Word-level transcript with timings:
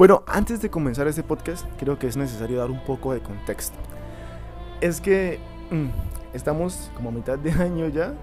Bueno, 0.00 0.22
antes 0.26 0.62
de 0.62 0.70
comenzar 0.70 1.06
este 1.08 1.22
podcast, 1.22 1.66
creo 1.78 1.98
que 1.98 2.06
es 2.06 2.16
necesario 2.16 2.56
dar 2.56 2.70
un 2.70 2.82
poco 2.84 3.12
de 3.12 3.20
contexto. 3.20 3.76
Es 4.80 4.98
que 4.98 5.38
mm, 5.70 5.88
estamos 6.32 6.90
como 6.96 7.10
a 7.10 7.12
mitad 7.12 7.38
de 7.38 7.50
año 7.62 7.86
ya. 7.86 8.14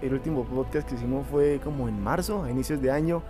El 0.00 0.14
último 0.14 0.44
podcast 0.44 0.88
que 0.88 0.94
hicimos 0.94 1.26
fue 1.26 1.60
como 1.64 1.88
en 1.88 2.00
marzo, 2.00 2.44
a 2.44 2.52
inicios 2.52 2.80
de 2.80 2.92
año. 2.92 3.24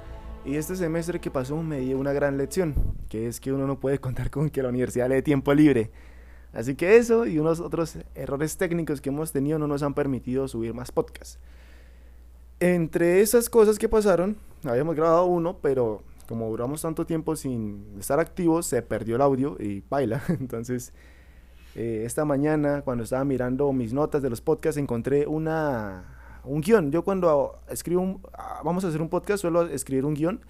Y 0.44 0.56
este 0.56 0.76
semestre 0.76 1.18
que 1.18 1.30
pasó 1.30 1.56
me 1.62 1.80
dio 1.80 1.96
una 1.96 2.12
gran 2.12 2.36
lección, 2.36 2.74
que 3.08 3.26
es 3.26 3.40
que 3.40 3.54
uno 3.54 3.66
no 3.66 3.80
puede 3.80 3.98
contar 4.00 4.30
con 4.30 4.50
que 4.50 4.62
la 4.62 4.68
universidad 4.68 5.08
le 5.08 5.14
dé 5.14 5.22
tiempo 5.22 5.54
libre. 5.54 5.90
Así 6.52 6.74
que 6.74 6.98
eso 6.98 7.24
y 7.24 7.38
unos 7.38 7.58
otros 7.58 7.96
errores 8.14 8.58
técnicos 8.58 9.00
que 9.00 9.08
hemos 9.08 9.32
tenido 9.32 9.58
no 9.58 9.66
nos 9.66 9.82
han 9.82 9.94
permitido 9.94 10.46
subir 10.46 10.74
más 10.74 10.92
podcasts. 10.92 11.38
Entre 12.60 13.22
esas 13.22 13.48
cosas 13.48 13.78
que 13.78 13.88
pasaron, 13.88 14.36
habíamos 14.62 14.94
grabado 14.94 15.24
uno, 15.24 15.56
pero 15.62 16.02
como 16.28 16.48
duramos 16.50 16.82
tanto 16.82 17.06
tiempo 17.06 17.34
sin 17.36 17.96
estar 17.98 18.20
activos, 18.20 18.66
se 18.66 18.82
perdió 18.82 19.16
el 19.16 19.22
audio 19.22 19.56
y 19.58 19.82
baila. 19.88 20.22
Entonces, 20.28 20.92
eh, 21.74 22.02
esta 22.04 22.24
mañana, 22.24 22.82
cuando 22.82 23.04
estaba 23.04 23.24
mirando 23.24 23.72
mis 23.72 23.92
notas 23.92 24.22
de 24.22 24.30
los 24.30 24.40
podcasts, 24.40 24.78
encontré 24.78 25.26
una, 25.26 26.40
un 26.44 26.60
guion. 26.60 26.92
Yo 26.92 27.02
cuando 27.02 27.58
escribo, 27.68 28.02
un, 28.02 28.20
ah, 28.34 28.60
vamos 28.64 28.84
a 28.84 28.88
hacer 28.88 29.02
un 29.02 29.08
podcast, 29.08 29.40
suelo 29.40 29.62
escribir 29.62 30.04
un 30.04 30.14
guion 30.14 30.40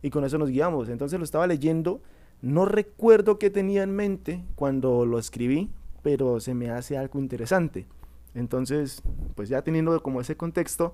y 0.00 0.10
con 0.10 0.24
eso 0.24 0.38
nos 0.38 0.48
guiamos. 0.48 0.88
Entonces 0.88 1.18
lo 1.18 1.24
estaba 1.24 1.46
leyendo 1.46 2.00
no 2.44 2.66
recuerdo 2.66 3.38
qué 3.38 3.48
tenía 3.48 3.82
en 3.82 3.96
mente 3.96 4.44
cuando 4.54 5.06
lo 5.06 5.18
escribí, 5.18 5.70
pero 6.02 6.40
se 6.40 6.52
me 6.52 6.70
hace 6.70 6.98
algo 6.98 7.18
interesante. 7.18 7.86
Entonces, 8.34 9.02
pues 9.34 9.48
ya 9.48 9.62
teniendo 9.62 10.02
como 10.02 10.20
ese 10.20 10.36
contexto, 10.36 10.92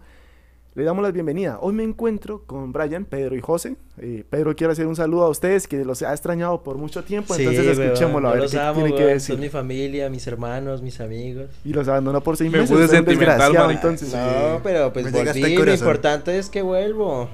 le 0.74 0.84
damos 0.84 1.02
la 1.02 1.10
bienvenida. 1.10 1.58
Hoy 1.60 1.74
me 1.74 1.82
encuentro 1.82 2.44
con 2.46 2.72
Brian, 2.72 3.04
Pedro 3.04 3.34
y 3.34 3.40
José. 3.40 3.76
Eh, 3.98 4.24
Pedro, 4.30 4.54
quiero 4.54 4.72
hacer 4.72 4.86
un 4.86 4.94
saludo 4.94 5.24
a 5.24 5.28
ustedes 5.28 5.66
que 5.66 5.84
los 5.84 6.00
ha 6.02 6.12
extrañado 6.12 6.62
por 6.62 6.76
mucho 6.76 7.02
tiempo. 7.02 7.34
entonces 7.34 7.76
escuchémoslo 7.76 8.28
a 8.28 8.34
ver 8.34 8.48
qué 8.48 8.58
amo, 8.58 8.82
tiene 8.82 8.96
que 8.96 9.04
decir. 9.04 9.34
Son 9.34 9.40
mi 9.40 9.48
familia, 9.48 10.08
mis 10.08 10.26
hermanos, 10.26 10.80
mis 10.80 11.00
amigos. 11.00 11.46
Y 11.64 11.72
los 11.72 11.88
abandonó 11.88 12.20
por 12.20 12.36
seis 12.36 12.52
me 12.52 12.58
meses. 12.58 12.70
Me 12.70 12.86
pude 12.86 12.88
sentimental, 12.88 13.70
entonces. 13.70 14.14
No, 14.14 14.60
pero 14.62 14.92
pues 14.92 15.10
volví. 15.10 15.56
Lo 15.56 15.72
importante 15.72 16.38
es 16.38 16.48
que 16.48 16.62
vuelvo. 16.62 17.28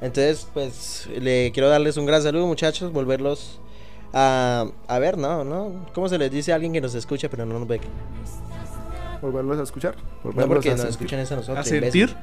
Entonces, 0.00 0.48
pues, 0.54 1.08
le 1.20 1.50
quiero 1.52 1.68
darles 1.68 1.96
un 1.96 2.06
gran 2.06 2.22
saludo, 2.22 2.46
muchachos, 2.46 2.92
volverlos 2.92 3.60
a, 4.12 4.66
a 4.86 4.98
ver, 5.00 5.18
¿no? 5.18 5.44
¿no? 5.44 5.86
¿Cómo 5.92 6.08
se 6.08 6.16
les 6.18 6.30
dice 6.30 6.52
a 6.52 6.54
alguien 6.54 6.72
que 6.72 6.80
nos 6.80 6.94
escucha 6.94 7.28
pero 7.28 7.44
no 7.44 7.58
nos 7.58 7.68
ve? 7.68 7.80
Volverlos 9.20 9.58
a 9.58 9.64
escuchar. 9.64 9.96
no, 10.22 10.46
porque 10.46 10.70
nos 10.70 10.84
escuchan 10.84 11.18
eso 11.18 11.34
a 11.34 11.38
nosotros. 11.38 11.66
¿A 11.66 11.68
sentir? 11.68 12.16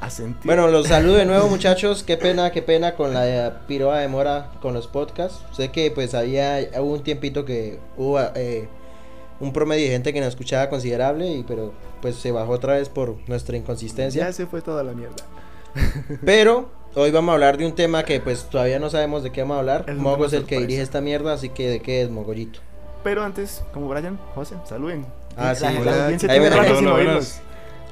A 0.00 0.10
sentir. 0.10 0.44
Bueno, 0.44 0.68
los 0.68 0.88
saludo 0.88 1.16
de 1.16 1.24
nuevo, 1.24 1.48
muchachos. 1.50 2.02
Qué 2.02 2.16
pena, 2.16 2.50
qué 2.50 2.62
pena 2.62 2.94
con 2.94 3.14
la 3.14 3.62
piroa 3.66 3.98
de 3.98 4.08
mora 4.08 4.52
con 4.60 4.74
los 4.74 4.86
podcasts. 4.86 5.42
Sé 5.52 5.70
que, 5.70 5.90
pues, 5.90 6.14
había 6.14 6.58
hubo 6.78 6.92
un 6.92 7.02
tiempito 7.02 7.44
que 7.44 7.78
hubo 7.96 8.20
eh, 8.34 8.68
un 9.40 9.52
promedio 9.52 9.84
de 9.84 9.92
gente 9.92 10.12
que 10.12 10.20
nos 10.20 10.30
escuchaba 10.30 10.68
considerable, 10.68 11.28
y 11.28 11.42
pero, 11.42 11.72
pues, 12.02 12.16
se 12.16 12.30
bajó 12.32 12.52
otra 12.52 12.74
vez 12.74 12.88
por 12.88 13.16
nuestra 13.26 13.56
inconsistencia. 13.56 14.26
Ya 14.26 14.32
se 14.32 14.46
fue 14.46 14.62
toda 14.62 14.82
la 14.84 14.92
mierda. 14.92 15.16
Pero 16.24 16.68
hoy 16.94 17.10
vamos 17.10 17.30
a 17.32 17.34
hablar 17.34 17.58
de 17.58 17.66
un 17.66 17.74
tema 17.74 18.04
que 18.04 18.20
pues 18.20 18.44
todavía 18.44 18.78
no 18.78 18.88
sabemos 18.90 19.22
de 19.22 19.30
qué 19.32 19.42
vamos 19.42 19.56
a 19.56 19.60
hablar. 19.60 19.94
Mogo 19.94 20.24
es 20.26 20.32
el 20.32 20.44
que 20.44 20.58
dirige 20.58 20.82
esta 20.82 21.00
mierda, 21.00 21.34
así 21.34 21.50
que 21.50 21.68
de 21.68 21.80
qué 21.80 22.02
es 22.02 22.10
Mogollito. 22.10 22.60
Pero 23.04 23.22
antes, 23.22 23.62
como 23.72 23.88
Brian, 23.88 24.18
José, 24.34 24.56
saluden. 24.64 25.06
Ah, 25.36 25.54
sí, 25.54 25.66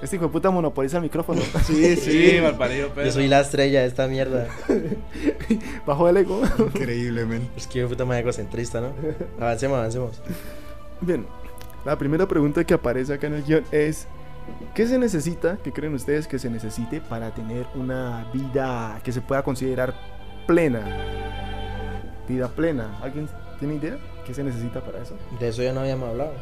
Este 0.02 0.16
hijo 0.16 0.26
de 0.26 0.32
puta 0.32 0.50
monopoliza 0.50 0.98
el 0.98 1.02
micrófono. 1.02 1.40
Sí, 1.64 1.96
sí, 1.96 2.38
malparido, 2.42 2.90
Yo 2.94 3.10
soy 3.10 3.28
la 3.28 3.40
estrella 3.40 3.80
de 3.80 3.86
esta 3.86 4.06
mierda. 4.06 4.48
Bajo 5.86 6.08
el 6.08 6.18
ego. 6.18 6.42
Increíblemente. 6.58 7.48
Es 7.56 7.66
que 7.66 7.80
yo 7.80 7.88
puta 7.88 8.04
más 8.04 8.18
egocentrista, 8.18 8.80
¿no? 8.80 8.92
Avancemos, 9.38 9.78
avancemos. 9.78 10.20
Bien, 11.00 11.26
la 11.84 11.96
primera 11.96 12.26
pregunta 12.26 12.64
que 12.64 12.74
aparece 12.74 13.14
acá 13.14 13.26
en 13.28 13.34
el 13.34 13.44
guion 13.44 13.64
es 13.70 14.06
¿Qué 14.74 14.86
se 14.86 14.98
necesita, 14.98 15.58
qué 15.62 15.72
creen 15.72 15.94
ustedes 15.94 16.26
que 16.26 16.38
se 16.38 16.50
necesite 16.50 17.00
para 17.00 17.32
tener 17.32 17.66
una 17.74 18.26
vida 18.32 19.00
que 19.04 19.12
se 19.12 19.20
pueda 19.20 19.42
considerar 19.42 19.94
plena? 20.46 20.84
Vida 22.28 22.48
plena. 22.48 22.98
¿Alguien 23.02 23.28
tiene 23.58 23.76
idea? 23.76 23.98
¿Qué 24.26 24.34
se 24.34 24.42
necesita 24.42 24.80
para 24.80 25.00
eso? 25.00 25.16
De 25.38 25.48
eso 25.48 25.62
ya 25.62 25.72
no 25.72 25.80
habíamos 25.80 26.08
hablado. 26.10 26.32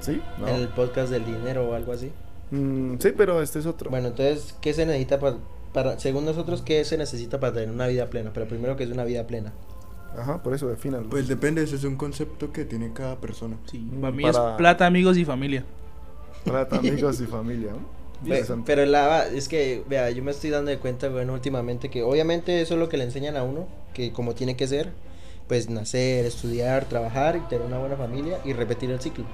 ¿Sí? 0.00 0.22
En 0.46 0.54
el 0.54 0.68
podcast 0.68 1.10
del 1.10 1.24
dinero 1.24 1.68
o 1.68 1.74
algo 1.74 1.92
así. 1.92 2.12
Mm, 2.50 2.96
sí, 2.98 3.12
pero 3.16 3.42
este 3.42 3.58
es 3.58 3.66
otro. 3.66 3.90
Bueno, 3.90 4.08
entonces, 4.08 4.54
¿qué 4.60 4.72
se 4.72 4.86
necesita 4.86 5.18
para, 5.18 5.36
para, 5.72 5.98
según 5.98 6.24
nosotros, 6.24 6.62
qué 6.62 6.84
se 6.84 6.96
necesita 6.96 7.40
para 7.40 7.52
tener 7.52 7.70
una 7.70 7.86
vida 7.86 8.06
plena? 8.06 8.30
Pero 8.32 8.48
primero, 8.48 8.76
¿qué 8.76 8.84
es 8.84 8.90
una 8.90 9.04
vida 9.04 9.26
plena? 9.26 9.52
Ajá, 10.16 10.42
por 10.42 10.54
eso 10.54 10.68
defínalo. 10.68 11.08
Pues 11.08 11.28
depende, 11.28 11.62
ese 11.62 11.76
es 11.76 11.84
un 11.84 11.96
concepto 11.96 12.52
que 12.52 12.64
tiene 12.64 12.92
cada 12.92 13.16
persona. 13.16 13.56
Sí, 13.70 13.78
mm, 13.78 14.00
para 14.00 14.12
mí 14.12 14.26
es 14.26 14.38
plata, 14.56 14.86
amigos 14.86 15.16
y 15.16 15.24
familia. 15.24 15.64
Trata 16.44 16.76
amigos 16.76 17.20
y 17.20 17.26
familia. 17.26 17.72
Pero, 18.66 18.84
la, 18.84 19.26
es 19.26 19.48
que, 19.48 19.84
vea, 19.88 20.10
yo 20.10 20.22
me 20.22 20.30
estoy 20.30 20.50
dando 20.50 20.70
de 20.70 20.78
cuenta, 20.78 21.08
bueno, 21.08 21.34
últimamente 21.34 21.88
que 21.88 22.02
obviamente 22.02 22.60
eso 22.60 22.74
es 22.74 22.80
lo 22.80 22.88
que 22.88 22.96
le 22.96 23.04
enseñan 23.04 23.36
a 23.36 23.44
uno, 23.44 23.68
que 23.94 24.12
como 24.12 24.34
tiene 24.34 24.56
que 24.56 24.66
ser, 24.66 24.90
pues 25.46 25.70
nacer, 25.70 26.26
estudiar, 26.26 26.86
trabajar 26.86 27.36
y 27.36 27.40
tener 27.48 27.66
una 27.66 27.78
buena 27.78 27.96
familia 27.96 28.40
y 28.44 28.52
repetir 28.52 28.90
el 28.90 29.00
ciclo. 29.00 29.24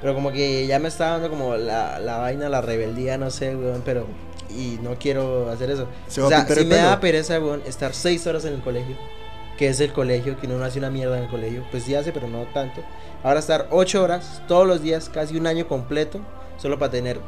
Pero 0.00 0.14
como 0.14 0.32
que 0.32 0.66
ya 0.66 0.78
me 0.78 0.88
está 0.88 1.10
dando 1.10 1.30
como 1.30 1.56
la, 1.56 1.98
la 1.98 2.18
vaina, 2.18 2.48
la 2.48 2.60
rebeldía, 2.60 3.18
no 3.18 3.30
sé, 3.30 3.56
weón, 3.56 3.82
pero... 3.84 4.06
Y 4.48 4.78
no 4.80 4.94
quiero 4.94 5.50
hacer 5.50 5.70
eso. 5.70 5.88
o 6.06 6.28
sea, 6.28 6.46
si 6.46 6.64
me 6.64 6.76
da 6.76 7.00
pereza, 7.00 7.38
weón, 7.40 7.62
estar 7.66 7.92
seis 7.92 8.26
horas 8.26 8.44
en 8.44 8.54
el 8.54 8.60
colegio, 8.60 8.96
que 9.58 9.68
es 9.68 9.80
el 9.80 9.92
colegio, 9.92 10.38
que 10.38 10.46
uno 10.46 10.58
no 10.58 10.64
hace 10.64 10.78
una 10.78 10.88
mierda 10.88 11.18
en 11.18 11.24
el 11.24 11.28
colegio, 11.28 11.64
pues 11.70 11.82
sí 11.82 11.94
hace, 11.94 12.12
pero 12.12 12.28
no 12.28 12.44
tanto. 12.54 12.80
Ahora 13.22 13.40
estar 13.40 13.66
8 13.70 14.02
horas 14.02 14.42
todos 14.46 14.66
los 14.66 14.82
días, 14.82 15.08
casi 15.08 15.36
un 15.36 15.46
año 15.46 15.66
completo, 15.66 16.20
solo 16.58 16.78
para 16.78 16.92
tener 16.92 17.18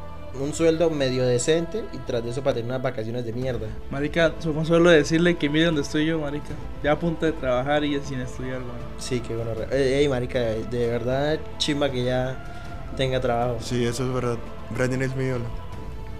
un 0.40 0.54
sueldo 0.54 0.90
medio 0.90 1.26
decente 1.26 1.84
y 1.92 1.98
tras 1.98 2.22
de 2.22 2.30
eso 2.30 2.42
para 2.42 2.54
tener 2.54 2.70
unas 2.70 2.82
vacaciones 2.82 3.24
de 3.24 3.32
mierda. 3.32 3.66
Marica, 3.90 4.32
solo 4.40 4.90
decirle 4.90 5.36
que 5.36 5.48
mire 5.48 5.66
donde 5.66 5.82
estoy 5.82 6.06
yo, 6.06 6.18
marica. 6.18 6.50
Ya 6.82 6.92
a 6.92 6.98
punto 6.98 7.26
de 7.26 7.32
trabajar 7.32 7.84
y 7.84 8.00
sin 8.00 8.20
estudiar, 8.20 8.60
bueno. 8.60 8.78
Sí, 8.98 9.20
qué 9.20 9.34
bueno. 9.34 9.52
Ey, 9.72 10.08
marica, 10.08 10.38
de 10.38 10.86
verdad 10.86 11.38
chimba 11.58 11.90
que 11.90 12.04
ya 12.04 12.57
tenga 12.96 13.20
trabajo. 13.20 13.58
Sí, 13.60 13.84
eso 13.84 14.06
es 14.06 14.12
verdad. 14.12 14.38
Brian 14.70 15.02
es 15.02 15.14
mi 15.16 15.24
ídolo. 15.24 15.44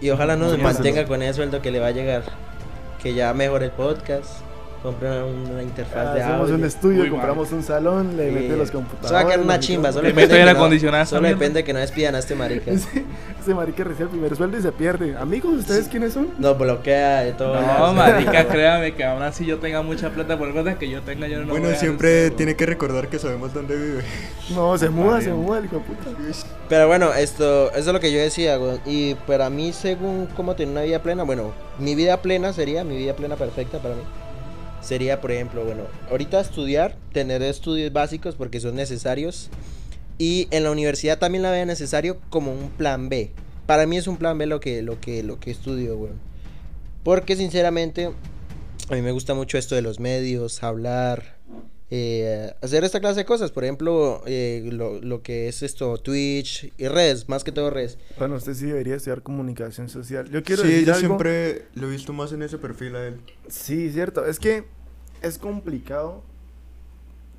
Y 0.01 0.11
ojalá 0.11 0.37
no 0.37 0.51
se 0.51 0.59
mantenga 0.59 1.06
con 1.06 1.23
ese 1.23 1.34
sueldo 1.34 1.61
que 1.61 1.71
le 1.71 1.81
va 1.81 1.89
a 1.89 1.93
llegar. 1.93 2.23
Que 3.03 3.15
ya 3.15 3.33
mejore 3.34 3.67
el 3.67 3.73
podcast 3.73 4.41
comprar 4.83 5.25
una 5.25 5.62
interfaz 5.62 6.15
de 6.15 6.22
audio. 6.22 6.34
Hacemos 6.34 6.50
un 6.50 6.65
estudio, 6.65 7.11
compramos 7.11 7.53
un 7.53 7.62
salón, 7.62 8.16
le 8.16 8.31
mete 8.31 8.56
los 8.56 8.71
computadores. 8.71 9.12
va 9.12 9.21
a 9.21 9.25
quedar 9.25 9.41
una 9.41 9.59
chimba, 9.59 9.93
solo 9.93 10.06
depende, 10.06 10.39
que 10.39 10.91
no, 10.91 11.06
solo 11.06 11.28
depende 11.28 11.65
que 11.65 11.72
no 11.72 11.78
despidan 11.81 12.15
a 12.15 12.19
este 12.19 12.34
marica. 12.34 12.71
ese 13.41 13.55
marica 13.55 13.84
recibe 13.84 14.05
el 14.05 14.11
primer 14.11 14.37
sueldo 14.37 14.59
y 14.59 14.62
se 14.62 14.72
pierde. 14.72 15.16
Amigos, 15.16 15.55
¿ustedes 15.55 15.89
quiénes 15.89 16.12
son? 16.12 16.28
No, 16.39 16.55
bloquea 16.55 17.21
de 17.21 17.33
todo. 17.33 17.61
No, 17.61 17.93
marica, 17.93 18.47
créame 18.49 18.94
que 18.94 19.05
aún 19.05 19.22
así 19.22 19.44
yo 19.44 19.59
tenga 19.59 19.83
mucha 19.83 20.11
plata 20.11 20.39
por 20.39 20.53
cosa 20.53 20.78
que 20.78 20.89
yo 20.89 21.03
tenga, 21.03 21.27
yo 21.27 21.45
no 21.45 21.49
Bueno, 21.49 21.75
siempre 21.75 22.31
tiene 22.31 22.55
que 22.55 22.66
recordar 22.66 23.09
que 23.09 23.19
sabemos 23.19 23.53
dónde 23.53 23.77
vive. 23.77 24.03
No, 24.55 24.78
se 24.78 24.89
muda, 24.89 25.21
se 25.21 25.31
muda 25.31 25.59
el 25.59 25.66
hijo 25.66 25.81
puta. 25.81 26.09
Pero 26.71 26.89
bueno, 26.89 27.12
esto, 27.12 27.71
eso 27.72 27.78
es 27.78 27.87
lo 27.87 28.00
que 28.00 28.10
yo 28.10 28.19
decía. 28.19 28.59
Y 28.87 29.15
para 29.27 29.50
mí, 29.50 29.75
según 29.75 30.27
cómo 30.34 30.55
tener 30.55 30.72
una 30.72 30.83
vida 30.83 31.03
plena, 31.03 31.22
bueno, 31.25 31.53
mi 31.78 31.95
vida 31.95 32.22
plena 32.22 32.55
sería 32.55 32.83
mi 32.83 32.97
vida 32.97 33.15
plena 33.15 33.37
perfecta 33.37 33.78
para 33.78 33.95
mí 33.95 34.00
sería, 34.81 35.21
por 35.21 35.33
ejemplo, 35.33 35.65
bueno, 35.65 35.84
ahorita 36.11 36.41
estudiar, 36.41 36.97
tener 37.12 37.43
estudios 37.43 37.93
básicos 37.93 38.34
porque 38.34 38.61
son 38.61 38.75
necesarios. 38.75 39.51
Y 40.19 40.48
en 40.51 40.65
la 40.65 40.72
universidad 40.72 41.19
también 41.19 41.42
la 41.42 41.51
veo 41.51 41.65
necesario 41.65 42.19
como 42.28 42.53
un 42.53 42.71
plan 42.71 43.09
B. 43.09 43.30
Para 43.66 43.86
mí 43.86 43.97
es 43.97 44.09
un 44.09 44.16
plan 44.16 44.36
B 44.36 44.47
lo 44.47 44.60
que, 44.60 44.83
lo 44.83 45.01
que, 45.01 45.22
lo 45.22 45.39
que 45.39 45.51
estudio. 45.51 46.09
Porque 47.04 47.36
sinceramente, 47.36 48.10
a 48.91 48.95
mí 48.95 49.03
me 49.03 49.13
gusta 49.13 49.34
mucho 49.34 49.59
esto 49.59 49.75
de 49.75 49.83
los 49.83 50.01
medios, 50.01 50.63
hablar, 50.65 51.38
eh, 51.91 52.53
hacer 52.63 52.85
esta 52.85 53.01
clase 53.01 53.21
de 53.21 53.25
cosas. 53.25 53.51
Por 53.51 53.65
ejemplo, 53.65 54.23
eh, 54.27 54.69
lo, 54.73 55.01
lo, 55.01 55.23
que 55.23 55.49
es 55.49 55.63
esto, 55.63 55.97
Twitch 55.99 56.73
y 56.77 56.89
redes, 56.89 57.29
más 57.29 57.45
que 57.45 57.53
todo 57.53 57.71
redes. 57.71 57.99
Bueno, 58.19 58.37
usted 58.37 58.55
sí 58.55 58.67
debería 58.67 58.97
estudiar 58.97 59.23
comunicación 59.23 59.89
social. 59.89 60.29
Yo 60.31 60.43
quiero 60.43 60.63
sí, 60.63 60.69
decir 60.69 60.87
yo 60.87 60.95
siempre 60.95 61.67
lo 61.75 61.89
he 61.89 61.91
visto 61.91 62.13
más 62.13 62.33
en 62.33 62.43
ese 62.43 62.59
perfil 62.59 62.97
a 62.97 63.07
él. 63.07 63.21
Sí, 63.49 63.91
cierto. 63.91 64.27
Es 64.27 64.39
que 64.39 64.65
es 65.23 65.39
complicado 65.39 66.23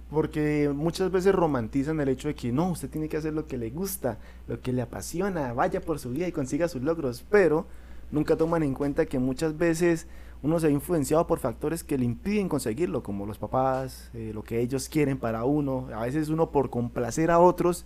porque 0.10 0.72
muchas 0.74 1.12
veces 1.12 1.36
romantizan 1.36 2.00
el 2.00 2.10
hecho 2.10 2.30
de 2.30 2.36
que 2.36 2.52
no, 2.52 2.72
usted 2.72 2.90
tiene 2.90 3.08
que 3.08 3.18
hacer 3.18 3.34
lo 3.34 3.46
que 3.46 3.58
le 3.58 3.70
gusta, 3.70 4.18
lo 4.48 4.60
que 4.60 4.74
le 4.74 4.82
apasiona, 4.82 5.54
vaya 5.54 5.82
por 5.82 6.00
su 6.00 6.10
vida 6.10 6.28
y 6.28 6.32
consiga 6.32 6.68
sus 6.68 6.82
logros, 6.82 7.24
pero 7.30 7.68
nunca 8.12 8.36
toman 8.36 8.64
en 8.64 8.74
cuenta 8.74 9.06
que 9.06 9.20
muchas 9.20 9.58
veces 9.58 10.08
uno 10.42 10.60
se 10.60 10.68
ha 10.68 10.70
influenciado 10.70 11.28
por 11.28 11.40
factores 11.40 11.84
que 11.84 11.98
le 11.98 12.06
impiden 12.06 12.48
conseguirlo, 12.48 13.04
como 13.04 13.26
los 13.26 13.38
papás, 13.38 14.10
eh, 14.14 14.32
lo 14.34 14.44
que 14.44 14.62
ellos 14.62 14.88
quieren 14.88 15.18
para 15.18 15.44
uno, 15.44 15.90
a 15.94 16.06
veces 16.06 16.30
uno 16.30 16.50
por 16.52 16.70
complacer 16.70 17.30
a 17.32 17.40
otros 17.40 17.86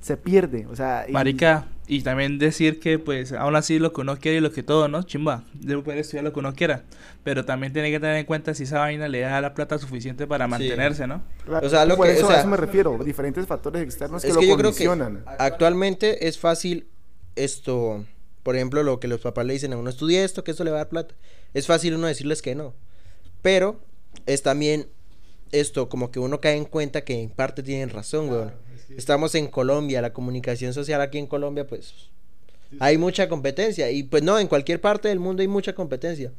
se 0.00 0.16
pierde. 0.18 0.66
O 0.66 0.76
sea, 0.76 1.06
y- 1.08 1.12
Marica, 1.12 1.66
y 1.86 2.02
también 2.02 2.38
decir 2.38 2.78
que, 2.78 2.98
pues, 2.98 3.32
aún 3.32 3.56
así 3.56 3.78
lo 3.78 3.92
que 3.94 4.02
uno 4.02 4.18
quiere 4.18 4.36
y 4.38 4.40
lo 4.40 4.52
que 4.52 4.62
todo, 4.62 4.86
¿no? 4.88 5.02
Chimba, 5.04 5.44
debe 5.54 5.80
poder 5.82 6.00
estudiar 6.00 6.24
lo 6.24 6.32
que 6.34 6.40
uno 6.40 6.52
quiera. 6.52 6.82
Pero 7.22 7.44
también 7.46 7.72
tiene 7.72 7.90
que 7.90 8.00
tener 8.00 8.16
en 8.16 8.26
cuenta 8.26 8.52
si 8.54 8.64
esa 8.64 8.80
vaina 8.80 9.08
le 9.08 9.20
da 9.20 9.40
la 9.40 9.54
plata 9.54 9.78
suficiente 9.78 10.26
para 10.26 10.46
mantenerse, 10.46 11.06
¿no? 11.06 11.22
claro, 11.46 11.66
O 11.66 11.70
sea, 11.70 11.86
lo 11.86 11.96
por 11.96 12.06
que- 12.06 12.14
eso 12.14 12.26
o 12.26 12.28
sea, 12.28 12.36
a 12.36 12.40
eso 12.40 12.48
me 12.48 12.56
refiero, 12.58 12.98
diferentes 13.02 13.46
factores 13.46 13.82
externos 13.82 14.20
que 14.22 14.28
Es 14.28 14.34
lo 14.34 14.40
que 14.40 14.48
yo 14.48 14.56
creo 14.58 14.72
que 14.74 14.84
condicionan. 14.86 15.24
actualmente 15.38 16.26
es 16.28 16.38
fácil 16.38 16.86
esto, 17.36 18.04
por 18.42 18.56
ejemplo, 18.56 18.82
lo 18.82 19.00
que 19.00 19.08
los 19.08 19.20
papás 19.20 19.46
le 19.46 19.54
dicen 19.54 19.72
a 19.72 19.76
uno, 19.78 19.88
estudie 19.90 20.22
esto, 20.24 20.44
que 20.44 20.50
esto 20.50 20.64
le 20.64 20.70
va 20.70 20.76
a 20.78 20.80
dar 20.80 20.88
plata. 20.90 21.14
Es 21.54 21.66
fácil 21.66 21.94
uno 21.94 22.06
decirles 22.06 22.42
que 22.42 22.54
no. 22.54 22.74
Pero 23.42 23.80
es 24.26 24.42
también 24.42 24.88
esto, 25.52 25.88
como 25.88 26.10
que 26.10 26.18
uno 26.18 26.40
cae 26.40 26.56
en 26.56 26.64
cuenta 26.64 27.04
que 27.04 27.22
en 27.22 27.30
parte 27.30 27.62
tienen 27.62 27.90
razón, 27.90 28.28
weón. 28.28 28.52
Estamos 28.90 29.34
en 29.34 29.46
Colombia, 29.46 30.02
la 30.02 30.12
comunicación 30.12 30.74
social 30.74 31.00
aquí 31.00 31.18
en 31.18 31.26
Colombia, 31.26 31.66
pues 31.66 32.10
hay 32.80 32.98
mucha 32.98 33.28
competencia. 33.28 33.90
Y 33.90 34.02
pues 34.02 34.22
no, 34.22 34.38
en 34.38 34.48
cualquier 34.48 34.80
parte 34.80 35.08
del 35.08 35.20
mundo 35.20 35.42
hay 35.42 35.48
mucha 35.48 35.74
competencia. 35.74 36.32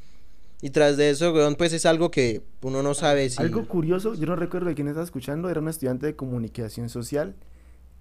Y 0.62 0.70
tras 0.70 0.98
de 0.98 1.10
eso, 1.10 1.34
weón, 1.34 1.56
pues 1.56 1.74
es 1.74 1.86
algo 1.86 2.12
que 2.12 2.42
uno 2.62 2.82
no 2.82 2.94
sabe 2.94 3.30
si... 3.30 3.42
Algo 3.42 3.68
curioso, 3.68 4.16
yo 4.16 4.26
no 4.26 4.36
recuerdo 4.36 4.68
de 4.68 4.76
quién 4.76 4.88
estaba 4.88 5.04
escuchando, 5.04 5.50
era 5.50 5.60
un 5.60 5.68
estudiante 5.68 6.06
de 6.06 6.16
comunicación 6.16 6.90
social. 6.90 7.36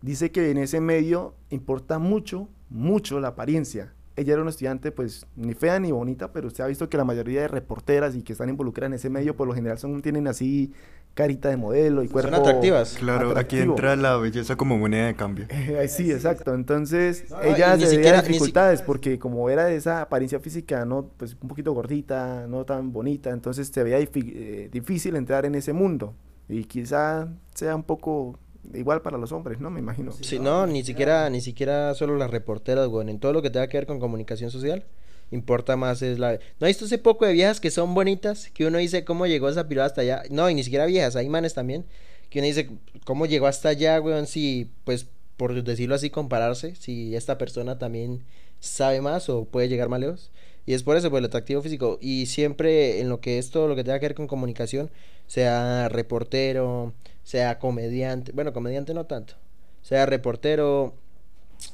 Dice 0.03 0.31
que 0.31 0.51
en 0.51 0.59
ese 0.59 0.81
medio 0.81 1.35
importa 1.51 1.99
mucho, 1.99 2.49
mucho 2.71 3.21
la 3.21 3.29
apariencia. 3.29 3.93
Ella 4.17 4.35
era 4.35 4.43
una 4.43 4.51
estudiante, 4.51 4.93
pues, 4.93 5.27
ni 5.35 5.55
fea 5.55 5.81
ni 5.81 5.91
bonita, 5.91 6.33
pero 6.33 6.47
usted 6.47 6.63
ha 6.63 6.69
visto 6.69 6.89
que 6.89 6.97
la 6.97 7.05
mayoría 7.05 7.41
de 7.43 7.49
reporteras 7.49 8.15
y 8.15 8.23
que 8.23 8.33
están 8.33 8.49
involucradas 8.49 8.91
en 8.91 8.95
ese 8.95 9.11
medio, 9.11 9.35
por 9.37 9.49
lo 9.49 9.55
general 9.55 9.77
son, 9.79 10.01
tienen 10.03 10.29
así 10.29 10.73
carita 11.15 11.49
de 11.49 11.57
modelo 11.57 12.03
y 12.05 12.09
cuerpo. 12.09 12.35
atractivas. 12.37 12.97
Claro, 12.99 13.37
aquí 13.37 13.59
entra 13.59 13.97
la 13.97 14.17
belleza 14.17 14.55
como 14.57 14.79
moneda 14.79 15.07
de 15.07 15.15
cambio. 15.17 15.47
Eh, 15.51 15.89
sí, 15.89 16.13
exacto. 16.13 16.55
Entonces, 16.55 17.29
No, 17.31 17.41
ella 17.43 17.77
se 17.79 17.87
siquiera- 17.89 18.11
veía 18.13 18.23
si- 18.23 18.29
dificultades 18.29 18.83
porque 18.83 19.19
como 19.19 19.51
era 19.51 19.65
de 19.67 19.77
esa 19.77 20.03
apariencia 20.03 20.39
física, 20.39 20.85
no, 20.85 21.11
pues 21.17 21.37
un 21.41 21.49
poquito 21.49 21.73
gordita, 21.73 22.47
no 22.49 22.65
tan 22.65 22.93
bonita, 22.93 23.31
entonces 23.31 23.69
se 23.69 23.83
veía 23.83 23.99
eh, 23.99 24.69
difícil 24.73 25.17
entrar 25.17 25.45
en 25.45 25.57
ese 25.57 25.73
mundo. 25.73 26.15
Y 26.49 26.65
quizá 26.65 27.29
sea 27.55 27.75
un 27.75 27.83
poco 27.85 28.39
igual 28.73 29.03
para 29.03 29.19
los 29.19 29.33
hombres, 29.33 29.61
¿no? 29.61 29.71
Me 29.71 29.81
imagino. 29.81 30.13
Sí, 30.13 30.39
no, 30.39 30.67
ni 30.67 30.83
siquiera, 30.83 31.29
ni 31.31 31.41
siquiera 31.41 31.95
solo 31.95 32.17
las 32.17 32.31
reporteras, 32.31 32.89
weón. 32.89 33.09
En 33.09 33.19
todo 33.19 33.33
lo 33.33 33.43
que 33.43 33.51
tenga 33.51 33.69
que 33.69 33.77
ver 33.77 33.87
con 33.87 34.01
comunicación 34.01 34.51
social, 34.51 34.85
importa 35.31 35.77
más 35.77 36.03
es 36.03 36.19
la... 36.19 36.39
¿No 36.61 36.67
visto 36.67 36.85
ese 36.85 36.99
poco 36.99 37.27
de 37.27 37.33
viejas 37.33 37.61
que 37.61 37.71
son 37.71 37.95
bonitas? 37.95 38.51
Que 38.55 38.67
uno 38.67 38.79
dice, 38.79 39.05
¿cómo 39.05 39.27
llegó 39.27 39.49
esa 39.49 39.69
piroa 39.69 39.87
hasta 39.87 40.01
allá? 40.01 40.23
No, 40.31 40.49
y 40.49 40.55
ni 40.55 40.65
siquiera 40.65 40.87
viejas, 40.87 41.17
hay 41.17 41.29
manes 41.29 41.55
también. 41.55 41.85
Que 42.31 42.39
uno 42.39 42.47
dice, 42.47 42.71
¿cómo 43.05 43.27
llegó 43.27 43.47
hasta 43.47 43.69
allá, 43.69 44.01
weón? 44.01 44.27
Si, 44.27 44.71
pues, 44.85 45.07
por 45.37 45.63
decirlo 45.63 45.95
así, 45.95 46.11
compararse, 46.11 46.75
si 46.77 47.15
esta 47.17 47.39
persona 47.39 47.79
también 47.79 48.23
sabe 48.61 49.01
más 49.01 49.29
o 49.29 49.45
puede 49.45 49.69
llegar 49.69 49.89
más 49.89 50.01
lejos. 50.01 50.31
Y 50.67 50.73
es 50.73 50.83
por 50.83 50.97
eso, 50.97 51.11
por 51.11 51.19
el 51.19 51.27
atractivo 51.27 51.61
físico. 51.61 51.99
Y 52.01 52.27
siempre 52.27 53.01
en 53.01 53.09
lo 53.09 53.21
que 53.21 53.39
es 53.39 53.51
todo 53.51 53.69
lo 53.69 53.77
que 53.77 53.85
tenga 53.85 53.99
que 53.99 54.07
ver 54.07 54.15
con 54.15 54.27
comunicación, 54.27 54.91
sea 55.27 55.89
reportero, 55.89 56.93
sea 57.25 57.59
comediante, 57.59 58.31
bueno, 58.33 58.53
comediante 58.53 58.95
no 58.95 59.07
tanto, 59.07 59.35
sea 59.83 60.07
reportero, 60.07 60.95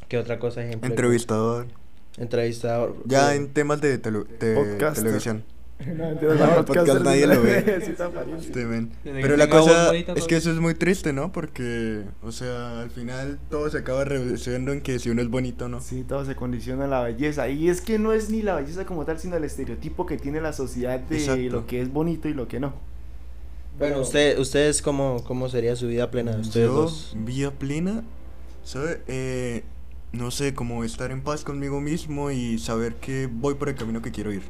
¿qué 0.09 0.17
otra 0.17 0.39
cosa 0.39 0.65
ejemplo? 0.65 0.89
Entrevistador. 0.89 1.67
Entrevistador. 2.17 2.97
Ya 3.05 3.35
eh, 3.35 3.37
en 3.37 3.49
temas 3.53 3.81
de, 3.81 3.99
tele- 4.01 4.25
de 4.39 4.93
televisión. 4.95 5.45
No, 5.87 6.11
el 6.11 6.65
podcast 6.67 7.01
nadie 7.03 7.27
lo 7.27 7.41
ve. 7.43 7.81
sí. 7.87 7.93
Este, 8.39 8.67
Pero 9.03 9.37
la 9.39 9.49
cosa 9.49 9.95
es 9.95 10.27
que 10.27 10.37
eso 10.37 10.51
es 10.51 10.59
muy 10.59 10.75
triste, 10.75 11.15
¿no? 11.15 11.33
Porque, 11.33 12.03
o 12.23 12.33
sea, 12.33 12.83
al 12.83 12.91
final 12.91 13.39
todo 13.49 13.71
se 13.71 13.79
acaba 13.79 14.05
reduciendo 14.05 14.73
en 14.73 14.83
que 14.83 14.99
si 14.99 15.09
uno 15.09 15.23
es 15.23 15.31
bonito 15.31 15.65
o 15.65 15.69
no. 15.69 15.81
Sí, 15.81 16.05
todo 16.07 16.27
se 16.27 16.37
condiciona 16.37 16.85
a 16.85 16.89
la 16.89 17.03
belleza. 17.03 17.49
Y 17.49 17.71
es 17.71 17.81
que 17.81 17.99
no 17.99 18.13
es 18.13 18.29
ni 18.29 18.43
la 18.43 18.57
belleza 18.57 18.85
como 18.85 19.07
tal, 19.07 19.19
sino 19.19 19.39
el 19.39 19.45
estereotipo 19.45 20.05
que 20.05 20.19
tiene 20.19 20.43
la 20.43 20.53
sociedad 20.53 21.01
de 21.01 21.17
Exacto. 21.17 21.43
lo 21.45 21.67
que 21.67 21.81
es 21.81 21.91
bonito 21.91 22.29
y 22.29 22.35
lo 22.35 22.47
que 22.47 22.61
no. 22.61 22.75
Bueno, 23.79 24.01
usted, 24.01 24.39
ustedes, 24.39 24.83
¿cómo, 24.83 25.23
¿cómo 25.25 25.49
sería 25.49 25.75
su 25.75 25.87
vida 25.89 26.11
plena? 26.11 26.33
Ustedes 26.33 26.67
Yo, 26.67 26.75
dos. 26.75 27.13
vía 27.17 27.51
plena, 27.51 28.03
¿sabe? 28.63 29.01
Eh, 29.09 29.63
no 30.13 30.31
sé, 30.31 30.53
como 30.55 30.85
estar 30.85 31.11
en 31.11 31.23
paz 31.23 31.45
conmigo 31.45 31.81
mismo 31.81 32.31
y 32.31 32.59
saber 32.59 32.97
que 32.97 33.27
voy 33.31 33.55
por 33.55 33.69
el 33.71 33.77
camino 33.77 34.03
que 34.03 34.11
quiero 34.11 34.33
ir. 34.33 34.43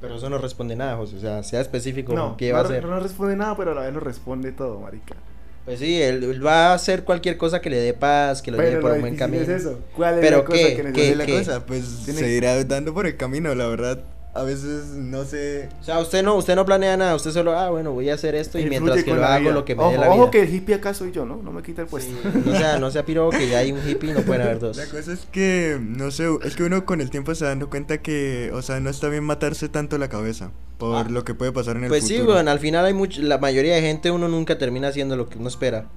Pero 0.00 0.16
eso 0.16 0.28
no 0.28 0.38
responde 0.38 0.74
nada, 0.74 0.96
José. 0.96 1.16
O 1.16 1.20
sea, 1.20 1.42
sea 1.44 1.60
específico 1.60 2.12
No, 2.14 2.36
qué 2.36 2.52
va 2.52 2.60
a 2.60 2.62
no, 2.64 2.68
hacer. 2.68 2.84
no 2.84 2.98
responde 2.98 3.36
nada, 3.36 3.56
pero 3.56 3.70
a 3.70 3.74
la 3.74 3.82
vez 3.82 3.94
lo 3.94 4.00
responde 4.00 4.50
todo, 4.50 4.80
marica. 4.80 5.14
Pues 5.64 5.78
sí, 5.78 6.02
él, 6.02 6.24
él 6.24 6.44
va 6.44 6.70
a 6.72 6.74
hacer 6.74 7.04
cualquier 7.04 7.36
cosa 7.36 7.60
que 7.60 7.70
le 7.70 7.76
dé 7.76 7.94
paz, 7.94 8.42
que 8.42 8.50
lo 8.50 8.58
lleve 8.58 8.80
por 8.80 8.90
lo 8.90 8.96
un 8.96 9.00
buen 9.02 9.14
camino. 9.14 9.44
es 9.44 9.48
eso. 9.48 9.78
¿Cuál 9.94 10.14
es 10.14 10.20
Pero 10.20 10.38
la 10.38 10.44
cosa 10.44 10.58
¿qué? 10.58 10.74
que 10.76 10.82
¿Qué? 10.82 10.92
¿Qué 10.92 11.14
la 11.14 11.26
cosa? 11.26 11.64
Pues 11.64 12.02
Tiene- 12.04 12.18
se 12.18 12.30
irá 12.30 12.64
dando 12.64 12.92
por 12.92 13.06
el 13.06 13.16
camino, 13.16 13.54
la 13.54 13.68
verdad. 13.68 14.02
A 14.34 14.44
veces 14.44 14.86
no 14.94 15.24
sé. 15.26 15.68
O 15.82 15.84
sea, 15.84 15.98
usted 16.00 16.22
no, 16.22 16.36
usted 16.36 16.56
no 16.56 16.64
planea 16.64 16.96
nada, 16.96 17.14
usted 17.14 17.32
solo, 17.32 17.52
ah, 17.58 17.68
bueno, 17.68 17.92
voy 17.92 18.08
a 18.08 18.14
hacer 18.14 18.34
esto 18.34 18.58
y 18.58 18.64
mientras 18.64 19.04
que 19.04 19.12
lo 19.14 19.22
hago 19.26 19.40
vida. 19.40 19.52
lo 19.52 19.64
que 19.66 19.76
me 19.76 19.82
ojo, 19.82 19.92
dé 19.92 19.98
la 19.98 20.08
ojo 20.08 20.18
vida. 20.20 20.30
que 20.30 20.40
el 20.42 20.54
hippie 20.54 20.74
acá 20.74 20.94
soy 20.94 21.12
yo, 21.12 21.26
¿no? 21.26 21.36
No 21.36 21.52
me 21.52 21.62
quita 21.62 21.82
el 21.82 21.88
puesto. 21.88 22.10
Sí, 22.10 22.40
no 22.46 22.52
sea, 22.56 22.78
no 22.78 22.90
sea 22.90 23.04
piro 23.04 23.28
que 23.28 23.46
ya 23.46 23.58
hay 23.58 23.72
un 23.72 23.80
hippie, 23.86 24.14
no 24.14 24.20
pueden 24.22 24.40
haber 24.42 24.58
dos. 24.58 24.78
La 24.78 24.86
cosa 24.86 25.12
es 25.12 25.26
que, 25.30 25.78
no 25.82 26.10
sé, 26.10 26.28
es 26.44 26.56
que 26.56 26.62
uno 26.62 26.86
con 26.86 27.02
el 27.02 27.10
tiempo 27.10 27.34
se 27.34 27.44
da 27.44 27.50
dando 27.50 27.68
cuenta 27.68 27.98
que, 28.00 28.50
o 28.54 28.62
sea, 28.62 28.80
no 28.80 28.88
está 28.88 29.08
bien 29.10 29.22
matarse 29.22 29.68
tanto 29.68 29.98
la 29.98 30.08
cabeza 30.08 30.50
por 30.78 30.96
Ah. 30.96 31.10
lo 31.10 31.24
que 31.24 31.34
puede 31.34 31.52
pasar 31.52 31.76
en 31.76 31.84
el 31.84 31.88
Pues 31.90 32.06
sí, 32.06 32.14
futuro. 32.14 32.32
weón, 32.36 32.48
al 32.48 32.58
final 32.58 32.86
hay 32.86 32.94
mucho, 32.94 33.20
la 33.20 33.36
mayoría 33.36 33.74
de 33.74 33.82
gente 33.82 34.10
uno 34.10 34.28
nunca 34.28 34.56
termina 34.56 34.88
haciendo 34.88 35.14
lo 35.14 35.28
que 35.28 35.36
uno 35.36 35.48
espera. 35.48 35.88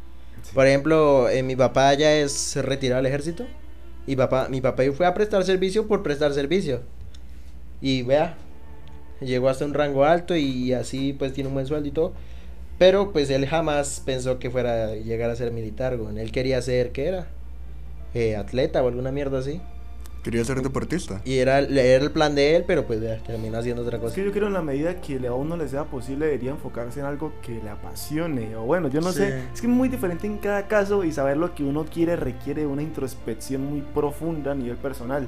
Por 0.53 0.67
ejemplo, 0.67 1.29
eh, 1.29 1.41
mi 1.41 1.55
papá 1.55 1.93
ya 1.93 2.13
es 2.13 2.57
retirado 2.57 3.01
del 3.01 3.05
ejército 3.11 3.45
y 4.05 4.17
papá, 4.17 4.47
mi 4.49 4.59
papá 4.59 4.83
fue 4.95 5.05
a 5.05 5.13
prestar 5.13 5.43
servicio 5.45 5.87
por 5.87 6.03
prestar 6.03 6.33
servicio. 6.33 6.81
Y 7.81 8.03
vea, 8.03 8.35
llegó 9.21 9.49
hasta 9.49 9.65
un 9.65 9.73
rango 9.73 10.05
alto 10.05 10.35
y 10.35 10.73
así 10.73 11.13
pues 11.13 11.33
tiene 11.33 11.47
un 11.49 11.53
buen 11.53 11.65
sueldo 11.67 11.87
y 11.87 11.91
todo. 11.91 12.13
Pero 12.77 13.11
pues 13.13 13.29
él 13.29 13.45
jamás 13.47 14.01
pensó 14.05 14.37
que 14.39 14.49
fuera 14.49 14.87
a 14.87 14.95
llegar 14.95 15.29
a 15.29 15.35
ser 15.35 15.51
militar, 15.51 15.95
weón. 15.99 16.17
Él 16.17 16.31
quería 16.31 16.61
ser, 16.61 16.91
¿qué 16.91 17.05
era? 17.07 17.27
Eh, 18.13 18.35
atleta 18.35 18.83
o 18.83 18.87
alguna 18.87 19.11
mierda 19.11 19.39
así. 19.39 19.61
Quería 20.23 20.43
ser 20.43 20.61
deportista. 20.63 21.21
Y 21.23 21.37
era, 21.37 21.59
era 21.59 22.03
el 22.03 22.11
plan 22.11 22.33
de 22.33 22.55
él, 22.55 22.63
pero 22.65 22.87
pues 22.87 22.99
ya, 22.99 23.17
terminó 23.19 23.59
haciendo 23.59 23.83
otra 23.83 23.97
Es 23.97 24.01
cosa. 24.03 24.15
que 24.15 24.25
yo 24.25 24.31
creo 24.31 24.47
en 24.47 24.53
la 24.53 24.61
medida 24.63 24.99
que 24.99 25.19
le- 25.19 25.27
a 25.27 25.33
uno 25.33 25.55
le 25.55 25.67
sea 25.69 25.83
posible 25.83 26.25
debería 26.25 26.49
enfocarse 26.49 26.99
en 26.99 27.05
algo 27.05 27.31
que 27.43 27.61
le 27.63 27.69
apasione. 27.69 28.55
O 28.55 28.63
bueno, 28.63 28.87
yo 28.89 29.01
no 29.01 29.11
Sí. 29.11 29.19
sé. 29.19 29.43
Es 29.53 29.61
que 29.61 29.67
es 29.67 29.73
muy 29.73 29.87
diferente 29.87 30.25
en 30.25 30.39
cada 30.39 30.67
caso 30.67 31.03
y 31.03 31.11
saber 31.11 31.37
lo 31.37 31.53
que 31.53 31.63
uno 31.63 31.85
quiere 31.85 32.15
requiere 32.15 32.65
una 32.65 32.81
introspección 32.81 33.63
muy 33.63 33.81
profunda 33.81 34.53
a 34.53 34.55
nivel 34.55 34.77
personal. 34.77 35.27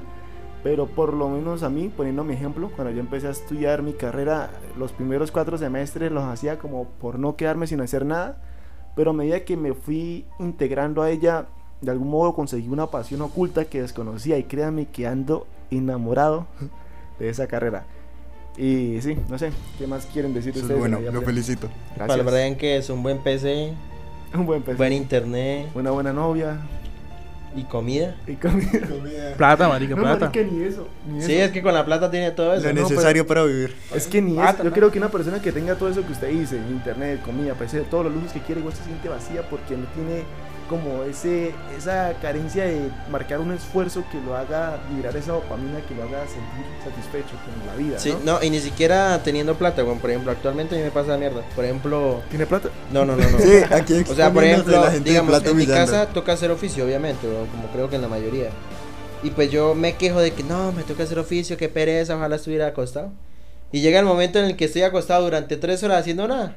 Pero 0.62 0.86
por 0.86 1.14
lo 1.14 1.28
menos 1.28 1.62
a 1.62 1.68
mí, 1.70 1.90
poniendo 1.94 2.24
mi 2.24 2.34
ejemplo, 2.34 2.70
cuando 2.74 2.92
yo 2.92 3.00
empecé 3.00 3.28
a 3.28 3.30
estudiar 3.30 3.82
mi 3.82 3.92
carrera, 3.92 4.50
los 4.76 4.92
primeros 4.92 5.30
cuatro 5.30 5.56
semestres 5.56 6.10
los 6.10 6.24
hacía 6.24 6.58
como 6.58 6.84
por 7.00 7.18
no 7.18 7.36
quedarme 7.36 7.66
sin 7.66 7.80
hacer 7.80 8.04
nada. 8.04 8.42
Pero 8.96 9.10
a 9.10 9.14
medida 9.14 9.40
que 9.44 9.56
me 9.56 9.74
fui 9.74 10.26
integrando 10.40 11.02
a 11.02 11.10
ella, 11.10 11.46
de 11.80 11.90
algún 11.92 12.10
modo 12.10 12.34
conseguí 12.34 12.68
una 12.68 12.88
pasión 12.88 13.22
oculta 13.22 13.66
que 13.66 13.80
desconocía 13.82 14.36
y 14.38 14.44
créanme 14.44 14.86
que 14.86 15.06
ando 15.06 15.46
enamorado 15.70 16.46
de 17.20 17.28
esa 17.28 17.46
carrera. 17.46 17.84
Y 18.56 19.00
sí, 19.00 19.16
no 19.28 19.38
sé, 19.38 19.52
¿qué 19.78 19.86
más 19.86 20.06
quieren 20.06 20.34
decir 20.34 20.50
Eso 20.50 20.62
ustedes? 20.62 20.82
de 20.82 20.88
bueno, 20.88 20.98
lo 21.00 21.10
plena? 21.12 21.26
felicito. 21.26 21.68
Para 21.96 22.06
Gracias. 22.06 22.26
verdad 22.26 22.56
que 22.56 22.76
es 22.76 22.90
un 22.90 23.04
buen 23.04 23.18
PC, 23.18 23.72
Un 24.34 24.44
buen 24.46 24.62
PC, 24.62 24.76
buen 24.76 24.92
internet 24.92 25.68
una 25.74 25.90
buena 25.92 26.12
novia 26.12 26.58
y 27.58 27.64
comida. 27.64 28.16
y 28.26 28.34
comida. 28.34 29.34
Plata, 29.36 29.68
marica, 29.68 29.94
No, 29.94 30.02
plata. 30.02 30.26
marica, 30.26 30.44
ni 30.50 30.62
eso, 30.64 30.88
ni 31.10 31.20
Sí, 31.22 31.34
eso. 31.34 31.44
es 31.46 31.50
que 31.52 31.62
con 31.62 31.74
la 31.74 31.84
plata 31.84 32.10
tiene 32.10 32.30
todo 32.30 32.54
eso. 32.54 32.66
Lo 32.66 32.72
¿no? 32.72 32.82
necesario 32.82 33.26
para 33.26 33.44
vivir. 33.44 33.74
Es 33.94 34.06
que 34.06 34.20
ni 34.22 34.38
Ah, 34.38 34.50
eso. 34.54 34.64
Yo 34.64 34.72
creo 34.72 34.90
que 34.90 34.98
una 34.98 35.08
persona 35.10 35.40
que 35.42 35.52
tenga 35.52 35.74
todo 35.74 35.88
eso 35.88 36.04
que 36.06 36.12
usted 36.12 36.28
dice, 36.28 36.56
internet, 36.56 37.20
comida, 37.24 37.54
PC, 37.54 37.80
todos 37.82 38.04
los 38.06 38.14
lujos 38.14 38.32
que 38.32 38.40
quiere, 38.40 38.60
igual 38.60 38.74
se 38.74 38.84
siente 38.84 39.08
vacía 39.08 39.42
porque 39.48 39.76
no 39.76 39.86
tiene 39.94 40.22
como 40.68 41.02
ese 41.04 41.54
esa 41.76 42.12
carencia 42.20 42.64
de 42.64 42.90
marcar 43.10 43.40
un 43.40 43.52
esfuerzo 43.52 44.04
que 44.12 44.20
lo 44.20 44.36
haga 44.36 44.78
liberar 44.90 45.16
esa 45.16 45.32
dopamina, 45.32 45.80
que 45.86 45.94
lo 45.94 46.04
haga 46.04 46.20
sentir 46.26 46.64
satisfecho 46.84 47.34
con 47.44 47.66
la 47.66 47.74
vida. 47.74 47.98
Sí, 47.98 48.14
¿no? 48.24 48.34
no, 48.34 48.42
y 48.42 48.50
ni 48.50 48.60
siquiera 48.60 49.20
teniendo 49.22 49.54
plata, 49.54 49.82
weón. 49.84 49.98
Por 49.98 50.10
ejemplo, 50.10 50.30
actualmente 50.30 50.74
a 50.74 50.78
mí 50.78 50.84
me 50.84 50.90
pasa 50.90 51.12
la 51.12 51.18
mierda. 51.18 51.42
Por 51.54 51.64
ejemplo, 51.64 52.22
¿Tiene 52.28 52.46
plata? 52.46 52.68
no, 52.92 53.04
no, 53.04 53.16
no, 53.16 53.28
no. 53.28 53.38
Sí, 53.48 53.62
aquí 53.70 54.04
O 54.08 54.14
sea, 54.14 54.32
por 54.32 54.44
ejemplo, 54.44 54.80
la 54.80 54.90
gente 54.90 55.08
digamos, 55.08 55.30
plata 55.30 55.50
en 55.50 55.56
mi 55.56 55.66
casa 55.66 56.06
toca 56.06 56.32
hacer 56.32 56.50
oficio, 56.50 56.84
obviamente, 56.84 57.26
como 57.26 57.68
creo 57.72 57.88
que 57.88 57.96
en 57.96 58.02
la 58.02 58.08
mayoría. 58.08 58.50
Y 59.22 59.30
pues 59.30 59.50
yo 59.50 59.74
me 59.74 59.96
quejo 59.96 60.20
de 60.20 60.32
que 60.32 60.44
no, 60.44 60.72
me 60.72 60.84
toca 60.84 61.02
hacer 61.02 61.18
oficio, 61.18 61.56
qué 61.56 61.68
pereza, 61.68 62.16
ojalá 62.16 62.36
estuviera 62.36 62.68
acostado. 62.68 63.10
Y 63.72 63.80
llega 63.80 63.98
el 63.98 64.06
momento 64.06 64.38
en 64.38 64.46
el 64.46 64.56
que 64.56 64.66
estoy 64.66 64.82
acostado 64.82 65.24
durante 65.24 65.56
tres 65.56 65.82
horas 65.82 66.00
haciendo 66.00 66.26
nada. 66.28 66.56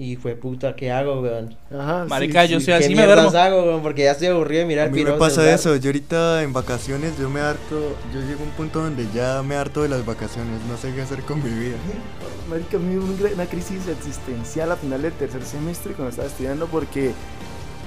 Y 0.00 0.14
fue 0.14 0.36
puta, 0.36 0.76
¿qué 0.76 0.92
hago, 0.92 1.20
weón? 1.22 1.56
Ajá. 1.76 2.04
sí, 2.04 2.08
Marica, 2.10 2.44
yo 2.44 2.60
sí. 2.60 2.66
soy 2.66 2.74
¿Qué 2.78 2.84
así 2.84 2.94
me 2.94 3.04
mierdas 3.04 3.32
duermo. 3.32 3.38
hago, 3.56 3.62
weón? 3.64 3.82
Porque 3.82 4.04
ya 4.04 4.12
estoy 4.12 4.28
aburrido 4.28 4.60
de 4.60 4.66
mirar 4.66 4.86
A 4.86 4.90
mí 4.90 4.96
me 4.98 5.04
piro 5.04 5.18
pasa 5.18 5.34
celular. 5.36 5.54
eso, 5.56 5.74
yo 5.76 5.88
ahorita 5.88 6.42
en 6.44 6.52
vacaciones 6.52 7.18
yo 7.18 7.28
me 7.28 7.40
harto, 7.40 7.96
yo 8.14 8.20
llego 8.20 8.42
a 8.42 8.44
un 8.44 8.50
punto 8.50 8.80
donde 8.80 9.08
ya 9.12 9.42
me 9.42 9.56
harto 9.56 9.82
de 9.82 9.88
las 9.88 10.06
vacaciones, 10.06 10.60
no 10.68 10.76
sé 10.76 10.94
qué 10.94 11.02
hacer 11.02 11.22
con 11.22 11.42
mi 11.42 11.50
vida. 11.50 11.76
Marica, 12.48 12.76
a 12.76 12.80
mí 12.80 12.94
me 12.94 13.04
dio 13.16 13.26
una- 13.26 13.34
una 13.34 13.46
crisis 13.46 13.88
existencial 13.88 14.70
a 14.70 14.76
final 14.76 15.02
del 15.02 15.12
tercer 15.14 15.42
semestre 15.42 15.94
cuando 15.94 16.10
estaba 16.10 16.28
estudiando 16.28 16.66
porque 16.68 17.10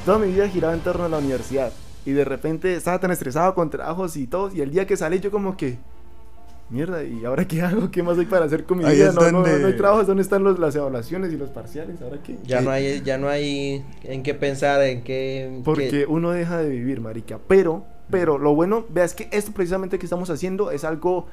toda 0.05 0.19
mi 0.19 0.33
vida 0.33 0.49
giraba 0.49 0.73
en 0.73 0.81
torno 0.81 1.05
a 1.05 1.09
la 1.09 1.17
universidad. 1.19 1.71
y 2.03 2.11
de 2.13 2.25
repente 2.25 2.75
estaba 2.75 2.99
tan 2.99 3.11
estresado 3.11 3.53
con 3.55 3.69
trabajos 3.69 4.17
y 4.17 4.25
todo, 4.27 4.51
y 4.53 4.59
el 4.61 4.71
día 4.71 4.85
que 4.87 4.97
salí 4.97 5.19
yo 5.19 5.29
como 5.31 5.55
que, 5.55 5.77
mierda, 6.71 7.03
¿y 7.03 7.23
ahora 7.25 7.45
qué 7.47 7.61
hago? 7.61 7.91
¿Qué 7.91 8.01
más 8.03 8.17
hay 8.17 8.25
para 8.25 8.45
hacer 8.45 8.63
con 8.63 8.77
mi 8.79 8.85
Ahí 8.85 8.95
vida? 8.97 9.09
es 9.09 9.15
No, 9.15 9.21
no, 9.31 9.41
donde- 9.43 9.59
no 9.59 9.67
hay 9.67 9.75
trabajos, 9.77 10.07
¿dónde 10.07 10.23
están 10.23 10.43
los, 10.43 10.57
las 10.59 10.75
evaluaciones 10.75 11.31
y 11.33 11.37
los 11.37 11.49
parciales? 11.49 12.01
¿Ahora 12.01 12.17
qué? 12.23 12.37
Ya 12.45 12.61
no 12.61 12.71
hay, 12.71 13.01
ya 13.01 13.17
no 13.17 13.27
hay 13.29 13.83
en 14.03 14.23
qué 14.23 14.33
pensar, 14.33 14.81
en 14.83 15.03
qué... 15.03 15.61
Porque 15.63 15.89
qué- 15.89 16.05
uno 16.07 16.31
deja 16.31 16.57
de 16.57 16.69
vivir, 16.69 17.01
marica. 17.01 17.39
Pero, 17.47 17.83
pero 18.09 18.37
lo 18.37 18.55
bueno, 18.55 18.85
veas 18.89 19.13
que 19.13 19.27
esto 19.31 19.51
precisamente 19.51 19.99
que 19.99 20.05
estamos 20.05 20.29
haciendo 20.29 20.71
es 20.71 20.83
algo 20.83 21.27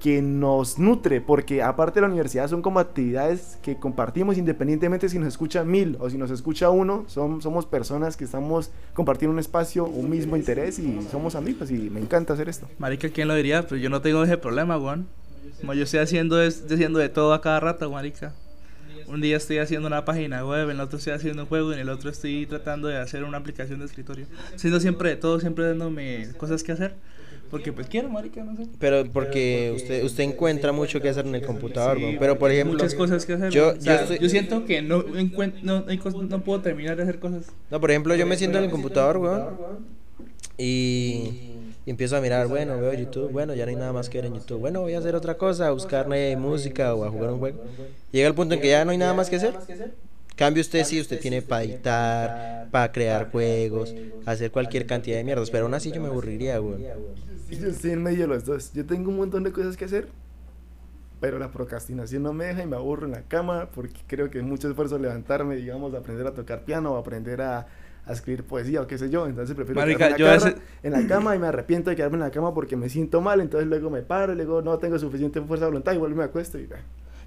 que 0.00 0.20
nos 0.20 0.78
nutre, 0.78 1.20
porque 1.20 1.62
aparte 1.62 1.94
de 1.94 2.02
la 2.02 2.08
universidad 2.08 2.48
son 2.48 2.60
como 2.60 2.78
actividades 2.78 3.58
que 3.62 3.76
compartimos 3.76 4.36
independientemente 4.36 5.08
si 5.08 5.18
nos 5.18 5.28
escucha 5.28 5.64
mil 5.64 5.96
o 5.98 6.10
si 6.10 6.18
nos 6.18 6.30
escucha 6.30 6.68
uno, 6.70 7.04
somos 7.08 7.66
personas 7.66 8.16
que 8.16 8.24
estamos 8.24 8.70
compartiendo 8.92 9.32
un 9.32 9.38
espacio, 9.38 9.86
un 9.86 10.10
mismo 10.10 10.36
interés 10.36 10.78
y 10.78 11.00
somos 11.10 11.34
amigos 11.34 11.70
y 11.70 11.90
me 11.90 12.00
encanta 12.00 12.34
hacer 12.34 12.48
esto. 12.48 12.68
Marica, 12.78 13.08
¿quién 13.08 13.28
lo 13.28 13.34
diría? 13.34 13.66
Pues 13.66 13.80
yo 13.80 13.88
no 13.88 14.02
tengo 14.02 14.22
ese 14.24 14.36
problema, 14.36 14.76
weón. 14.76 15.06
Como 15.60 15.74
yo 15.74 15.84
estoy 15.84 16.00
haciendo, 16.00 16.42
es, 16.42 16.64
haciendo 16.70 16.98
de 16.98 17.08
todo 17.08 17.32
a 17.32 17.40
cada 17.40 17.60
rato, 17.60 17.90
marica. 17.90 18.34
Un 19.06 19.20
día 19.20 19.36
estoy 19.36 19.58
haciendo 19.58 19.86
una 19.86 20.04
página 20.04 20.44
web, 20.46 20.70
en 20.70 20.76
el 20.76 20.80
otro 20.80 20.98
estoy 20.98 21.12
haciendo 21.12 21.42
un 21.42 21.48
juego 21.48 21.72
en 21.72 21.78
el 21.78 21.88
otro 21.90 22.10
estoy 22.10 22.46
tratando 22.46 22.88
de 22.88 22.96
hacer 22.96 23.24
una 23.24 23.38
aplicación 23.38 23.78
de 23.80 23.86
escritorio. 23.86 24.26
Haciendo 24.54 24.80
siempre 24.80 25.10
de 25.10 25.16
todo, 25.16 25.40
siempre 25.40 25.66
dándome 25.66 26.28
cosas 26.38 26.62
que 26.62 26.72
hacer. 26.72 26.94
Porque 27.54 27.72
pues 27.72 27.86
quiero, 27.86 28.08
marica, 28.08 28.42
no 28.42 28.56
sé. 28.56 28.66
Pero 28.80 29.04
porque 29.12 29.72
usted 29.76 30.02
usted 30.02 30.24
encuentra 30.24 30.72
mucho 30.72 31.00
que 31.00 31.08
hacer 31.08 31.24
en 31.24 31.36
el 31.36 31.42
computador, 31.46 31.96
Sí, 31.98 32.02
weón. 32.02 32.16
Pero 32.18 32.36
por 32.36 32.50
ejemplo... 32.50 32.74
muchas 32.74 32.94
cosas 32.96 33.24
que 33.24 33.34
hacer. 33.34 33.50
yo- 33.50 33.74
Yo, 33.74 33.80
yo 33.80 33.92
estoy- 33.94 34.18
yo 34.18 34.28
siento 34.28 34.64
que 34.64 34.82
no, 34.82 35.04
no, 35.62 35.84
no 36.28 36.40
puedo 36.42 36.60
terminar 36.62 36.96
de 36.96 37.04
hacer 37.04 37.20
cosas. 37.20 37.44
No, 37.70 37.80
por 37.80 37.92
ejemplo, 37.92 38.16
yo 38.16 38.26
me 38.26 38.36
siento 38.36 38.58
en 38.58 38.64
el 38.64 38.70
computador, 38.70 39.18
weón. 39.18 39.44
Y, 40.58 41.30
y 41.86 41.90
empiezo 41.90 42.16
a 42.16 42.20
mirar, 42.20 42.46
bueno, 42.48 42.80
veo 42.80 42.92
YouTube, 42.92 43.30
bueno, 43.30 43.54
ya 43.54 43.64
no 43.66 43.70
hay 43.70 43.76
nada 43.76 43.92
más 43.92 44.08
que 44.08 44.18
ver 44.18 44.26
en 44.26 44.34
YouTube. 44.34 44.58
Bueno, 44.58 44.80
voy 44.80 44.94
a 44.94 44.98
hacer 44.98 45.14
otra 45.14 45.36
cosa, 45.36 45.68
a 45.68 45.70
buscar 45.70 46.08
música 46.36 46.92
o 46.94 47.04
a 47.04 47.10
jugar 47.10 47.30
un 47.30 47.38
juego. 47.38 47.60
Llega 48.12 48.26
el 48.28 48.34
punto 48.34 48.54
en 48.54 48.60
que 48.60 48.68
ya 48.68 48.84
no 48.84 48.90
hay 48.90 48.98
nada 48.98 49.14
más 49.14 49.30
que 49.30 49.36
hacer. 49.36 49.54
Cambio 50.36 50.60
usted 50.62 50.84
sí, 50.84 51.00
usted 51.00 51.20
tiene 51.20 51.42
para 51.42 51.62
editar, 51.62 52.66
para 52.72 52.90
crear 52.90 53.30
juegos, 53.30 53.94
hacer 54.26 54.50
cualquier 54.50 54.84
cantidad 54.84 55.16
de 55.16 55.22
mierdas, 55.22 55.48
pero 55.48 55.64
aún 55.66 55.74
así 55.74 55.92
yo 55.92 56.00
me 56.00 56.08
aburriría, 56.08 56.58
weón. 57.48 57.60
Yo 57.62 57.68
estoy 57.68 57.90
en 57.92 58.02
medio 58.02 58.22
de 58.22 58.26
los 58.28 58.44
dos. 58.44 58.72
Yo 58.72 58.84
tengo 58.86 59.10
un 59.10 59.16
montón 59.18 59.42
de 59.44 59.52
cosas 59.52 59.76
que 59.76 59.84
hacer, 59.86 60.08
pero 61.20 61.38
la 61.38 61.50
procrastinación 61.50 62.22
no 62.22 62.32
me 62.32 62.46
deja 62.46 62.62
y 62.62 62.66
me 62.66 62.76
aburro 62.76 63.06
en 63.06 63.12
la 63.12 63.22
cama 63.22 63.68
porque 63.74 64.00
creo 64.06 64.30
que 64.30 64.38
es 64.38 64.44
mucho 64.44 64.68
esfuerzo 64.68 64.98
levantarme, 64.98 65.56
digamos, 65.56 65.94
aprender 65.94 66.26
a 66.26 66.34
tocar 66.34 66.64
piano 66.64 66.92
o 66.92 66.96
aprender 66.98 67.40
a, 67.40 67.66
a 68.04 68.12
escribir 68.12 68.44
poesía 68.44 68.82
o 68.82 68.86
qué 68.86 68.98
sé 68.98 69.08
yo. 69.10 69.26
Entonces 69.26 69.54
prefiero 69.56 69.80
Marica, 69.80 70.08
quedarme 70.08 70.14
en, 70.16 70.20
la 70.20 70.20
cara- 70.50 70.54
en 70.82 70.92
la 70.92 71.06
cama 71.06 71.34
y 71.36 71.38
me 71.38 71.46
arrepiento 71.46 71.90
de 71.90 71.96
quedarme 71.96 72.16
en 72.16 72.20
la 72.24 72.30
cama 72.30 72.52
porque 72.52 72.76
me 72.76 72.88
siento 72.90 73.20
mal. 73.22 73.40
Entonces 73.40 73.68
luego 73.68 73.88
me 73.90 74.02
paro 74.02 74.32
y 74.34 74.36
luego 74.36 74.60
no 74.62 74.78
tengo 74.78 74.98
suficiente 74.98 75.40
fuerza 75.40 75.64
de 75.66 75.70
voluntad 75.70 75.92
y 75.94 75.98
vuelvo 75.98 76.16
y 76.16 76.18
me 76.18 76.24
acuesto 76.24 76.58
y 76.58 76.68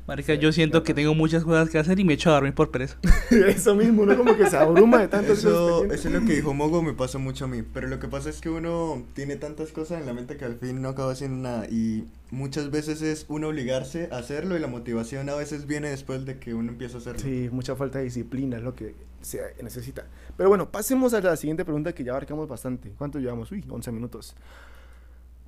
Marica, 0.07 0.35
yo 0.35 0.53
siento 0.53 0.83
que 0.83 0.93
tengo 0.93 1.13
muchas 1.13 1.43
cosas 1.43 1.69
que 1.69 1.77
hacer 1.77 1.99
y 1.99 2.05
me 2.05 2.13
echo 2.13 2.29
a 2.29 2.35
dormir 2.35 2.53
por 2.53 2.71
pereza. 2.71 2.97
eso 3.29 3.75
mismo, 3.75 4.03
uno 4.03 4.15
como 4.15 4.37
que 4.37 4.49
se 4.49 4.55
abruma 4.55 4.99
de 4.99 5.09
tantas 5.09 5.39
Eso, 5.39 5.81
cosas 5.81 5.99
eso 5.99 6.07
es 6.07 6.13
lo 6.13 6.25
que 6.25 6.35
dijo 6.35 6.53
Mogo, 6.53 6.81
me 6.81 6.93
pasa 6.93 7.17
mucho 7.17 7.43
a 7.43 7.49
mí. 7.49 7.61
Pero 7.61 7.89
lo 7.89 7.99
que 7.99 8.07
pasa 8.07 8.29
es 8.29 8.39
que 8.39 8.49
uno 8.49 9.03
tiene 9.13 9.35
tantas 9.35 9.73
cosas 9.73 9.99
en 9.99 10.05
la 10.05 10.13
mente 10.13 10.37
que 10.37 10.45
al 10.45 10.55
fin 10.55 10.81
no 10.81 10.87
acaba 10.87 11.11
haciendo 11.11 11.49
nada. 11.49 11.67
Y 11.67 12.05
muchas 12.31 12.71
veces 12.71 13.01
es 13.01 13.25
uno 13.27 13.49
obligarse 13.49 14.07
a 14.13 14.19
hacerlo 14.19 14.55
y 14.55 14.59
la 14.61 14.67
motivación 14.67 15.27
a 15.27 15.35
veces 15.35 15.67
viene 15.67 15.89
después 15.89 16.25
de 16.25 16.39
que 16.39 16.53
uno 16.53 16.71
empieza 16.71 16.95
a 16.95 16.99
hacerlo. 17.01 17.19
Sí, 17.19 17.49
mucha 17.51 17.75
falta 17.75 17.97
de 17.99 18.05
disciplina 18.05 18.55
es 18.55 18.63
lo 18.63 18.75
que 18.75 18.95
se 19.21 19.41
necesita. 19.61 20.05
Pero 20.37 20.47
bueno, 20.47 20.69
pasemos 20.69 21.13
a 21.15 21.19
la 21.19 21.35
siguiente 21.35 21.65
pregunta 21.65 21.93
que 21.93 22.05
ya 22.05 22.11
abarcamos 22.11 22.47
bastante. 22.47 22.93
¿Cuánto 22.97 23.19
llevamos? 23.19 23.51
Uy, 23.51 23.65
11 23.67 23.91
minutos. 23.91 24.35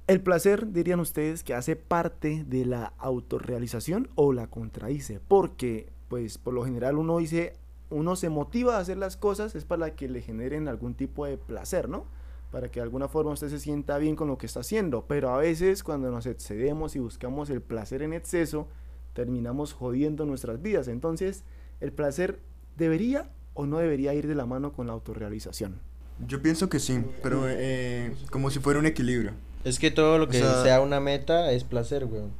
¿El 0.10 0.22
placer, 0.22 0.72
dirían 0.72 1.00
ustedes, 1.00 1.44
que 1.44 1.54
hace 1.54 1.75
parte 1.75 2.44
de 2.48 2.66
la 2.66 2.94
autorrealización 2.98 4.10
o 4.16 4.34
la 4.34 4.48
contradice? 4.48 5.20
Porque, 5.20 5.92
pues, 6.08 6.39
por 6.39 6.56
lo 6.56 6.66
general 6.66 6.98
uno 6.98 7.20
dice, 7.20 7.54
uno 7.92 8.16
se 8.16 8.30
motiva 8.30 8.78
a 8.78 8.80
hacer 8.80 8.98
las 8.98 9.18
cosas 9.18 9.54
es 9.54 9.66
para 9.66 9.96
que 9.96 10.10
le 10.10 10.24
generen 10.24 10.68
algún 10.68 10.96
tipo 10.96 11.28
de 11.28 11.38
placer, 11.38 11.89
¿no? 11.89 12.06
Para 12.50 12.72
que 12.72 12.80
de 12.80 12.86
alguna 12.86 13.08
forma 13.08 13.34
usted 13.34 13.50
se 13.50 13.60
sienta 13.60 14.00
bien 14.00 14.16
con 14.16 14.28
lo 14.28 14.39
que 14.39 14.48
está 14.48 14.62
haciendo. 14.62 15.06
Pero 15.08 15.30
a 15.30 15.38
veces 15.38 15.84
cuando 15.84 16.10
nos 16.10 16.25
excedemos 16.25 16.96
y 16.96 17.00
buscamos 17.00 17.51
el 17.51 17.62
placer 17.62 18.01
en 18.01 18.13
exceso, 18.13 18.68
terminamos 19.13 19.74
jodiendo 19.74 20.25
nuestras 20.25 20.60
vidas. 20.60 20.88
Entonces, 20.88 21.44
¿el 21.82 21.94
placer 21.94 22.39
debería 22.78 23.30
o 23.54 23.68
no 23.68 23.78
debería 23.78 24.16
ir 24.16 24.25
de 24.25 24.34
la 24.34 24.48
mano 24.48 24.74
con 24.74 24.88
la 24.88 24.94
autorrealización? 24.94 25.88
Yo 26.27 26.41
pienso 26.41 26.69
que 26.69 26.79
sí, 26.79 27.01
pero 27.23 27.43
eh, 27.47 28.13
como 28.31 28.49
si 28.51 28.59
fuera 28.59 28.79
un 28.79 28.85
equilibrio. 28.85 29.31
Es 29.63 29.79
que 29.79 29.91
todo 29.91 30.17
lo 30.17 30.25
O 30.25 30.27
que 30.29 30.39
sea- 30.39 30.63
sea 30.63 30.81
una 30.81 30.99
meta 30.99 31.51
es 31.51 31.63
placer, 31.63 32.05
weón. 32.05 32.31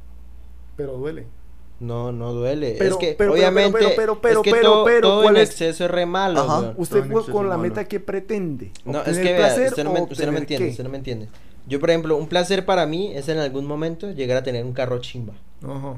Pero 0.76 0.92
duele. 0.96 1.26
No, 1.80 2.12
no 2.12 2.32
duele. 2.34 2.76
Pero- 2.78 2.90
es 2.92 2.96
que, 2.98 3.06
pero- 3.16 3.16
pero- 3.16 3.32
obviamente, 3.32 3.78
pero- 3.78 3.90
pero- 3.96 4.20
pero- 4.20 4.40
es 4.40 4.44
que 4.44 4.50
pero- 4.50 4.62
todo, 4.72 4.84
pero, 4.84 5.00
todo 5.08 5.22
¿cuál 5.22 5.36
en 5.36 5.42
es? 5.42 5.50
exceso 5.50 5.84
es 5.86 5.90
re 5.90 6.04
malo, 6.06 6.40
Ajá. 6.40 6.60
weón. 6.60 6.74
¿Usted 6.76 7.08
con 7.32 7.48
la 7.48 7.56
malo. 7.56 7.68
meta 7.68 7.84
que 7.86 8.00
pretende? 8.00 8.70
No, 8.84 8.92
es 9.02 9.08
¿Obtener 9.08 9.22
que 9.24 9.32
vea, 9.32 9.46
usted 9.68 9.84
no, 9.84 9.92
me, 9.92 10.02
usted 10.02 10.26
no 10.26 10.32
me 10.32 10.38
entiende, 10.40 10.66
qué? 10.66 10.70
usted 10.72 10.84
no 10.84 10.90
me 10.90 10.98
entiende. 10.98 11.28
Yo, 11.66 11.80
por 11.80 11.90
ejemplo, 11.90 12.16
un 12.16 12.26
placer 12.28 12.64
para 12.66 12.84
mí 12.86 13.12
es 13.14 13.28
en 13.28 13.38
algún 13.38 13.64
momento 13.66 14.10
llegar 14.12 14.36
a 14.36 14.42
tener 14.42 14.64
un 14.64 14.72
carro 14.72 14.98
chimba. 14.98 15.34
Ajá. 15.62 15.94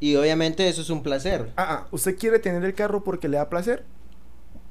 Y 0.00 0.16
obviamente 0.16 0.68
eso 0.68 0.80
es 0.82 0.90
un 0.90 1.02
placer. 1.02 1.50
Ah, 1.56 1.66
ah, 1.68 1.86
¿usted 1.90 2.16
quiere 2.18 2.38
tener 2.38 2.64
el 2.64 2.74
carro 2.74 3.04
porque 3.04 3.28
le 3.28 3.36
da 3.36 3.48
placer? 3.48 3.84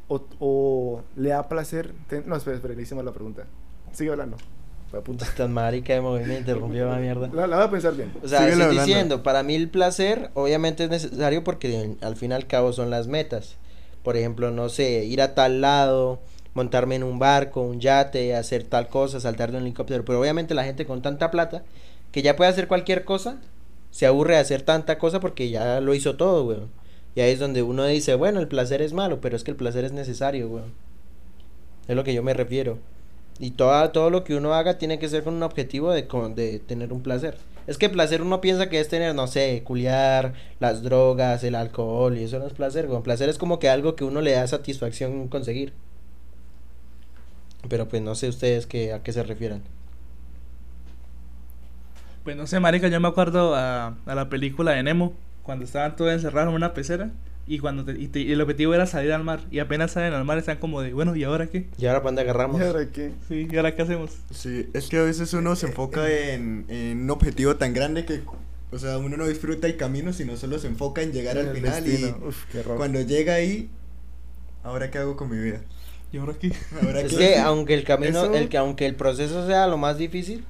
¿O, 0.09 0.25
o 0.39 1.03
le 1.15 1.29
da 1.29 1.47
placer? 1.47 1.93
ten- 2.07 2.23
No, 2.27 2.35
espera, 2.35 2.55
espera, 2.57 2.73
le 2.73 2.81
hice 2.81 2.95
mal 2.95 3.05
la 3.05 3.13
pregunta. 3.13 3.45
Sigue 3.93 4.09
hablando. 4.11 4.35
Fue 4.89 4.99
a 4.99 5.03
punta. 5.03 5.25
Tan 5.37 5.53
marica 5.53 5.93
de 5.93 6.01
movimiento, 6.01 6.53
rompió 6.55 6.89
la 6.89 6.97
mierda. 6.97 7.29
La, 7.31 7.45
la 7.47 7.55
voy 7.57 7.65
a 7.65 7.71
pensar 7.71 7.95
bien. 7.95 8.11
O 8.23 8.27
sea, 8.27 8.39
Síguele 8.39 8.51
estoy 8.63 8.65
hablando. 8.69 8.85
diciendo, 8.85 9.23
para 9.23 9.43
mí 9.43 9.55
el 9.55 9.69
placer 9.69 10.31
obviamente 10.33 10.83
es 10.85 10.89
necesario 10.89 11.43
porque 11.43 11.79
en- 11.79 11.97
al 12.01 12.15
fin 12.17 12.31
y 12.31 12.33
al 12.33 12.47
cabo 12.47 12.73
son 12.73 12.89
las 12.89 13.07
metas. 13.07 13.55
Por 14.03 14.17
ejemplo, 14.17 14.49
no 14.51 14.67
sé, 14.69 15.05
ir 15.05 15.21
a 15.21 15.35
tal 15.35 15.61
lado, 15.61 16.19
montarme 16.55 16.95
en 16.95 17.03
un 17.03 17.19
barco, 17.19 17.61
un 17.61 17.79
yate, 17.79 18.35
hacer 18.35 18.63
tal 18.63 18.87
cosa, 18.87 19.19
saltar 19.19 19.51
de 19.51 19.57
un 19.57 19.63
helicóptero. 19.63 20.03
Pero 20.05 20.19
obviamente 20.19 20.55
la 20.55 20.63
gente 20.63 20.87
con 20.87 21.03
tanta 21.03 21.29
plata 21.29 21.63
que 22.11 22.23
ya 22.23 22.35
puede 22.35 22.49
hacer 22.49 22.67
cualquier 22.67 23.05
cosa, 23.05 23.37
se 23.91 24.07
aburre 24.07 24.33
de 24.35 24.39
hacer 24.39 24.63
tanta 24.63 24.97
cosa 24.97 25.19
porque 25.19 25.49
ya 25.51 25.81
lo 25.81 25.93
hizo 25.93 26.15
todo, 26.15 26.45
weón. 26.45 26.71
Y 27.15 27.21
ahí 27.21 27.31
es 27.31 27.39
donde 27.39 27.63
uno 27.63 27.85
dice, 27.85 28.15
bueno, 28.15 28.39
el 28.39 28.47
placer 28.47 28.81
es 28.81 28.93
malo, 28.93 29.19
pero 29.21 29.35
es 29.35 29.43
que 29.43 29.51
el 29.51 29.57
placer 29.57 29.83
es 29.85 29.91
necesario, 29.91 30.47
weón. 30.47 30.71
Es 31.87 31.95
lo 31.95 32.03
que 32.03 32.13
yo 32.13 32.23
me 32.23 32.33
refiero. 32.33 32.77
Y 33.39 33.51
toda, 33.51 33.91
todo 33.91 34.09
lo 34.09 34.23
que 34.23 34.35
uno 34.35 34.53
haga 34.53 34.77
tiene 34.77 34.99
que 34.99 35.09
ser 35.09 35.23
con 35.23 35.33
un 35.33 35.43
objetivo 35.43 35.91
de, 35.91 36.07
con- 36.07 36.35
de 36.35 36.59
tener 36.59 36.93
un 36.93 37.01
placer. 37.01 37.37
Es 37.67 37.77
que 37.77 37.89
placer 37.89 38.21
uno 38.21 38.41
piensa 38.41 38.69
que 38.69 38.79
es 38.79 38.87
tener, 38.89 39.15
no 39.15 39.27
sé, 39.27 39.61
culiar, 39.63 40.33
las 40.59 40.83
drogas, 40.83 41.43
el 41.43 41.55
alcohol, 41.55 42.17
y 42.17 42.23
eso 42.23 42.39
no 42.39 42.47
es 42.47 42.53
placer, 42.53 42.87
weón. 42.87 43.03
Placer 43.03 43.29
es 43.29 43.37
como 43.37 43.59
que 43.59 43.69
algo 43.69 43.95
que 43.95 44.03
uno 44.03 44.21
le 44.21 44.31
da 44.33 44.45
satisfacción 44.47 45.27
conseguir. 45.29 45.73
Pero 47.69 47.87
pues 47.87 48.01
no 48.01 48.15
sé 48.15 48.29
ustedes 48.29 48.65
qué, 48.65 48.93
a 48.93 49.03
qué 49.03 49.11
se 49.13 49.23
refieran. 49.23 49.61
Pues 52.23 52.35
no 52.35 52.47
sé, 52.47 52.59
marica, 52.59 52.87
yo 52.87 52.99
me 52.99 53.07
acuerdo 53.07 53.55
a, 53.55 53.95
a 54.05 54.15
la 54.15 54.29
película 54.29 54.71
de 54.71 54.83
Nemo, 54.83 55.13
cuando 55.49 55.65
estaban 55.65 55.95
todos 55.95 56.13
encerrados 56.13 56.49
en 56.51 56.55
una 56.57 56.75
pecera 56.75 57.09
y 57.47 57.57
cuando 57.57 57.83
te- 57.83 57.99
y 57.99 58.07
te- 58.07 58.19
y 58.19 58.31
el 58.31 58.39
objetivo 58.39 58.75
era 58.75 58.85
salir 58.85 59.11
al 59.11 59.23
mar 59.23 59.39
y 59.49 59.57
apenas 59.57 59.89
salen 59.93 60.13
al 60.13 60.23
mar 60.23 60.37
están 60.37 60.57
como 60.59 60.79
de, 60.83 60.93
bueno, 60.93 61.15
¿y 61.15 61.23
ahora 61.23 61.47
qué? 61.47 61.65
¿Y 61.79 61.87
ahora 61.87 62.01
para 62.01 62.09
dónde 62.09 62.21
agarramos? 62.21 62.61
¿Y 62.61 62.63
ahora 62.63 62.87
qué? 62.93 63.13
Sí, 63.27 63.47
¿y 63.51 63.57
ahora 63.57 63.75
qué 63.75 63.81
hacemos? 63.81 64.11
Sí, 64.31 64.69
es 64.75 64.89
que 64.89 64.97
a 64.99 65.01
veces 65.01 65.33
uno 65.33 65.55
se 65.55 65.65
enfoca 65.65 66.07
en, 66.07 66.65
en 66.67 67.01
un 67.01 67.09
objetivo 67.09 67.55
tan 67.55 67.73
grande 67.73 68.05
que, 68.05 68.21
o 68.71 68.77
sea, 68.77 68.99
uno 68.99 69.17
no 69.17 69.25
disfruta 69.27 69.65
el 69.65 69.75
camino, 69.75 70.13
sino 70.13 70.37
solo 70.37 70.59
se 70.59 70.67
enfoca 70.67 71.01
en 71.01 71.11
llegar 71.13 71.39
al 71.39 71.47
El 71.47 71.55
final 71.55 71.83
destino. 71.83 72.15
y 72.23 72.27
Uf, 72.27 72.45
qué 72.51 72.59
cuando 72.61 73.01
llega 73.01 73.33
ahí, 73.33 73.71
¿ahora 74.61 74.91
qué 74.91 74.99
hago 74.99 75.15
con 75.17 75.31
mi 75.31 75.37
vida? 75.39 75.61
¿Y 76.11 76.17
ahora 76.17 76.33
qué? 76.39 76.51
¿Ahora 76.83 77.01
Es 77.01 77.11
qué? 77.13 77.17
que 77.17 77.37
aunque 77.39 77.73
el 77.73 77.83
camino, 77.83 78.25
Eso- 78.25 78.33
el 78.35 78.49
que 78.49 78.57
aunque 78.57 78.85
el 78.85 78.93
proceso 78.93 79.47
sea 79.47 79.65
lo 79.65 79.77
más 79.77 79.97
difícil, 79.97 80.43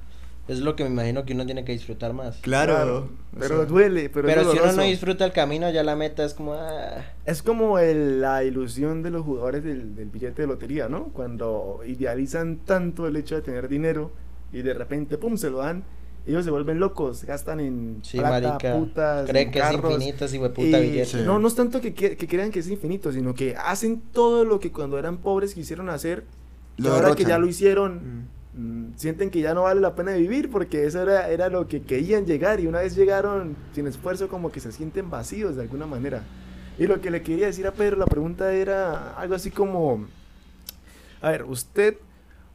es 0.52 0.60
lo 0.60 0.76
que 0.76 0.84
me 0.84 0.90
imagino 0.90 1.24
que 1.24 1.32
uno 1.34 1.46
tiene 1.46 1.64
que 1.64 1.72
disfrutar 1.72 2.12
más. 2.12 2.36
Claro, 2.38 3.08
pero 3.38 3.56
sea, 3.58 3.64
duele, 3.66 4.08
pero, 4.10 4.28
es 4.28 4.34
Pero 4.34 4.52
si 4.52 4.58
uno 4.58 4.72
no 4.72 4.82
disfruta 4.82 5.24
el 5.24 5.32
camino, 5.32 5.70
ya 5.70 5.82
la 5.82 5.96
meta 5.96 6.24
es 6.24 6.34
como... 6.34 6.54
ah. 6.54 7.04
Es 7.24 7.42
como 7.42 7.78
el- 7.78 8.20
la 8.20 8.42
ilusión 8.44 9.02
de 9.02 9.10
los 9.10 9.24
jugadores 9.24 9.62
del, 9.64 9.94
del 9.94 10.08
billete 10.08 10.42
de 10.42 10.48
lotería, 10.48 10.88
¿no? 10.88 11.04
Cuando 11.12 11.80
idealizan 11.86 12.56
tanto 12.64 13.06
el 13.06 13.16
hecho 13.16 13.34
de 13.36 13.42
tener 13.42 13.68
dinero 13.68 14.10
y 14.52 14.62
de 14.62 14.74
repente, 14.74 15.18
¡pum!, 15.18 15.36
se 15.36 15.50
lo 15.50 15.58
dan. 15.58 15.84
Ellos 16.26 16.44
se 16.44 16.50
vuelven 16.50 16.78
locos, 16.80 17.24
gastan 17.24 17.60
en 17.60 18.00
Sí, 18.02 18.18
plata, 18.18 18.48
marica. 18.50 18.74
putas, 18.76 19.28
Creen 19.28 19.46
en 19.46 19.52
que 19.52 19.58
es 19.58 19.64
carros, 19.64 19.92
infinito 19.94 20.24
ese 20.26 20.38
hueputa 20.38 20.78
y 20.78 20.82
billete. 20.90 21.06
Sí. 21.06 21.18
No, 21.24 21.38
no 21.38 21.48
es 21.48 21.54
tanto 21.54 21.80
que, 21.80 21.94
que, 21.94 22.16
crean 22.28 22.50
que 22.50 22.58
es 22.58 22.68
infinito, 22.68 23.10
sino 23.10 23.34
que 23.34 23.56
hacen 23.56 24.02
todo 24.12 24.44
lo 24.44 24.60
que 24.60 24.70
cuando 24.70 24.98
eran 24.98 25.16
pobres 25.18 25.54
quisieron 25.54 25.88
hacer. 25.88 26.24
Y 26.76 26.82
Lo 26.82 26.92
ahora 26.92 27.14
que 27.14 27.24
ya 27.24 27.38
lo 27.38 27.46
hicieron, 27.46 27.94
Mm. 27.96 28.39
Mm, 28.54 28.92
sienten 28.96 29.30
que 29.30 29.40
ya 29.40 29.54
no 29.54 29.62
vale 29.62 29.80
la 29.80 29.94
pena 29.94 30.12
vivir 30.12 30.50
porque 30.50 30.86
eso 30.86 31.02
era, 31.02 31.28
era 31.28 31.48
lo 31.48 31.68
que 31.68 31.82
querían 31.82 32.26
llegar 32.26 32.60
y 32.60 32.66
una 32.66 32.80
vez 32.80 32.96
llegaron 32.96 33.56
sin 33.74 33.86
esfuerzo 33.86 34.28
como 34.28 34.50
que 34.50 34.60
se 34.60 34.72
sienten 34.72 35.10
vacíos 35.10 35.56
de 35.56 35.62
alguna 35.62 35.86
manera. 35.86 36.22
Y 36.78 36.86
lo 36.86 37.00
que 37.00 37.10
le 37.10 37.22
quería 37.22 37.46
decir 37.46 37.66
a 37.66 37.72
Pedro, 37.72 37.96
la 37.96 38.06
pregunta 38.06 38.52
era 38.52 39.14
algo 39.14 39.34
así 39.34 39.50
como, 39.50 40.06
a 41.20 41.30
ver, 41.30 41.44
usted 41.44 41.98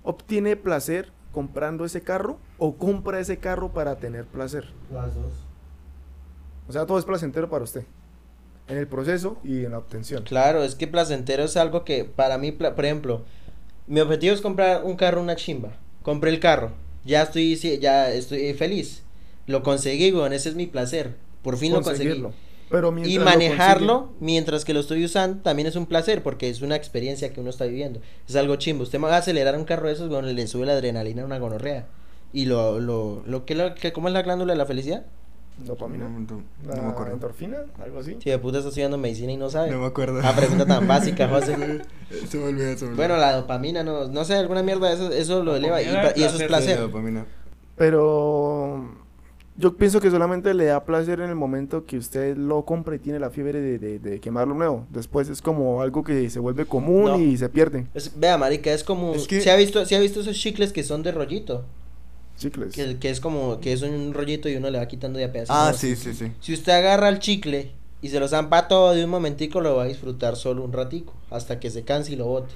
obtiene 0.03 0.55
placer 0.55 1.11
comprando 1.31 1.83
ese 1.83 2.01
carro 2.01 2.39
o 2.57 2.75
compra 2.77 3.19
ese 3.19 3.37
carro 3.37 3.73
para 3.73 3.97
tener 3.97 4.25
placer? 4.25 4.69
Las 4.91 5.13
dos. 5.13 5.33
O 6.67 6.71
sea, 6.71 6.85
todo 6.85 6.97
es 6.97 7.05
placentero 7.05 7.49
para 7.49 7.65
usted. 7.65 7.83
En 8.67 8.77
el 8.77 8.87
proceso 8.87 9.37
y 9.43 9.65
en 9.65 9.71
la 9.71 9.79
obtención. 9.79 10.23
Claro, 10.23 10.63
es 10.63 10.75
que 10.75 10.87
placentero 10.87 11.43
es 11.43 11.57
algo 11.57 11.83
que 11.83 12.05
para 12.05 12.37
mí, 12.37 12.51
por 12.51 12.85
ejemplo, 12.85 13.23
mi 13.85 13.99
objetivo 13.99 14.33
es 14.33 14.41
comprar 14.41 14.83
un 14.83 14.95
carro, 14.95 15.21
una 15.21 15.35
chimba. 15.35 15.73
Compré 16.05 16.29
el 16.29 16.39
carro, 16.39 16.71
ya 17.03 17.23
estoy, 17.23 17.55
ya 17.55 18.13
estoy 18.13 18.53
feliz. 18.53 19.01
Lo 19.47 19.63
conseguí, 19.63 20.11
weón, 20.11 20.33
ese 20.33 20.49
es 20.49 20.55
mi 20.55 20.67
placer. 20.67 21.15
Por 21.41 21.57
fin 21.57 21.73
lo 21.73 21.81
conseguí. 21.81 22.23
Pero 22.69 22.95
Y 23.03 23.17
lo 23.17 23.25
manejarlo 23.25 24.13
mientras 24.19 24.65
que 24.65 24.75
lo 24.75 24.81
estoy 24.81 25.03
usando 25.03 25.41
también 25.41 25.67
es 25.67 25.75
un 25.75 25.87
placer 25.87 26.21
porque 26.21 26.47
es 26.47 26.61
una 26.61 26.75
experiencia 26.75 27.33
que 27.33 27.41
uno 27.41 27.49
está 27.49 27.65
viviendo. 27.65 28.01
Es 28.29 28.35
algo 28.35 28.55
chimbo. 28.57 28.83
Usted 28.83 28.99
me 28.99 29.07
va 29.07 29.15
a 29.15 29.17
acelerar 29.17 29.57
un 29.57 29.65
carro 29.65 29.87
de 29.87 29.93
esos, 29.93 30.07
bueno, 30.07 30.27
le 30.31 30.45
sube 30.45 30.67
la 30.67 30.73
adrenalina 30.73 31.23
a 31.23 31.25
una 31.25 31.39
gonorrea. 31.39 31.87
Y 32.31 32.45
lo, 32.45 32.79
lo, 32.79 33.23
lo 33.25 33.45
que, 33.45 33.55
lo 33.55 33.73
que, 33.73 33.91
¿cómo 33.91 34.07
es 34.07 34.13
la 34.13 34.21
glándula 34.21 34.53
de 34.53 34.59
la 34.59 34.67
felicidad? 34.67 35.07
Dopamina. 35.59 36.09
No, 36.09 36.19
no, 36.19 36.41
La 36.67 36.75
no 36.75 36.83
me 36.83 36.89
acuerdo. 36.89 37.13
endorfina, 37.13 37.57
algo 37.83 37.99
así. 37.99 38.17
Si 38.21 38.29
de 38.29 38.37
puta 38.39 38.57
está 38.57 38.69
estudiando 38.69 38.97
medicina 38.97 39.31
y 39.31 39.37
no 39.37 39.49
sabe. 39.49 39.71
No 39.71 39.79
me 39.79 39.85
acuerdo. 39.87 40.19
Ah, 40.23 40.33
pregunta 40.35 40.65
tan 40.65 40.87
básica, 40.87 41.27
José. 41.29 41.81
Se 42.27 42.37
me 42.37 42.43
olvidó, 42.45 42.77
se 42.77 42.85
me 42.85 42.91
olvidó. 42.91 42.95
Bueno, 42.95 43.17
la 43.17 43.33
dopamina, 43.35 43.83
no, 43.83 44.07
no 44.07 44.25
sé, 44.25 44.35
alguna 44.35 44.63
mierda, 44.63 44.91
eso, 44.91 45.11
eso 45.11 45.43
lo 45.43 45.55
eleva 45.55 45.81
y, 45.81 45.85
eso 45.85 45.97
es 46.23 46.31
Sí, 46.33 46.39
la 46.39 46.47
placer. 46.47 46.79
dopamina. 46.79 47.25
Pero 47.77 48.85
yo 49.57 49.77
pienso 49.77 50.01
que 50.01 50.11
solamente 50.11 50.53
le 50.53 50.65
da 50.65 50.83
placer 50.83 51.19
en 51.21 51.29
el 51.29 51.35
momento 51.35 51.85
que 51.85 51.97
usted 51.97 52.35
lo 52.35 52.65
compra 52.65 52.95
y 52.95 52.99
tiene 52.99 53.19
la 53.19 53.29
fiebre 53.29 53.61
de, 53.61 53.79
de, 53.79 53.99
de 53.99 54.19
quemarlo 54.19 54.53
nuevo. 54.55 54.85
Después 54.89 55.29
es 55.29 55.41
como 55.41 55.81
algo 55.81 56.03
que 56.03 56.29
se 56.29 56.39
vuelve 56.39 56.65
común 56.65 57.05
No. 57.05 57.19
y 57.19 57.37
se 57.37 57.47
pierde. 57.49 57.85
Es- 57.93 58.19
vea, 58.19 58.37
marica, 58.37 58.71
es 58.73 58.83
como, 58.83 59.13
Es 59.13 59.27
que- 59.27 59.39
¿se 59.41 59.51
ha 59.51 59.55
visto, 59.55 59.85
se 59.85 59.95
ha 59.95 59.99
visto 59.99 60.19
esos 60.19 60.35
chicles 60.37 60.73
que 60.73 60.83
son 60.83 61.03
de 61.03 61.11
rollito? 61.13 61.63
Chicles. 62.37 62.73
Que, 62.73 62.97
que 62.97 63.09
es 63.09 63.19
como, 63.19 63.59
que 63.59 63.73
es 63.73 63.81
un 63.81 64.13
rollito 64.13 64.49
y 64.49 64.55
uno 64.55 64.69
le 64.69 64.77
va 64.77 64.87
quitando 64.87 65.17
de 65.19 65.25
a 65.25 65.31
pedazos. 65.31 65.55
Ah, 65.57 65.73
sí, 65.73 65.95
sí, 65.95 66.13
sí. 66.13 66.31
Si 66.41 66.53
usted 66.53 66.73
agarra 66.73 67.09
el 67.09 67.19
chicle 67.19 67.71
y 68.01 68.09
se 68.09 68.19
lo 68.19 68.27
zampa 68.27 68.67
todo 68.67 68.93
de 68.93 69.03
un 69.05 69.09
momentico, 69.09 69.61
lo 69.61 69.75
va 69.77 69.83
a 69.83 69.87
disfrutar 69.87 70.35
solo 70.35 70.63
un 70.63 70.73
ratico, 70.73 71.13
hasta 71.31 71.59
que 71.59 71.69
se 71.69 71.83
canse 71.83 72.11
y 72.13 72.15
lo 72.17 72.25
bote. 72.25 72.53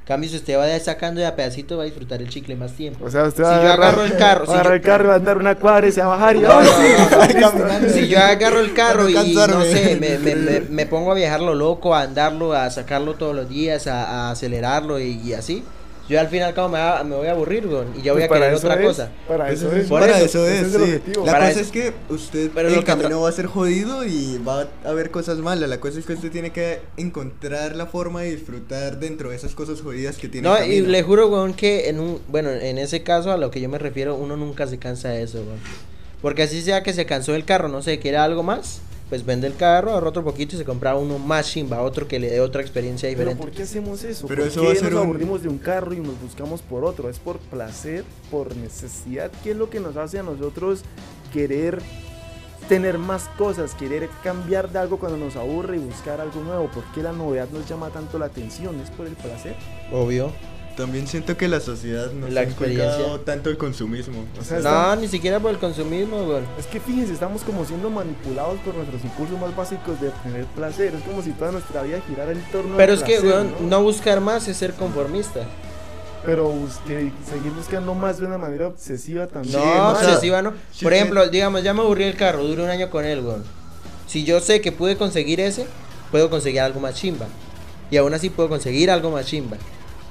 En 0.00 0.06
Cambio, 0.06 0.28
si 0.28 0.34
usted 0.34 0.58
va 0.58 0.66
sacando 0.80 1.20
de 1.20 1.26
a 1.28 1.36
pedacito, 1.36 1.76
va 1.76 1.84
a 1.84 1.86
disfrutar 1.86 2.20
el 2.20 2.28
chicle 2.28 2.56
más 2.56 2.72
tiempo. 2.72 3.04
O 3.04 3.08
sea, 3.10 3.22
usted 3.22 3.44
Si 3.44 3.48
va 3.48 3.56
a 3.60 3.62
yo 3.62 3.68
agarrar- 3.72 3.88
agarro 3.94 4.04
el 4.04 4.16
carro, 4.16 4.44
si 4.46 4.50
a 4.50 4.54
agarrar 4.54 4.72
yo- 4.72 4.76
el 4.76 4.82
carro, 4.82 5.08
va 5.08 5.14
a 5.14 5.16
andar 5.18 5.36
una 5.38 5.54
cuadra 5.54 5.86
y 5.86 5.92
se 5.92 6.00
va 6.00 6.06
a 6.06 6.16
bajar 6.16 6.36
y 6.36 6.40
No, 6.40 6.48
¡ay, 6.58 6.66
no, 7.40 7.50
sí! 7.52 7.56
no. 7.86 7.88
Si 7.88 8.08
yo 8.08 8.18
agarro 8.18 8.58
el 8.58 8.74
carro 8.74 9.08
y 9.08 9.14
no 9.14 9.62
sé, 9.62 9.96
me, 10.00 10.18
me, 10.18 10.34
me, 10.34 10.60
me 10.62 10.86
pongo 10.86 11.12
a 11.12 11.14
viajarlo 11.14 11.54
loco, 11.54 11.94
a 11.94 12.00
andarlo, 12.02 12.52
a 12.52 12.68
sacarlo 12.70 13.14
todos 13.14 13.36
los 13.36 13.48
días, 13.48 13.86
a, 13.86 14.26
a 14.26 14.30
acelerarlo 14.32 14.98
y, 14.98 15.20
y 15.24 15.34
así, 15.34 15.62
yo 16.08 16.20
al 16.20 16.28
fin 16.28 16.40
y 16.40 16.42
al 16.42 16.52
cabo 16.54 16.68
me, 16.68 16.78
va- 16.78 17.02
me 17.04 17.14
voy 17.16 17.26
a 17.26 17.30
aburrir, 17.32 17.66
weón, 17.66 17.88
y 17.96 18.02
ya 18.02 18.12
voy 18.12 18.20
Pues 18.20 18.24
a 18.24 18.28
para 18.28 18.40
querer 18.46 18.54
eso 18.58 18.66
otra 18.66 18.80
es, 18.80 18.86
cosa. 18.86 19.10
Para 19.28 19.46
Pues 19.46 19.58
eso 19.62 19.72
es. 19.76 19.86
Por 19.88 20.00
para 20.00 20.16
eso, 20.20 20.46
eso 20.46 20.48
es, 20.48 20.74
el 20.74 21.02
sí. 21.04 21.12
La 21.24 21.32
Para 21.32 21.38
cosa 21.38 21.50
eso. 21.50 21.60
es 21.60 21.70
que 21.70 21.92
usted, 22.08 22.50
Pero 22.54 22.68
el 22.68 22.84
camino 22.84 23.20
va 23.20 23.28
a 23.28 23.32
ser 23.32 23.46
jodido 23.46 24.04
y 24.04 24.38
va 24.46 24.68
a 24.84 24.88
haber 24.88 25.10
cosas 25.10 25.38
malas. 25.38 25.68
La 25.70 25.80
cosa 25.80 25.98
es 25.98 26.04
que 26.06 26.12
usted 26.14 26.30
tiene 26.30 26.50
que 26.50 26.80
encontrar 26.96 27.76
la 27.76 27.86
forma 27.86 28.22
de 28.22 28.30
disfrutar 28.34 28.98
dentro 28.98 29.30
de 29.30 29.36
esas 29.36 29.54
cosas 29.54 29.80
jodidas 29.80 30.16
que 30.16 30.28
tiene 30.28 30.48
No, 30.48 30.56
el 30.56 30.70
y 30.72 30.80
le 30.82 31.02
juro, 31.02 31.28
weón, 31.28 31.54
que 31.54 31.88
en 31.88 32.00
un, 32.00 32.20
bueno, 32.28 32.50
en 32.50 32.78
ese 32.78 33.02
caso 33.02 33.30
a 33.32 33.36
lo 33.36 33.50
que 33.50 33.60
yo 33.60 33.68
me 33.68 33.78
refiero, 33.78 34.16
uno 34.16 34.36
nunca 34.36 34.66
se 34.66 34.78
cansa 34.78 35.08
de 35.10 35.22
eso, 35.22 35.38
weón. 35.38 35.58
Porque 36.20 36.42
así 36.42 36.62
sea 36.62 36.82
que 36.82 36.92
se 36.92 37.04
cansó 37.06 37.32
del 37.32 37.44
carro, 37.44 37.68
no 37.68 37.82
sé, 37.82 37.98
quiere 37.98 38.16
algo 38.16 38.42
más, 38.42 38.80
pues 39.12 39.26
vende 39.26 39.46
el 39.46 39.56
carro, 39.56 39.90
ahorra 39.90 40.08
otro 40.08 40.24
poquito 40.24 40.54
y 40.56 40.58
se 40.58 40.64
compra 40.64 40.96
uno 40.96 41.18
más 41.18 41.46
chimba, 41.50 41.82
otro 41.82 42.08
que 42.08 42.18
le 42.18 42.30
dé 42.30 42.40
otra 42.40 42.62
experiencia 42.62 43.10
Pero 43.10 43.18
diferente. 43.18 43.42
¿por 43.44 43.52
qué 43.52 43.64
hacemos 43.64 44.02
eso? 44.04 44.26
Pero 44.26 44.40
¿Por 44.40 44.48
eso 44.48 44.60
qué 44.62 44.66
va 44.68 44.72
a 44.72 44.76
ser 44.76 44.84
nos 44.90 45.02
un- 45.02 45.06
aburrimos 45.06 45.42
de 45.42 45.48
un 45.50 45.58
carro 45.58 45.92
y 45.92 46.00
nos 46.00 46.18
buscamos 46.18 46.62
por 46.62 46.82
otro? 46.86 47.10
¿Es 47.10 47.18
por 47.18 47.38
placer, 47.38 48.04
por 48.30 48.56
necesidad? 48.56 49.30
¿Qué 49.44 49.50
es 49.50 49.56
lo 49.58 49.68
que 49.68 49.80
nos 49.80 49.98
hace 49.98 50.18
a 50.18 50.22
nosotros 50.22 50.80
querer 51.30 51.82
tener 52.70 52.96
más 52.96 53.24
cosas, 53.36 53.74
querer 53.74 54.08
cambiar 54.24 54.72
de 54.72 54.78
algo 54.78 54.98
cuando 54.98 55.18
nos 55.18 55.36
aburre 55.36 55.76
y 55.76 55.80
buscar 55.80 56.22
algo 56.22 56.40
nuevo? 56.40 56.70
¿Por 56.70 56.84
qué 56.94 57.02
la 57.02 57.12
novedad 57.12 57.50
nos 57.52 57.68
llama 57.68 57.90
tanto 57.90 58.18
la 58.18 58.24
atención? 58.24 58.80
¿Es 58.80 58.88
por 58.88 59.06
el 59.06 59.12
placer? 59.12 59.54
Obvio. 59.92 60.32
También 60.76 61.06
siento 61.06 61.36
que 61.36 61.48
la 61.48 61.60
sociedad 61.60 62.10
nos 62.12 62.30
La 62.30 62.42
ha 62.42 63.18
tanto 63.24 63.50
el 63.50 63.58
consumismo. 63.58 64.24
O 64.40 64.44
sea, 64.44 64.60
No, 64.60 64.96
ni 64.96 65.06
siquiera 65.06 65.38
por 65.38 65.50
el 65.50 65.58
consumismo, 65.58 66.24
weón. 66.24 66.44
Es 66.58 66.66
que 66.66 66.80
fíjense, 66.80 67.12
estamos 67.12 67.42
como 67.42 67.64
siendo 67.64 67.90
manipulados 67.90 68.58
por 68.60 68.74
nuestros 68.74 69.04
impulsos 69.04 69.38
más 69.38 69.54
básicos 69.54 70.00
de 70.00 70.08
obtener 70.08 70.46
placer. 70.46 70.94
Es 70.94 71.02
como 71.02 71.22
si 71.22 71.32
toda 71.32 71.52
nuestra 71.52 71.82
vida 71.82 72.00
girara 72.08 72.32
en 72.32 72.42
torno 72.50 72.76
Pero 72.76 72.92
al 72.92 72.98
es 72.98 73.04
que, 73.04 73.20
weón, 73.20 73.54
no 73.68 73.82
buscar 73.82 74.20
más 74.20 74.48
es 74.48 74.56
ser 74.56 74.72
conformista. 74.72 75.46
Pero 76.24 76.54
que 76.86 77.12
seguir 77.28 77.52
buscando 77.54 77.94
más 77.94 78.18
de 78.18 78.26
una 78.26 78.38
manera 78.38 78.68
obsesiva 78.68 79.26
también. 79.26 79.58
No, 79.58 79.90
obsesiva 79.90 80.40
no. 80.40 80.52
sí 80.72 80.84
Por 80.84 80.94
ejemplo, 80.94 81.28
digamos, 81.28 81.62
ya 81.62 81.74
me 81.74 81.80
aburrí 81.80 82.04
el 82.04 82.16
carro, 82.16 82.44
duré 82.44 82.62
un 82.62 82.70
año 82.70 82.88
con 82.90 83.04
él, 83.04 83.20
weón. 83.20 83.44
Si 84.06 84.24
yo 84.24 84.40
sé 84.40 84.60
que 84.60 84.72
pude 84.72 84.96
conseguir 84.96 85.40
ese, 85.40 85.66
puedo 86.10 86.30
conseguir 86.30 86.60
algo 86.60 86.80
más 86.80 86.94
chimba. 86.94 87.26
Y 87.90 87.96
aún 87.98 88.14
así 88.14 88.30
puedo 88.30 88.48
conseguir 88.48 88.90
algo 88.90 89.10
más 89.10 89.26
chimba. 89.26 89.58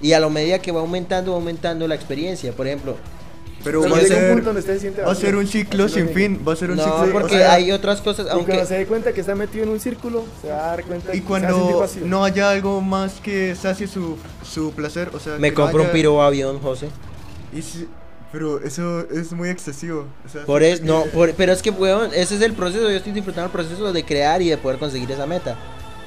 Y 0.02 0.14
a 0.14 0.20
la 0.20 0.30
medida 0.30 0.60
que 0.60 0.72
va 0.72 0.80
aumentando, 0.82 1.32
va 1.32 1.38
aumentando 1.38 1.88
la 1.88 1.96
experiencia. 1.96 2.52
Por 2.54 2.66
ejemplo, 2.68 2.96
pero 3.64 3.82
Pero 3.82 3.94
va 3.94 4.00
a 4.00 4.02
un 4.02 4.08
ser, 4.08 4.32
punto 4.32 4.46
donde 4.48 4.62
se 4.64 4.80
siente 4.80 5.02
va 5.04 5.12
a 5.12 5.16
ser 5.16 5.36
un 5.36 5.46
ciclo 5.48 5.88
sin 5.88 6.10
fin. 6.10 6.42
Va 6.48 6.54
a 6.54 6.56
ser 6.56 6.72
un 6.72 6.78
no, 6.78 6.84
ciclo. 6.84 7.04
o 7.04 7.12
porque 7.12 7.38
sea, 7.38 7.54
hay 7.54 7.72
otras 7.72 8.02
cosas, 8.02 8.26
cuando 8.26 8.52
aunque... 8.52 8.66
se 8.66 8.76
dé 8.80 8.86
cuenta 8.88 9.14
que 9.14 9.22
está 9.22 9.36
metido 9.36 9.64
en 9.66 9.70
un 9.70 9.80
círculo, 9.80 10.24
se 10.42 10.50
va 10.50 10.64
a 10.64 10.68
dar 10.76 10.84
cuenta 10.84 11.10
Y 11.10 11.18
que 11.18 11.22
se 11.22 11.24
cuando 11.28 11.78
vacío. 11.80 12.02
no 12.06 12.24
haya 12.26 12.50
algo 12.50 12.82
más 12.82 13.20
que 13.22 13.54
sacie 13.56 13.86
su, 13.88 14.18
su 14.44 14.72
placer, 14.72 15.12
o 15.14 15.20
sea, 15.20 15.38
Me 15.38 15.50
que 15.50 15.54
compro 15.54 15.84
un 15.84 15.90
piro 15.92 16.20
avión, 16.24 16.60
José. 16.60 16.90
y 17.54 17.62
si- 17.62 17.88
pero 18.32 18.64
eso 18.64 19.02
es 19.12 19.32
muy 19.34 19.50
excesivo. 19.50 20.08
o 20.26 20.30
sea, 20.30 20.44
Por 20.46 20.64
eso, 20.64 20.78
siento 20.78 20.94
no, 20.96 21.04
que- 21.04 21.10
por- 21.10 21.34
pero 21.36 21.52
es 21.54 21.62
que, 21.62 21.70
weón, 21.70 22.10
ese 22.16 22.36
es 22.38 22.42
el 22.42 22.54
proceso. 22.54 22.90
Yo 22.90 22.96
estoy 22.98 23.12
disfrutando 23.12 23.46
el 23.48 23.52
proceso 23.52 23.92
de 23.94 24.04
crear 24.06 24.42
y 24.42 24.50
de 24.50 24.58
poder 24.58 24.80
conseguir 24.80 25.12
esa 25.12 25.28
meta. 25.28 25.56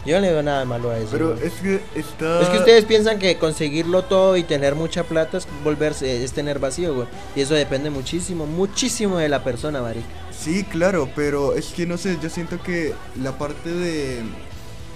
Yo 0.06 0.16
no 0.16 0.20
le 0.20 0.32
veo 0.32 0.42
nada 0.42 0.60
de 0.60 0.66
malo 0.66 0.90
a 0.90 0.98
eso. 0.98 1.08
Pero 1.12 1.34
es 1.34 1.52
que 1.54 1.80
está. 1.94 2.42
Es 2.42 2.48
que 2.48 2.58
ustedes 2.58 2.84
piensan 2.84 3.18
que 3.18 3.38
conseguirlo 3.38 4.04
todo 4.04 4.36
y 4.36 4.42
tener 4.42 4.74
mucha 4.74 5.04
plata 5.04 5.38
es 5.38 5.48
volverse, 5.62 6.22
es 6.22 6.32
tener 6.32 6.58
vacío, 6.58 6.94
güey. 6.94 7.08
Y 7.34 7.40
eso 7.40 7.54
depende 7.54 7.88
muchísimo, 7.90 8.46
muchísimo 8.46 9.16
de 9.18 9.28
la 9.28 9.42
persona, 9.42 9.80
marica. 9.80 10.06
Sí, 10.38 10.64
claro, 10.64 11.08
pero 11.16 11.54
es 11.54 11.66
que 11.68 11.86
no 11.86 11.96
sé, 11.96 12.18
yo 12.22 12.28
siento 12.28 12.62
que 12.62 12.92
la 13.22 13.38
parte 13.38 13.70
de 13.70 14.22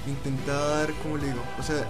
intentar, 0.06 0.92
¿cómo 1.02 1.16
le 1.16 1.26
digo? 1.26 1.42
O 1.58 1.62
sea, 1.62 1.86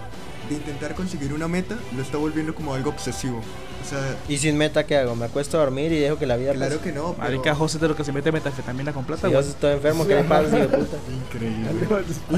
de 0.49 0.55
intentar 0.55 0.95
conseguir 0.95 1.33
una 1.33 1.47
meta 1.47 1.77
lo 1.95 2.01
está 2.01 2.17
volviendo 2.17 2.53
como 2.55 2.73
algo 2.73 2.89
obsesivo. 2.89 3.37
O 3.39 3.89
sea, 3.89 3.99
Y 4.27 4.37
sin 4.37 4.57
meta, 4.57 4.85
¿qué 4.85 4.97
hago? 4.97 5.15
Me 5.15 5.25
acuesto 5.25 5.57
a 5.57 5.61
dormir 5.61 5.91
y 5.93 5.99
dejo 5.99 6.17
que 6.17 6.25
la 6.25 6.35
vida 6.35 6.53
claro 6.53 6.75
pase. 6.77 6.89
que 6.89 6.91
no. 6.95 7.13
Pero... 7.13 7.17
Marica, 7.23 7.55
José 7.55 7.79
de 7.79 7.87
lo 7.87 7.95
que 7.95 8.03
se 8.03 8.11
mete 8.11 8.31
metafetamina 8.31 8.91
con 8.91 9.05
plata, 9.05 9.27
güey. 9.27 9.35
vos 9.39 9.47
estoy 9.47 9.73
enfermo, 9.73 10.05
¿qué 10.05 10.15
le 10.15 10.23
pasa, 10.25 10.57
de 10.57 10.67
puta? 10.67 10.97
Increíble. 11.25 11.69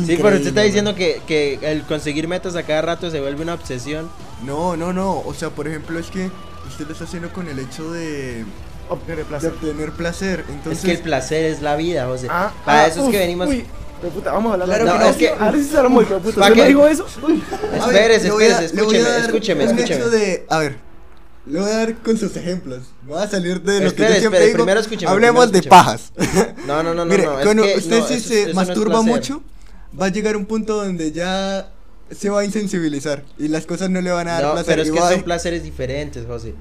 Sí, 0.05 0.17
pero 0.21 0.35
usted 0.35 0.47
está 0.47 0.49
Increíble, 0.49 0.63
diciendo 0.63 0.95
que, 0.95 1.21
que 1.25 1.59
el 1.71 1.81
conseguir 1.83 2.27
metas 2.27 2.55
a 2.55 2.63
cada 2.63 2.81
rato 2.83 3.09
se 3.09 3.19
vuelve 3.19 3.41
una 3.41 3.55
obsesión. 3.55 4.09
No, 4.43 4.77
no, 4.77 4.93
no. 4.93 5.19
O 5.25 5.33
sea, 5.33 5.49
por 5.49 5.67
ejemplo, 5.67 5.97
es 5.99 6.07
que 6.11 6.29
usted 6.67 6.85
lo 6.85 6.93
está 6.93 7.05
haciendo 7.05 7.31
con 7.33 7.47
el 7.47 7.57
hecho 7.59 7.91
de, 7.91 8.45
Obtener 8.89 9.19
de 9.19 9.25
placer. 9.25 9.51
obtener 9.51 9.91
placer. 9.93 10.45
Entonces, 10.49 10.79
es 10.79 10.85
que 10.85 10.91
el 10.91 10.99
placer 11.01 11.45
es 11.45 11.61
la 11.61 11.75
vida, 11.75 12.05
José. 12.07 12.27
Ah, 12.29 12.51
Para 12.65 12.83
ah, 12.83 12.87
eso 12.87 12.99
es 12.99 13.05
uf, 13.07 13.11
que 13.11 13.17
venimos. 13.19 13.47
Uy, 13.47 13.65
de 14.07 14.09
puta, 14.11 14.31
vamos 14.31 14.49
a 14.51 14.53
hablar 14.53 14.67
Claro 14.67 14.85
de 14.85 14.91
que 14.91 14.97
no, 14.97 15.03
no. 15.03 15.09
es 15.09 15.15
que 15.17 15.29
ahora 15.29 15.57
sí 15.57 15.63
se 15.63 15.77
hablamos, 15.77 16.03
hijo 16.03 16.13
de 16.15 16.19
puta. 16.21 16.35
¿Pa' 16.39 16.41
¿Usted 16.49 16.53
qué? 16.55 16.61
no 16.61 16.67
dijo 16.67 16.87
eso? 16.87 17.05
A 17.81 17.87
ver, 17.87 18.11
Espérese, 18.11 18.27
a- 18.27 18.31
espérese, 18.31 18.55
a 18.55 18.63
escúcheme, 18.65 19.17
escúcheme, 19.19 19.63
escúcheme. 19.65 19.95
hecho 19.95 20.09
de, 20.09 20.45
a 20.49 20.57
ver, 20.59 20.77
le 21.45 21.59
voy 21.59 21.69
a 21.71 21.77
dar 21.77 21.95
con 21.97 22.17
sus 22.17 22.35
ejemplos. 22.37 22.79
Voy 23.03 23.21
a 23.21 23.27
salir 23.27 23.61
de 23.61 23.79
lo 23.81 23.87
Espere, 23.87 24.07
que 24.09 24.13
yo 24.15 24.19
siempre 24.19 24.39
espere, 24.39 24.45
digo. 24.47 24.57
primero 24.57 24.79
escúcheme, 24.79 25.11
Hablemos 25.11 25.45
primero 25.49 25.63
de 25.63 25.69
pajas. 25.69 26.11
No, 26.67 26.83
no, 26.83 26.93
no, 26.93 27.03
no. 27.03 27.05
Mire, 27.05 27.25
no, 27.25 27.39
es 27.39 27.45
cuando 27.45 27.63
que- 27.63 27.75
usted 27.77 27.99
no, 27.99 28.07
si 28.07 28.13
eso- 28.15 28.27
se 28.27 28.35
eso 28.41 28.43
no 28.45 28.49
es 28.49 28.55
masturba 28.67 28.93
placer. 29.01 29.11
mucho, 29.11 29.43
va 29.99 30.05
a 30.05 30.09
llegar 30.09 30.35
un 30.37 30.45
punto 30.45 30.75
donde 30.83 31.11
ya 31.11 31.71
se 32.11 32.29
va 32.29 32.41
a 32.41 32.45
insensibilizar 32.45 33.23
y 33.37 33.47
las 33.47 33.65
cosas 33.65 33.89
no 33.89 34.01
le 34.01 34.11
van 34.11 34.27
a 34.27 34.33
dar 34.33 34.43
No, 34.43 34.51
placer. 34.53 34.67
pero 34.75 34.81
es 34.83 34.91
que 34.91 34.99
a- 34.99 35.09
son 35.11 35.23
placeres 35.23 35.63
diferentes, 35.63 36.25
José. 36.25 36.53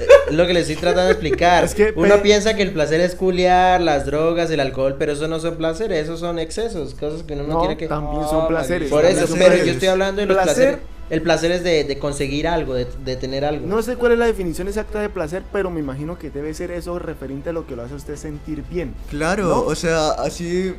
Eh, 0.00 0.06
lo 0.32 0.46
que 0.46 0.54
le 0.54 0.60
estoy 0.60 0.76
tratando 0.76 1.06
de 1.06 1.12
explicar. 1.12 1.64
Es 1.64 1.74
que 1.74 1.92
Uno 1.96 2.16
pe- 2.16 2.20
piensa 2.20 2.54
que 2.54 2.62
el 2.62 2.72
placer 2.72 3.00
es 3.00 3.14
culiar, 3.14 3.80
las 3.80 4.06
drogas, 4.06 4.50
el 4.50 4.60
alcohol, 4.60 4.96
pero 4.98 5.12
eso 5.12 5.26
no 5.28 5.40
son 5.40 5.56
placeres, 5.56 6.04
esos 6.04 6.20
son 6.20 6.38
excesos, 6.38 6.94
cosas 6.94 7.22
que 7.22 7.34
uno 7.34 7.42
no, 7.44 7.54
No, 7.54 7.60
tiene 7.60 7.76
que... 7.76 7.86
también 7.88 8.22
son 8.28 8.46
placeres. 8.48 8.90
Por 8.90 9.04
eso, 9.04 9.26
pero 9.26 9.36
placeres. 9.36 9.66
yo 9.66 9.72
estoy 9.72 9.88
hablando 9.88 10.20
de 10.20 10.26
los 10.26 10.36
Placer- 10.36 10.54
placeres. 10.54 10.78
El 11.10 11.22
placer 11.22 11.50
es 11.52 11.64
de, 11.64 11.84
de 11.84 11.98
conseguir 11.98 12.46
algo, 12.46 12.74
de, 12.74 12.86
de 13.02 13.16
tener 13.16 13.42
algo. 13.42 13.66
No 13.66 13.80
sé 13.80 13.96
cuál 13.96 14.12
es 14.12 14.18
la 14.18 14.26
definición 14.26 14.68
exacta 14.68 15.00
de 15.00 15.08
placer, 15.08 15.42
pero 15.50 15.70
me 15.70 15.80
imagino 15.80 16.18
que 16.18 16.28
debe 16.28 16.52
ser 16.52 16.70
eso 16.70 16.98
referente 16.98 17.48
a 17.48 17.52
lo 17.54 17.66
que 17.66 17.74
lo 17.76 17.82
hace 17.82 17.94
a 17.94 17.96
usted 17.96 18.16
sentir 18.16 18.62
bien. 18.68 18.94
Claro, 19.08 19.44
¿No? 19.46 19.60
o 19.60 19.74
sea, 19.74 20.10
así. 20.10 20.74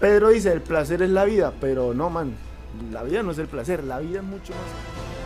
Pedro 0.00 0.28
dice, 0.28 0.52
el 0.52 0.60
placer 0.60 1.00
es 1.00 1.08
la 1.08 1.24
vida, 1.24 1.54
pero 1.62 1.94
no, 1.94 2.10
man, 2.10 2.34
la 2.92 3.02
vida 3.02 3.22
no 3.22 3.32
es 3.32 3.38
el 3.38 3.46
placer, 3.46 3.82
la 3.84 3.98
vida 4.00 4.18
es 4.18 4.24
mucho 4.24 4.52
más. 4.52 5.17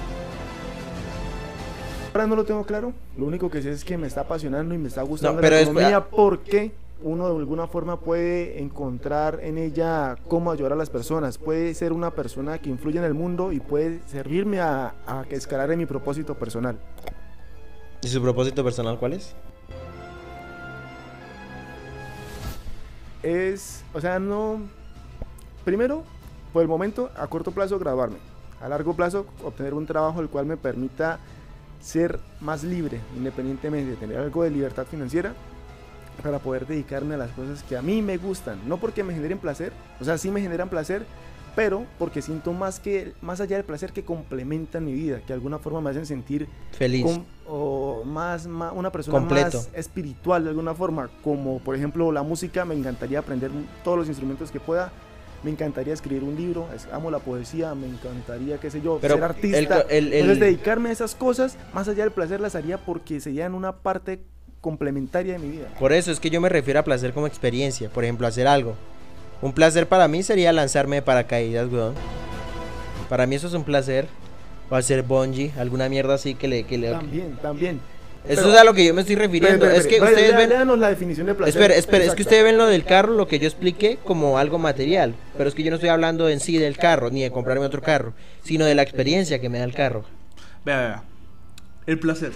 Ahora 2.14 2.26
no 2.26 2.36
lo 2.36 2.44
tengo 2.44 2.64
claro, 2.64 2.92
lo 3.16 3.24
único 3.24 3.50
que 3.50 3.62
sé 3.62 3.72
es 3.72 3.84
que 3.84 3.96
me 3.96 4.06
está 4.06 4.22
apasionando 4.22 4.74
y 4.74 4.78
me 4.78 4.88
está 4.88 5.00
gustando 5.02 5.40
pero 5.40 5.56
la 5.56 5.62
economía 5.62 6.04
porque 6.04 6.72
uno 7.02 7.26
de 7.26 7.38
alguna 7.38 7.66
forma 7.66 8.00
puede 8.00 8.60
encontrar 8.60 9.40
en 9.42 9.56
ella 9.56 10.16
cómo 10.28 10.52
ayudar 10.52 10.74
a 10.74 10.76
las 10.76 10.90
personas, 10.90 11.38
puede 11.38 11.72
ser 11.72 11.92
una 11.92 12.10
persona 12.10 12.58
que 12.58 12.68
influye 12.68 12.98
en 12.98 13.04
el 13.04 13.14
mundo 13.14 13.50
y 13.50 13.60
puede 13.60 14.00
servirme 14.06 14.60
a, 14.60 14.94
a 15.06 15.24
escalar 15.30 15.70
en 15.70 15.78
mi 15.78 15.86
propósito 15.86 16.34
personal. 16.34 16.78
¿Y 18.02 18.08
su 18.08 18.20
propósito 18.20 18.62
personal 18.62 18.98
cuál 18.98 19.14
es? 19.14 19.34
Es, 23.22 23.84
o 23.94 24.00
sea, 24.00 24.18
no... 24.18 24.60
Primero, 25.64 26.02
por 26.52 26.62
el 26.62 26.68
momento, 26.68 27.10
a 27.16 27.26
corto 27.28 27.52
plazo, 27.52 27.78
graduarme. 27.78 28.16
A 28.60 28.68
largo 28.68 28.94
plazo, 28.94 29.26
obtener 29.44 29.74
un 29.74 29.86
trabajo 29.86 30.20
el 30.20 30.28
cual 30.28 30.46
me 30.46 30.56
permita 30.56 31.18
ser 31.82 32.20
más 32.40 32.64
libre, 32.64 33.00
independientemente 33.16 33.90
de 33.90 33.96
tener 33.96 34.16
algo 34.18 34.44
de 34.44 34.50
libertad 34.50 34.86
financiera, 34.90 35.34
para 36.22 36.38
poder 36.38 36.66
dedicarme 36.66 37.14
a 37.14 37.18
las 37.18 37.30
cosas 37.32 37.62
que 37.64 37.76
a 37.76 37.82
mí 37.82 38.00
me 38.02 38.16
gustan. 38.16 38.58
No 38.66 38.76
porque 38.78 39.02
me 39.02 39.12
generen 39.14 39.38
placer, 39.38 39.72
o 40.00 40.04
sea, 40.04 40.16
sí 40.18 40.30
me 40.30 40.40
generan 40.40 40.68
placer, 40.68 41.04
pero 41.56 41.84
porque 41.98 42.22
siento 42.22 42.52
más 42.52 42.80
que 42.80 43.12
más 43.20 43.40
allá 43.40 43.56
del 43.56 43.64
placer 43.66 43.92
que 43.92 44.04
complementan 44.04 44.84
mi 44.84 44.92
vida, 44.92 45.18
que 45.20 45.26
de 45.28 45.34
alguna 45.34 45.58
forma 45.58 45.80
me 45.80 45.90
hacen 45.90 46.06
sentir 46.06 46.48
Feliz. 46.70 47.04
com- 47.04 47.24
o 47.46 48.04
más, 48.06 48.46
ma- 48.46 48.72
una 48.72 48.90
persona 48.92 49.18
Completo. 49.18 49.58
más 49.58 49.68
espiritual 49.74 50.44
de 50.44 50.50
alguna 50.50 50.74
forma, 50.74 51.10
como 51.22 51.58
por 51.58 51.74
ejemplo 51.76 52.10
la 52.12 52.22
música, 52.22 52.64
me 52.64 52.74
encantaría 52.74 53.18
aprender 53.18 53.50
todos 53.84 53.98
los 53.98 54.08
instrumentos 54.08 54.50
que 54.50 54.60
pueda. 54.60 54.92
Me 55.42 55.50
encantaría 55.50 55.92
escribir 55.92 56.22
un 56.22 56.36
libro, 56.36 56.68
amo 56.92 57.10
la 57.10 57.18
poesía, 57.18 57.74
me 57.74 57.88
encantaría, 57.88 58.58
qué 58.58 58.70
sé 58.70 58.80
yo, 58.80 58.98
Pero 59.02 59.14
ser 59.14 59.24
artista. 59.24 59.58
el 59.58 59.66
co- 59.68 59.74
el- 59.88 60.06
el- 60.08 60.12
Entonces 60.14 60.40
dedicarme 60.40 60.90
a 60.90 60.92
esas 60.92 61.14
cosas, 61.16 61.56
más 61.74 61.88
allá 61.88 62.04
del 62.04 62.12
placer, 62.12 62.40
las 62.40 62.54
haría 62.54 62.78
porque 62.78 63.18
serían 63.20 63.54
una 63.54 63.72
parte 63.72 64.20
complementaria 64.60 65.32
de 65.32 65.38
mi 65.40 65.50
vida. 65.50 65.66
Por 65.80 65.92
eso 65.92 66.12
es 66.12 66.20
que 66.20 66.30
yo 66.30 66.40
me 66.40 66.48
refiero 66.48 66.78
a 66.78 66.84
placer 66.84 67.12
como 67.12 67.26
experiencia. 67.26 67.88
Por 67.90 68.04
ejemplo, 68.04 68.26
hacer 68.28 68.46
algo. 68.46 68.76
Un 69.40 69.52
placer 69.52 69.88
para 69.88 70.06
mí 70.06 70.22
sería 70.22 70.52
lanzarme 70.52 70.96
de 70.96 71.02
paracaídas, 71.02 71.68
weón. 71.72 71.94
Para 73.08 73.26
mí 73.26 73.34
eso 73.34 73.48
es 73.48 73.54
un 73.54 73.64
placer. 73.64 74.06
O 74.70 74.76
hacer 74.76 75.02
bungee, 75.02 75.50
alguna 75.58 75.88
mierda 75.88 76.14
así 76.14 76.34
que 76.34 76.46
le... 76.48 76.62
Que 76.64 76.78
le 76.78 76.92
También, 76.92 77.36
también. 77.42 77.80
Eso 78.28 78.42
Pero- 78.42 78.52
es 78.54 78.60
a 78.60 78.64
lo 78.64 78.72
que 78.74 78.84
yo 78.84 78.94
me 78.94 79.00
estoy 79.00 79.16
refiriendo. 79.16 79.68
Es 79.68 79.86
que 79.86 80.00
ustedes 80.00 80.28
lea- 80.30 80.36
ven... 80.38 80.48
léanos 80.50 80.78
la 80.78 80.88
definición 80.90 81.26
de 81.26 81.34
placer. 81.34 81.54
Espera, 81.60 81.74
espera, 81.74 82.04
es 82.04 82.14
que 82.14 82.22
ustedes 82.22 82.44
ven 82.44 82.56
lo 82.56 82.66
del 82.66 82.84
carro, 82.84 83.14
lo 83.14 83.26
que 83.26 83.38
yo 83.40 83.48
expliqué, 83.48 83.98
como 84.04 84.38
algo 84.38 84.58
material. 84.58 85.14
Pero 85.36 85.48
es 85.48 85.54
que 85.56 85.62
yo 85.64 85.70
no 85.70 85.76
estoy 85.76 85.88
hablando 85.88 86.28
en 86.28 86.38
sí 86.38 86.56
del 86.56 86.76
carro, 86.76 87.10
ni 87.10 87.22
de 87.22 87.32
comprarme 87.32 87.66
otro 87.66 87.82
carro, 87.82 88.14
sino 88.44 88.64
de 88.64 88.76
la 88.76 88.82
experiencia 88.82 89.40
que 89.40 89.48
me 89.48 89.58
da 89.58 89.64
el 89.64 89.74
carro. 89.74 90.04
Vea, 90.64 90.78
vea. 90.78 91.02
El 91.86 91.98
placer. 91.98 92.32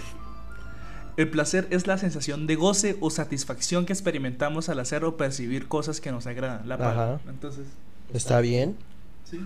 El 1.15 1.29
placer 1.29 1.67
es 1.71 1.87
la 1.87 1.97
sensación 1.97 2.45
de 2.47 2.55
goce 2.55 2.97
o 2.99 3.09
satisfacción 3.09 3.85
que 3.85 3.93
experimentamos 3.93 4.69
al 4.69 4.79
hacer 4.79 5.03
o 5.05 5.17
percibir 5.17 5.67
cosas 5.67 5.99
que 6.01 6.11
nos 6.11 6.27
agradan. 6.27 6.67
La. 6.67 6.75
Ajá. 6.75 7.19
Entonces, 7.29 7.65
¿Está 8.13 8.39
bien? 8.41 8.75
sí. 9.23 9.39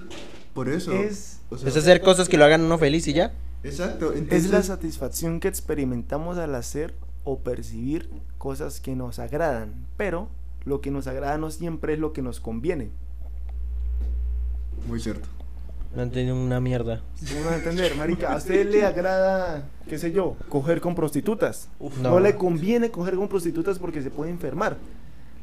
Por 0.54 0.68
eso. 0.70 0.92
Es- 0.92 1.40
o 1.50 1.58
sea, 1.58 1.70
Es 1.70 1.78
hacer 1.78 2.02
cosas 2.02 2.28
que 2.28 2.38
lo 2.38 2.44
hagan 2.46 2.62
uno 2.62 2.78
feliz 2.78 3.08
y 3.08 3.14
ya. 3.14 3.32
Exacto. 3.64 4.14
Es 4.14 4.50
la 4.50 4.64
satisfacción 4.64 5.40
que 5.40 5.48
experimentamos 5.48 6.38
al 6.38 6.56
hacer 6.56 6.96
o 7.24 7.40
percibir 7.40 8.10
cosas 8.38 8.80
que 8.80 8.96
nos 8.96 9.20
agradan, 9.20 9.88
pero 9.98 10.30
lo 10.66 10.82
que 10.82 10.92
nos 10.92 11.08
agrada 11.08 11.38
no 11.38 11.52
siempre 11.52 11.94
es 11.94 12.00
lo 12.00 12.14
que 12.14 12.22
nos 12.22 12.40
conviene. 12.40 12.90
Muy 14.88 15.00
cierto. 15.00 15.28
No 15.96 16.04
entendí 16.04 16.32
una 16.32 16.62
mierda. 16.62 17.02
¿Cómo 17.34 17.50
a 17.50 17.56
entender, 17.56 17.96
marica? 17.98 18.34
¿A 18.34 18.38
usted 18.38 18.70
le 18.72 18.86
agrada, 18.86 19.68
qué 19.90 19.98
sé 19.98 20.14
yo, 20.14 20.38
coger 20.48 20.80
con 20.80 20.96
prostitutas? 20.96 21.68
no. 21.80 21.90
No. 22.02 22.20
le 22.20 22.36
conviene 22.36 22.90
coger 22.90 23.16
con 23.16 23.28
prostitutas 23.28 23.78
porque 23.78 24.02
se 24.02 24.10
puede 24.10 24.32
enfermar. 24.32 24.78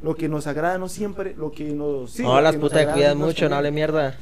Lo 0.00 0.14
que 0.14 0.28
nos 0.28 0.46
agrada 0.46 0.78
no 0.78 0.88
siempre, 0.88 1.34
lo 1.37 1.50
que 1.50 1.64
nos... 1.64 2.12
sí, 2.12 2.22
no, 2.22 2.40
las 2.40 2.54
putas 2.54 2.87
nos 2.87 3.16
mucho, 3.16 3.48
no 3.48 3.56
hable 3.56 3.72
mierda. 3.72 4.16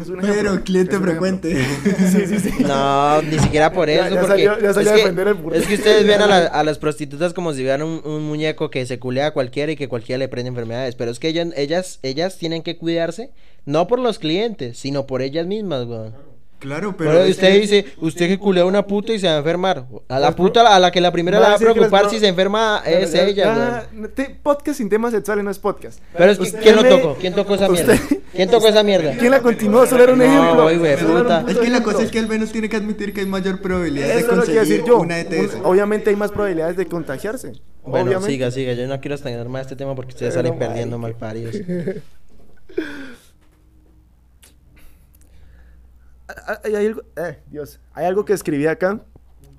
Es 0.00 0.08
un 0.08 0.18
ejemplo, 0.20 0.34
Pero 0.52 0.64
cliente 0.64 0.94
es 0.94 1.00
un 1.00 1.08
ejemplo. 1.08 1.28
frecuente. 1.28 1.54
Sí, 2.10 2.26
sí, 2.26 2.38
sí. 2.40 2.62
No, 2.64 3.20
ni 3.20 3.38
siquiera 3.38 3.70
por 3.70 3.88
Ya- 3.88 4.06
eso. 4.06 4.14
ya 4.14 4.20
porque 4.22 4.44
salió- 4.46 4.58
ya 4.60 4.72
salió 4.72 4.80
es, 4.80 4.88
a 4.88 4.96
que, 4.96 5.00
defender 5.02 5.28
el 5.28 5.52
es 5.54 5.66
que 5.66 5.74
ustedes 5.74 6.06
ven 6.06 6.22
a, 6.22 6.26
la- 6.26 6.46
a 6.46 6.64
las 6.64 6.78
prostitutas 6.78 7.34
como 7.34 7.52
si 7.52 7.60
vieran 7.60 7.82
un, 7.82 8.00
un 8.04 8.22
muñeco 8.22 8.70
que 8.70 8.86
se 8.86 8.98
culea 8.98 9.26
a 9.26 9.30
cualquiera 9.32 9.70
y 9.72 9.76
que 9.76 9.88
cualquiera 9.88 10.18
le 10.18 10.28
prende 10.28 10.48
enfermedades. 10.48 10.94
Pero 10.94 11.10
es 11.10 11.18
que 11.18 11.28
ellas, 11.28 11.48
ellas, 11.54 11.98
ellas 12.02 12.38
tienen 12.38 12.62
que 12.62 12.78
cuidarse, 12.78 13.30
no 13.66 13.86
por 13.88 13.98
los 13.98 14.18
clientes, 14.18 14.78
sino 14.78 15.06
por 15.06 15.20
ellas 15.20 15.46
mismas, 15.46 15.84
weón. 15.86 16.14
Claro, 16.60 16.94
pero. 16.96 17.10
Pero 17.10 17.28
usted 17.28 17.52
que- 17.52 17.58
dice, 17.58 17.84
usted 18.00 18.28
que 18.28 18.38
culea 18.38 18.62
a 18.64 18.66
una 18.66 18.86
puta 18.86 19.12
y 19.14 19.18
se 19.18 19.26
va 19.26 19.34
a 19.34 19.38
enfermar. 19.38 19.86
A 20.08 20.18
la 20.20 20.36
puta 20.36 20.74
a 20.76 20.78
la 20.78 20.90
que 20.92 21.00
la 21.00 21.10
primera 21.10 21.38
Va 21.38 21.40
le 21.40 21.46
a 21.46 21.50
va 21.50 21.56
a 21.56 21.58
preocupar 21.58 22.10
si 22.10 22.18
se 22.20 22.28
enferma 22.28 22.82
es 22.84 23.12
Ya- 23.12 23.24
ella, 23.24 23.88
te- 24.14 24.36
podcast 24.42 24.76
sin 24.76 24.90
temas 24.90 25.12
sexuales 25.12 25.42
no 25.42 25.50
es 25.50 25.58
podcast. 25.58 26.00
Pero 26.16 26.32
es 26.32 26.38
que, 26.38 26.52
¿quién 26.58 26.76
lo 26.76 26.84
tocó? 26.84 27.16
¿Quién 27.18 27.34
tocó 27.34 27.54
esa 27.54 27.68
mierda? 27.68 27.94
usted- 27.94 28.18
¿Quién 28.34 28.50
tocó 28.50 28.68
esa 28.68 28.82
mierda? 28.82 29.16
¿Quién 29.18 29.30
la 29.30 29.40
continuó? 29.40 29.86
Solo 29.86 30.04
era 30.04 30.12
un 30.12 30.18
No, 30.18 30.24
ejemplo. 30.24 30.66
de 30.68 30.92
era 30.92 31.06
un 31.06 31.12
puta. 31.22 31.44
Es 31.48 31.58
que 31.58 31.68
la 31.70 31.82
cosa 31.82 32.02
es 32.02 32.10
que 32.10 32.18
al 32.18 32.28
menos 32.28 32.52
tiene 32.52 32.68
que 32.68 32.76
admitir 32.76 33.14
que 33.14 33.20
hay 33.20 33.26
mayor 33.26 33.60
probabilidad 33.62 34.08
de 34.08 34.18
Eso 34.20 34.28
que 34.28 34.36
conseguir 34.36 34.60
decir 34.60 34.84
yo. 34.86 34.98
una 35.00 35.18
ETS. 35.18 35.54
Un- 35.56 35.64
obviamente 35.64 36.10
hay 36.10 36.16
más 36.16 36.30
probabilidades 36.30 36.76
de 36.76 36.84
contagiarse. 36.86 37.52
Bueno, 37.86 38.04
obviamente. 38.06 38.32
siga, 38.32 38.50
siga. 38.50 38.72
Yo 38.74 38.86
no 38.86 39.00
quiero 39.00 39.14
extender 39.14 39.48
más 39.48 39.62
este 39.62 39.76
tema 39.76 39.94
porque 39.94 40.10
ustedes 40.12 40.34
Pero, 40.34 40.46
salen 40.48 40.58
perdiendo 40.58 40.98
marica. 40.98 41.18
malparidos. 41.20 41.56
Ah, 46.19 46.19
Hay, 46.64 46.74
hay 46.74 46.86
algo, 46.86 47.02
eh, 47.16 47.42
Dios, 47.48 47.80
hay 47.92 48.06
algo 48.06 48.24
que 48.24 48.32
escribí 48.32 48.66
acá. 48.66 49.00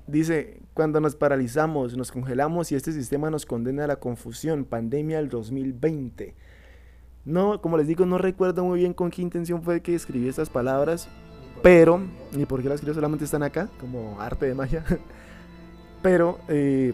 Dice, 0.08 0.62
cuando 0.74 1.00
nos 1.00 1.16
paralizamos, 1.16 1.96
nos 1.96 2.12
congelamos 2.12 2.72
y 2.72 2.76
este 2.76 2.92
sistema 2.92 3.30
nos 3.30 3.46
condena 3.46 3.84
a 3.84 3.88
la 3.88 3.98
confusión, 3.98 4.66
pandemia 4.66 5.18
del 5.18 5.30
2020. 5.30 6.36
No, 7.24 7.62
como 7.62 7.78
les 7.78 7.88
digo, 7.88 8.06
no 8.06 8.18
recuerdo 8.18 8.64
muy 8.64 8.80
bien 8.80 8.94
con 8.94 9.12
qué 9.12 9.22
intención 9.22 9.62
fue 9.62 9.82
que 9.82 9.94
escribí 9.94 10.28
estas 10.28 10.50
palabras, 10.50 11.08
pero, 11.62 12.02
ni 12.32 12.46
por 12.46 12.62
qué 12.62 12.70
las 12.70 12.76
escribí, 12.76 12.96
solamente 12.96 13.26
están 13.26 13.44
acá, 13.44 13.70
como 13.80 14.20
arte 14.20 14.48
de 14.48 14.56
magia. 14.56 14.84
pero 16.02 16.40
eh, 16.48 16.94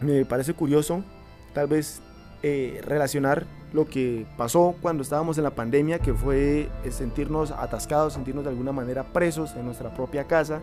me 0.00 0.24
parece 0.24 0.54
curioso, 0.54 1.04
tal 1.52 1.66
vez, 1.66 2.00
eh, 2.42 2.80
relacionar 2.84 3.46
lo 3.72 3.86
que 3.86 4.26
pasó 4.36 4.76
cuando 4.80 5.02
estábamos 5.02 5.38
en 5.38 5.44
la 5.44 5.50
pandemia, 5.50 5.98
que 5.98 6.14
fue 6.14 6.68
eh, 6.84 6.90
sentirnos 6.90 7.50
atascados, 7.50 8.14
sentirnos 8.14 8.44
de 8.44 8.50
alguna 8.50 8.72
manera 8.72 9.04
presos 9.12 9.54
en 9.56 9.64
nuestra 9.64 9.92
propia 9.92 10.24
casa, 10.24 10.60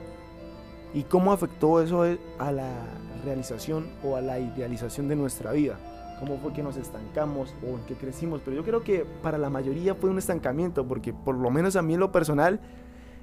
y 0.94 1.04
cómo 1.04 1.34
afectó 1.34 1.82
eso 1.82 2.06
eh, 2.06 2.18
a 2.40 2.52
la 2.52 2.72
realización 3.26 3.88
o 4.04 4.16
a 4.16 4.22
la 4.22 4.40
idealización 4.40 5.08
de 5.10 5.18
nuestra 5.18 5.52
vida. 5.52 5.78
Cómo 6.22 6.38
fue 6.38 6.54
que 6.54 6.64
nos 6.64 6.78
estancamos 6.78 7.54
o 7.62 7.78
en 7.78 7.86
qué 7.86 7.96
crecimos. 7.96 8.40
Pero 8.46 8.56
yo 8.56 8.64
creo 8.64 8.82
que 8.82 9.06
para 9.22 9.38
la 9.38 9.50
mayoría 9.50 9.96
fue 9.96 10.10
un 10.10 10.18
estancamiento, 10.18 10.88
porque 10.88 11.14
por 11.14 11.36
lo 11.36 11.52
menos 11.52 11.76
a 11.76 11.82
mí 11.82 11.96
en 11.96 12.00
lo 12.00 12.14
personal, 12.14 12.62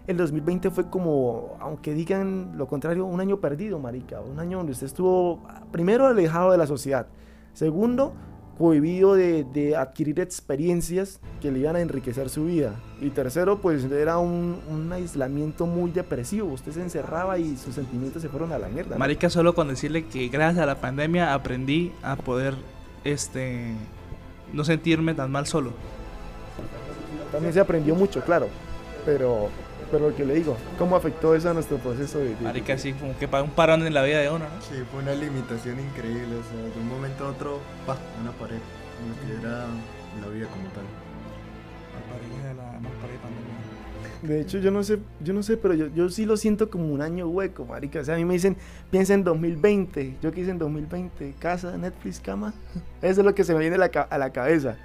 el 0.07 0.19
2020 0.19 0.71
fue 0.71 0.91
como, 0.91 1.57
aunque 1.61 1.95
digan 1.95 2.59
lo 2.59 2.67
contrario, 2.67 3.07
un 3.07 3.21
año 3.21 3.41
perdido, 3.41 3.79
marica. 3.79 4.21
Un 4.21 4.39
año 4.39 4.59
donde 4.59 4.73
usted 4.73 4.87
estuvo, 4.87 5.41
primero, 5.71 6.07
alejado 6.07 6.53
de 6.53 6.59
la 6.59 6.67
sociedad. 6.67 7.07
Segundo, 7.55 8.13
cohibido 8.59 9.15
de, 9.15 9.45
de 9.45 9.77
adquirir 9.77 10.21
experiencias 10.21 11.21
que 11.41 11.51
le 11.51 11.61
iban 11.61 11.77
a 11.77 11.81
enriquecer 11.81 12.29
su 12.29 12.45
vida. 12.47 12.75
Y 13.01 13.11
tercero, 13.11 13.61
pues 13.61 13.85
era 13.85 14.19
un, 14.19 14.61
un 14.71 14.93
aislamiento 14.93 15.67
muy 15.67 15.91
depresivo. 15.91 16.53
Usted 16.53 16.73
se 16.73 16.83
encerraba 16.83 17.39
y 17.39 17.57
sus 17.57 17.75
sentimientos 17.75 18.23
se 18.23 18.29
fueron 18.29 18.53
a 18.53 18.59
la 18.59 18.69
mierda. 18.69 18.95
¿no? 18.95 18.99
Marica, 18.99 19.31
solo 19.31 19.55
con 19.55 19.69
decirle 19.69 20.07
que 20.07 20.29
gracias 20.29 20.63
a 20.63 20.67
la 20.67 20.81
pandemia 20.81 21.35
aprendí 21.35 21.93
a 22.03 22.17
poder, 22.17 22.55
este, 23.05 23.75
no 24.53 24.65
sentirme 24.65 25.15
tan 25.15 25.31
mal 25.31 25.47
solo. 25.47 25.73
También 27.33 27.55
se 27.55 27.61
aprendió 27.61 27.95
mucho, 27.95 28.21
claro. 28.21 28.49
Pero, 29.05 29.49
pero 29.93 30.09
lo 30.09 30.17
que 30.17 30.25
le 30.25 30.35
digo, 30.35 30.57
¿cómo 30.79 30.97
afectó 30.97 31.35
eso 31.37 31.51
a 31.51 31.55
nuestro 31.55 31.77
proceso 31.77 32.19
de... 32.19 32.31
de- 32.35 32.37
Marica, 32.41 32.77
sí, 32.79 32.95
como 32.95 33.17
que 33.19 33.29
para 33.29 33.45
un 33.45 33.51
parón 33.51 33.87
en 33.87 33.93
la 33.95 34.03
vida 34.03 34.19
de 34.21 34.29
uno, 34.31 34.41
¿no? 34.41 34.63
Sí, 34.63 34.83
fue 34.91 35.03
una 35.03 35.15
limitación 35.15 35.79
increíble. 35.79 36.35
O 36.35 36.43
sea, 36.43 36.75
de 36.75 36.81
un 36.81 36.89
momento 36.89 37.27
a 37.27 37.29
otro, 37.29 37.61
pa, 37.87 37.97
una 38.21 38.33
pared. 38.33 38.57
Lo 38.57 39.27
que 39.29 39.41
era 39.41 39.67
la 40.21 40.29
vida 40.33 40.47
como 40.49 40.65
tal. 40.71 40.85
De 44.23 44.41
hecho, 44.41 44.59
yo 44.59 44.71
no 44.71 44.85
sé, 44.85 45.01
yo 45.21 45.35
no 45.35 45.43
sé, 45.43 45.57
pero 45.57 45.75
yo, 45.75 45.89
yo 45.89 46.09
sí 46.09 46.25
lo 46.25 46.37
siento 46.37 46.71
como 46.71 46.87
un 46.93 47.03
año 47.03 47.27
hueco, 47.29 47.65
marica. 47.67 48.01
O 48.01 48.05
sea, 48.05 48.15
a 48.15 48.19
mí 48.19 48.25
me 48.25 48.35
dicen, 48.35 48.57
piensa 48.91 49.15
en 49.15 49.25
2020. 49.25 50.17
Yo 50.23 50.33
quise 50.33 50.51
en 50.53 50.59
2020, 50.59 51.35
casa, 51.41 51.77
Netflix, 51.77 52.21
cama. 52.21 52.55
Eso 53.03 53.21
es 53.21 53.27
lo 53.27 53.35
que 53.35 53.43
se 53.45 53.53
me 53.53 53.61
viene 53.61 53.75
a 53.77 53.79
la, 53.79 53.87
a 54.09 54.19
la 54.19 54.31
cabeza. 54.31 54.77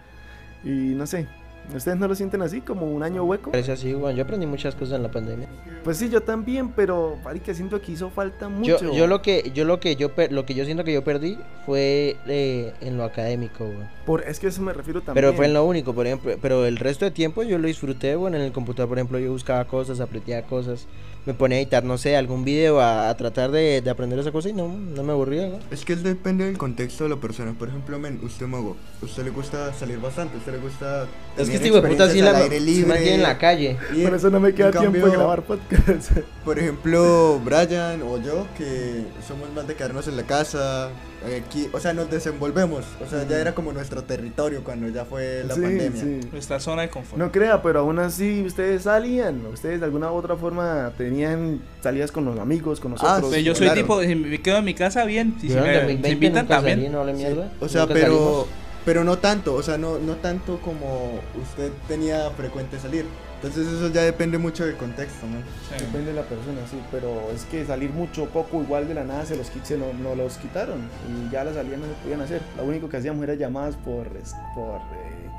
Y 0.64 0.70
no 0.96 1.06
sé, 1.06 1.28
¿ustedes 1.76 1.98
no 1.98 2.08
lo 2.08 2.16
sienten 2.16 2.42
así, 2.42 2.62
como 2.62 2.86
un 2.86 3.04
año 3.04 3.24
hueco? 3.24 3.52
Parece 3.52 3.72
así, 3.72 3.94
bueno, 3.94 4.18
yo 4.18 4.24
aprendí 4.24 4.46
muchas 4.46 4.76
cosas 4.76 4.98
en 4.98 5.04
la 5.04 5.12
pandemia. 5.12 5.48
Pues 5.84 5.98
sí, 5.98 6.10
yo 6.10 6.22
también, 6.22 6.70
pero, 6.70 7.18
marica, 7.24 7.54
siento 7.54 7.82
que 7.82 7.92
hizo 7.92 8.10
falta 8.10 8.50
mucho. 8.50 8.80
Yo, 8.80 8.94
yo 8.94 9.08
lo 9.08 9.22
que, 9.22 9.52
yo 9.54 9.66
lo 9.66 9.80
que 9.80 9.96
yo 9.96 10.12
lo 10.30 10.46
que 10.46 10.54
yo 10.54 10.66
siento 10.66 10.84
que 10.84 10.94
yo 10.94 11.04
perdí 11.04 11.38
fue 11.66 12.18
eh, 12.28 12.74
en 12.82 12.98
lo 12.98 13.04
académico, 13.04 13.66
güey. 13.66 13.88
Por, 14.06 14.24
es 14.24 14.40
que 14.40 14.48
eso 14.48 14.62
me 14.62 14.74
refiero 14.74 15.02
también. 15.02 15.16
Pero 15.16 15.34
fue 15.34 15.46
en 15.46 15.54
lo 15.54 15.66
único, 15.66 15.94
por 15.94 16.06
ejemplo, 16.08 16.34
pero 16.42 16.66
el 16.66 16.78
resto 16.78 17.06
de 17.06 17.12
tiempo 17.12 17.44
yo 17.44 17.58
lo 17.58 17.68
disfruté, 17.68 18.16
bueno, 18.16 18.38
en 18.38 18.44
el 18.44 18.52
computador, 18.52 18.90
por 18.90 18.98
ejemplo, 18.98 19.20
yo 19.20 19.32
buscaba 19.32 19.66
cosas, 19.66 20.00
aprendía 20.00 20.44
cosas, 20.44 20.88
me 21.28 21.34
ponía 21.34 21.58
a 21.58 21.62
editar, 21.62 21.84
no 21.84 21.98
sé, 21.98 22.16
algún 22.16 22.46
video 22.46 22.80
a, 22.80 23.10
a 23.10 23.18
tratar 23.18 23.52
de, 23.52 23.82
de 23.82 23.90
aprender 23.90 24.18
esa 24.18 24.32
cosa 24.32 24.48
y 24.48 24.54
no, 24.54 24.70
no 24.70 25.04
me 25.04 25.12
aburría, 25.12 25.48
güey. 25.48 25.60
Es 25.72 25.84
que 25.84 25.92
es 25.92 26.02
depende 26.02 26.46
del 26.46 26.58
contexto 26.58 27.04
de 27.04 27.10
la 27.10 27.18
persona. 27.18 27.54
Por 27.60 27.68
ejemplo, 27.68 28.00
men, 28.00 28.22
usted 28.24 28.48
mago, 28.48 28.78
usted 29.02 29.26
le 29.26 29.32
gusta 29.32 29.74
salir 29.74 30.00
bastante, 30.00 30.38
usted 30.38 30.54
le 30.54 30.60
gusta 30.60 31.06
Es 31.38 31.50
que 31.50 31.56
este 31.56 31.68
hijo 31.68 31.82
de 31.82 31.90
puta 31.90 32.10
sí 32.10 32.22
la, 32.22 32.32
aire 32.38 32.62
libre. 32.62 32.88
mantiene 32.88 33.16
en 33.16 33.24
la 33.24 33.38
calle. 33.38 33.76
Y 33.94 34.04
Por 34.06 34.16
eso 34.16 34.30
no 34.30 34.40
me 34.40 34.54
queda 34.54 34.72
tiempo 34.72 35.06
de 35.06 35.12
grabar 35.12 35.44
podcast. 35.44 36.12
Por 36.46 36.58
ejemplo, 36.60 37.42
Brian 37.44 38.02
o 38.04 38.18
yo, 38.22 38.48
que 38.58 39.04
somos 39.28 39.52
más 39.54 39.68
de 39.68 39.76
quedarnos 39.76 40.08
en 40.08 40.16
la 40.16 40.24
casa, 40.24 40.90
aquí, 41.36 41.70
o 41.74 41.80
sea, 41.80 41.94
nos 41.94 42.10
desenvolvemos. 42.10 42.86
O 43.06 43.10
sea, 43.10 43.28
ya 43.28 43.38
era 43.40 43.54
como 43.56 43.74
nuestro 43.74 44.04
territorio 44.04 44.64
cuando 44.64 44.88
ya 44.90 45.06
fue 45.06 45.44
la 45.48 45.56
Sí, 45.56 45.62
pandemia. 45.62 46.02
sí. 46.02 46.20
Nuestra 46.32 46.60
zona 46.60 46.84
de 46.84 46.90
confort. 46.90 47.18
No 47.20 47.32
crea, 47.32 47.62
pero 47.62 47.80
aún 47.80 48.00
así 48.00 48.44
ustedes 48.46 48.84
salían. 48.84 49.46
Ustedes 49.48 49.80
de 49.80 49.86
alguna 49.86 50.12
u 50.12 50.16
otra 50.16 50.36
forma 50.36 50.92
tenían 50.98 51.62
salidas 51.82 52.12
con 52.12 52.26
los 52.26 52.40
amigos, 52.40 52.80
con 52.80 52.92
nosotros. 52.92 53.30
Pues 53.30 53.44
yo 53.44 53.54
soy 53.56 53.68
claro. 53.68 53.82
tipo, 53.82 54.02
si 54.02 54.16
me 54.16 54.42
quedo 54.42 54.58
en 54.58 54.66
mi 54.66 54.74
casa 54.74 55.04
bien, 55.06 55.36
si 55.40 55.48
me, 55.50 55.56
2020 55.56 56.02
me 56.02 56.10
invitan 56.14 56.48
también. 56.48 56.80
salí, 56.80 56.90
no 56.90 57.04
le 57.04 57.14
mierda. 57.14 57.52
O 57.60 57.68
sea, 57.68 57.88
pero 57.88 58.06
salimos. 58.14 58.46
pero 58.86 59.04
no 59.04 59.18
tanto, 59.18 59.54
o 59.56 59.64
sea, 59.64 59.78
no 59.78 59.98
no 60.00 60.16
tanto 60.16 60.60
como 60.60 61.20
usted 61.42 61.72
tenía 61.88 62.30
frecuente 62.32 62.80
salir. 62.80 63.06
Entonces 63.38 63.68
eso 63.68 63.90
ya 63.90 64.02
depende 64.02 64.38
mucho 64.38 64.66
del 64.66 64.76
contexto, 64.78 65.26
¿no? 65.28 65.38
Sí. 65.70 65.84
Depende 65.86 66.08
de 66.12 66.14
la 66.14 66.24
persona, 66.24 66.60
sí, 66.70 66.80
pero 66.92 67.30
es 67.34 67.46
que 67.46 67.64
salir 67.66 67.92
mucho, 67.92 68.26
poco, 68.26 68.62
igual 68.62 68.88
de 68.88 68.96
la 68.96 69.04
nada 69.04 69.26
se 69.26 69.36
los, 69.38 69.52
se 69.64 69.78
no, 69.78 69.94
no 69.94 70.16
los 70.16 70.38
quitaron 70.38 70.80
y 71.08 71.32
ya 71.32 71.44
las 71.44 71.54
salidas 71.56 71.80
no 71.80 71.86
se 71.86 71.94
podían 72.04 72.22
hacer. 72.22 72.42
Lo 72.58 72.66
único 72.66 72.90
que 72.90 72.98
hacíamos 72.98 73.24
era 73.24 73.36
llamadas 73.36 73.76
por, 73.76 74.08
por, 74.08 74.80
eh, 74.96 75.30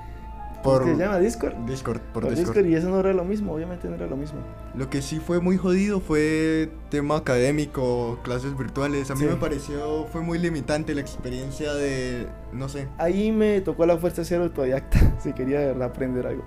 Por 0.62 0.82
¿cómo 0.82 0.94
se 0.96 1.02
llama? 1.02 1.18
Discord. 1.18 1.54
Discord, 1.66 2.00
por, 2.12 2.22
Por 2.22 2.34
Discord. 2.34 2.54
Discord 2.56 2.66
y 2.70 2.74
eso 2.76 2.88
no 2.88 3.00
era 3.00 3.12
lo 3.12 3.24
mismo, 3.24 3.52
obviamente 3.52 3.88
no 3.88 3.96
era 3.96 4.06
lo 4.06 4.16
mismo. 4.16 4.38
Lo 4.76 4.88
que 4.90 5.02
sí 5.02 5.18
fue 5.18 5.40
muy 5.40 5.56
jodido 5.56 5.98
fue 6.00 6.70
tema 6.90 7.16
académico, 7.16 8.20
clases 8.22 8.56
virtuales. 8.56 9.11
A 9.11 9.14
mí 9.14 9.22
Sí. 9.22 9.26
me 9.26 9.34
pareció 9.37 10.04
fue 10.12 10.20
muy 10.20 10.38
limitante 10.38 10.94
la 10.94 11.00
experiencia 11.00 11.74
de 11.74 12.28
no 12.52 12.68
sé. 12.68 12.87
Ahí 12.98 13.32
me 13.32 13.61
tocó 13.61 13.87
la 13.87 13.96
fuerza 13.96 14.24
ser 14.24 14.40
autodidacta, 14.40 14.98
si 15.20 15.32
quería 15.32 15.58
de 15.58 15.66
verdad 15.66 15.88
aprender 15.88 16.26
algo. 16.28 16.44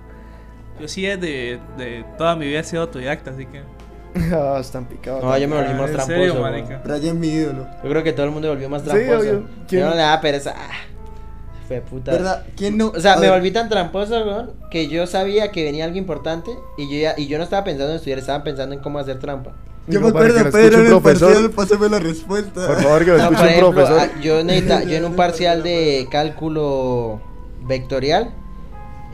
Yo 0.80 0.88
sí 0.88 1.02
desde 1.02 1.60
de 1.76 2.04
toda 2.18 2.34
mi 2.36 2.46
vida 2.46 2.60
he 2.60 2.64
sido 2.64 2.82
autodidacta, 2.82 3.30
así 3.30 3.46
que. 3.46 3.62
Ah, 4.34 4.58
están 4.60 4.84
picados. 4.86 5.22
No, 5.24 5.36
yo 5.38 5.48
me 5.48 5.56
volví 5.56 5.70
Ah, 5.70 5.74
más 5.74 5.88
¿en 5.90 5.96
tramposo. 5.96 6.18
serio, 6.18 6.40
marica? 6.40 6.82
Brian 6.84 7.18
mi 7.18 7.28
ídolo. 7.28 7.66
Yo 7.82 7.88
creo 7.88 8.02
que 8.02 8.12
todo 8.12 8.26
el 8.26 8.32
mundo 8.32 8.48
volvió 8.48 8.68
más 8.68 8.82
Sí, 8.82 8.88
tramposo. 8.88 9.18
obvio. 9.20 9.44
¿Quién? 9.68 9.80
Yo 9.82 9.88
no 9.88 9.94
le 9.94 10.00
daba 10.02 10.20
pereza. 10.20 10.54
Ah, 10.56 10.70
fue 11.66 11.80
puta. 11.80 12.10
¿Verdad? 12.12 12.44
¿Quién 12.56 12.76
no? 12.76 12.88
O 12.88 13.00
sea, 13.00 13.14
A 13.14 13.16
me 13.16 13.22
ver, 13.22 13.30
volví 13.38 13.50
tan 13.52 13.68
tramposo, 13.70 14.14
weón, 14.24 14.50
que 14.70 14.88
yo 14.88 15.06
sabía 15.06 15.50
que 15.50 15.64
venía 15.64 15.84
algo 15.86 15.96
importante 15.96 16.50
y 16.76 16.92
yo 16.94 17.00
ya, 17.00 17.14
y 17.16 17.26
yo 17.26 17.38
no 17.38 17.44
estaba 17.44 17.64
pensando 17.64 17.90
en 17.90 17.96
estudiar, 17.96 18.18
estaba 18.18 18.44
pensando 18.44 18.74
en 18.74 18.80
cómo 18.82 18.98
hacer 18.98 19.18
trampa. 19.18 19.52
Yo 19.86 20.00
me 20.00 20.12
para 20.12 20.26
que 20.26 20.38
acuerdo, 20.40 20.50
Pedro, 20.52 20.74
en 20.74 20.80
un 20.80 20.86
el 20.86 20.92
profesor. 21.00 21.28
parcial, 21.32 21.50
pásame 21.50 21.88
la 21.88 21.98
respuesta. 21.98 22.66
Por 22.66 22.82
favor, 22.82 22.98
que 23.04 23.10
lo 23.12 23.16
No, 23.16 23.22
escuche 23.24 23.42
un 23.42 23.48
ejemplo, 23.48 23.72
profesor. 23.72 24.20
yo, 24.20 24.44
necesita- 24.44 24.82
yo 24.84 24.96
en 24.96 25.04
un 25.06 25.16
parcial 25.16 25.62
de 25.62 26.06
cálculo 26.10 27.20
vectorial 27.62 28.30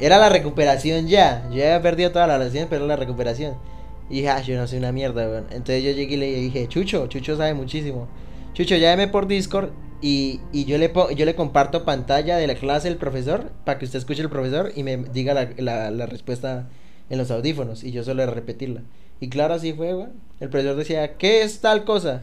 era 0.00 0.18
la 0.18 0.28
recuperación 0.28 1.08
ya. 1.08 1.48
Yo 1.50 1.62
había 1.62 1.82
perdido 1.82 2.12
todas 2.12 2.28
las 2.28 2.40
lecciones, 2.40 2.68
pero 2.68 2.84
era 2.84 2.94
la 2.94 2.96
recuperación. 2.96 3.56
Y 4.10 4.16
dije, 4.16 4.28
ah, 4.30 4.40
yo 4.40 4.56
no 4.56 4.66
soy 4.66 4.78
una 4.78 4.92
mierda, 4.92 5.28
weón. 5.28 5.46
Entonces 5.50 5.82
yo 5.82 5.90
llegué 5.90 6.14
y 6.14 6.16
le 6.16 6.26
dije, 6.34 6.68
Chucho, 6.68 7.06
Chucho 7.08 7.36
sabe 7.36 7.54
muchísimo. 7.54 8.08
Chucho, 8.54 8.76
llámeme 8.76 9.10
por 9.10 9.26
Discord 9.26 9.70
y, 10.00 10.40
y 10.52 10.64
yo, 10.64 10.78
le 10.78 10.92
yo 11.16 11.24
le 11.24 11.34
comparto 11.34 11.84
pantalla 11.84 12.36
de 12.36 12.46
la 12.46 12.54
clase 12.54 12.88
del 12.88 12.96
profesor 12.96 13.52
para 13.64 13.78
que 13.78 13.84
usted 13.84 13.98
escuche 13.98 14.22
el 14.22 14.30
profesor 14.30 14.72
y 14.74 14.82
me 14.82 14.96
diga 14.96 15.34
la, 15.34 15.50
la, 15.58 15.90
la 15.90 16.06
respuesta 16.06 16.68
en 17.10 17.18
los 17.18 17.30
audífonos 17.30 17.84
y 17.84 17.92
yo 17.92 18.04
solo 18.04 18.24
repetirla. 18.26 18.82
Y 19.20 19.28
claro, 19.28 19.54
así 19.54 19.72
fue, 19.72 19.94
weón. 19.94 20.12
El 20.40 20.48
profesor 20.48 20.76
decía, 20.76 21.16
¿qué 21.16 21.42
es 21.42 21.60
tal 21.60 21.84
cosa? 21.84 22.22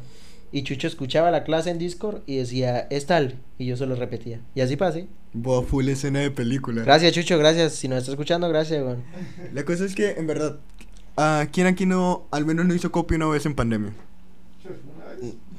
Y 0.51 0.63
Chucho 0.63 0.88
escuchaba 0.88 1.31
la 1.31 1.43
clase 1.43 1.69
en 1.69 1.77
Discord 1.77 2.21
y 2.25 2.38
decía, 2.38 2.88
es 2.89 3.05
tal. 3.05 3.39
Y 3.58 3.65
yo 3.65 3.77
solo 3.77 3.95
repetía. 3.95 4.39
Y 4.53 4.62
así 4.62 4.75
pasé. 4.75 5.08
Buah, 5.34 5.63
full 5.63 5.88
escena 5.89 6.19
de 6.19 6.31
película. 6.31 6.84
Gracias, 6.84 7.13
Chucho, 7.13 7.38
gracias. 7.38 7.73
Si 7.73 7.88
nos 7.88 7.99
está 7.99 8.12
escuchando, 8.12 8.47
gracias, 8.47 8.81
weón. 8.84 9.03
La 9.53 9.65
cosa 9.65 9.86
es 9.86 9.95
que, 9.95 10.12
en 10.12 10.27
verdad, 10.27 10.60
¿a 11.17 11.47
quién 11.51 11.67
aquí 11.67 11.86
no, 11.86 12.27
al 12.31 12.45
menos 12.45 12.65
no 12.65 12.73
hizo 12.73 12.91
copia 12.91 13.17
una 13.17 13.27
vez 13.27 13.45
en 13.45 13.55
pandemia? 13.55 13.93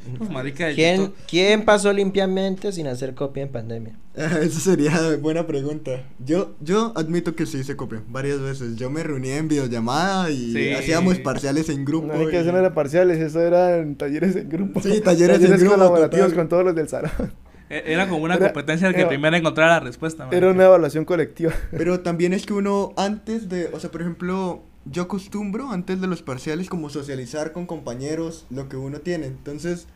Marica, 0.30 0.70
yo 0.70 0.74
¿Quién, 0.76 1.12
¿Quién 1.28 1.64
pasó 1.64 1.92
limpiamente 1.92 2.72
sin 2.72 2.86
hacer 2.86 3.14
copia 3.14 3.42
en 3.42 3.48
pandemia? 3.50 3.96
Esa 4.14 4.60
sería 4.60 5.16
buena 5.20 5.46
pregunta. 5.46 6.02
Yo, 6.24 6.54
yo 6.60 6.92
admito 6.96 7.34
que 7.34 7.44
sí 7.46 7.58
hice 7.58 7.76
copia 7.76 8.02
varias 8.08 8.40
veces. 8.40 8.76
Yo 8.76 8.88
me 8.90 9.02
reunía 9.02 9.36
en 9.36 9.48
videollamada 9.48 10.30
y 10.30 10.52
Sí. 10.52 10.72
hacíamos 10.72 11.18
parciales 11.18 11.68
en 11.68 11.84
grupo. 11.84 12.06
No 12.08 12.14
hay 12.14 12.26
que 12.28 12.36
y- 12.36 12.40
eso 12.40 12.52
no 12.52 12.58
era 12.58 12.72
parciales, 12.74 13.18
eso 13.18 13.40
eran 13.40 13.94
talleres 13.96 14.34
en 14.36 14.48
grupo. 14.48 14.80
Sí, 14.80 15.00
talleres 15.00 15.42
en 15.42 15.52
grupo, 15.58 15.72
colaborativos 15.74 16.26
total. 16.28 16.36
con 16.38 16.48
todos 16.48 16.64
los 16.64 16.74
del 16.74 16.88
salón. 16.88 17.10
e- 17.68 17.82
Era 17.92 18.08
como 18.08 18.22
una 18.24 18.36
Era- 18.36 18.46
competencia 18.46 18.88
el 18.88 18.94
que 18.94 19.00
era- 19.00 19.08
primero 19.08 19.36
encontrara 19.36 19.72
la 19.74 19.80
respuesta. 19.80 20.22
Era 20.24 20.30
marica. 20.32 20.50
una 20.52 20.64
evaluación 20.64 21.04
colectiva. 21.04 21.52
Pero 21.72 22.00
también 22.00 22.32
es 22.32 22.46
que 22.46 22.52
uno 22.54 22.92
antes 22.96 23.48
de, 23.48 23.68
o 23.72 23.80
sea, 23.80 23.90
por 23.90 24.00
ejemplo, 24.00 24.62
yo 24.88 25.02
acostumbro 25.02 25.72
antes 25.72 26.00
de 26.00 26.06
los 26.06 26.22
parciales 26.22 26.68
como 26.68 26.88
socializar 26.90 27.50
con 27.52 27.66
compañeros 27.66 28.46
lo 28.50 28.68
que 28.68 28.76
uno 28.76 29.00
tiene. 29.00 29.26
Entonces, 29.26 29.88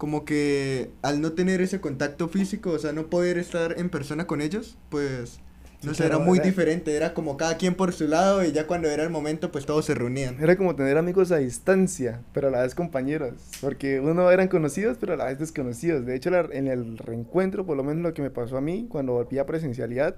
como 0.00 0.24
que 0.24 0.92
al 1.02 1.20
no 1.20 1.32
tener 1.34 1.60
ese 1.60 1.78
contacto 1.78 2.26
físico, 2.28 2.70
o 2.70 2.78
sea, 2.78 2.92
no 2.94 3.08
poder 3.10 3.36
estar 3.36 3.78
en 3.78 3.90
persona 3.90 4.26
con 4.26 4.40
ellos, 4.40 4.78
pues, 4.88 5.40
no 5.82 5.90
Sí, 5.92 5.98
sé, 5.98 6.06
era 6.06 6.18
muy 6.18 6.38
era- 6.38 6.46
diferente. 6.46 6.96
Era 6.96 7.12
como 7.12 7.36
cada 7.36 7.58
quien 7.58 7.74
por 7.74 7.92
su 7.92 8.08
lado 8.08 8.42
y 8.42 8.50
ya 8.50 8.66
cuando 8.66 8.88
era 8.88 9.02
el 9.02 9.10
momento, 9.10 9.52
pues 9.52 9.66
todos 9.66 9.84
se 9.84 9.94
reunían. 9.94 10.42
Era 10.42 10.56
como 10.56 10.74
tener 10.74 10.96
amigos 10.96 11.32
a 11.32 11.36
distancia, 11.36 12.22
pero 12.32 12.48
a 12.48 12.50
la 12.50 12.62
vez 12.62 12.74
compañeros. 12.74 13.34
Porque 13.60 14.00
uno 14.00 14.30
eran 14.30 14.48
conocidos, 14.48 14.96
pero 14.98 15.12
a 15.12 15.16
la 15.18 15.26
vez 15.26 15.38
desconocidos. 15.38 16.06
De 16.06 16.14
hecho, 16.16 16.30
la- 16.30 16.48
en 16.50 16.66
el 16.66 16.96
reencuentro, 16.96 17.66
por 17.66 17.76
lo 17.76 17.84
menos 17.84 18.02
lo 18.02 18.14
que 18.14 18.22
me 18.22 18.30
pasó 18.30 18.56
a 18.56 18.62
mí 18.62 18.86
cuando 18.88 19.12
volví 19.12 19.38
a 19.38 19.44
presencialidad, 19.44 20.16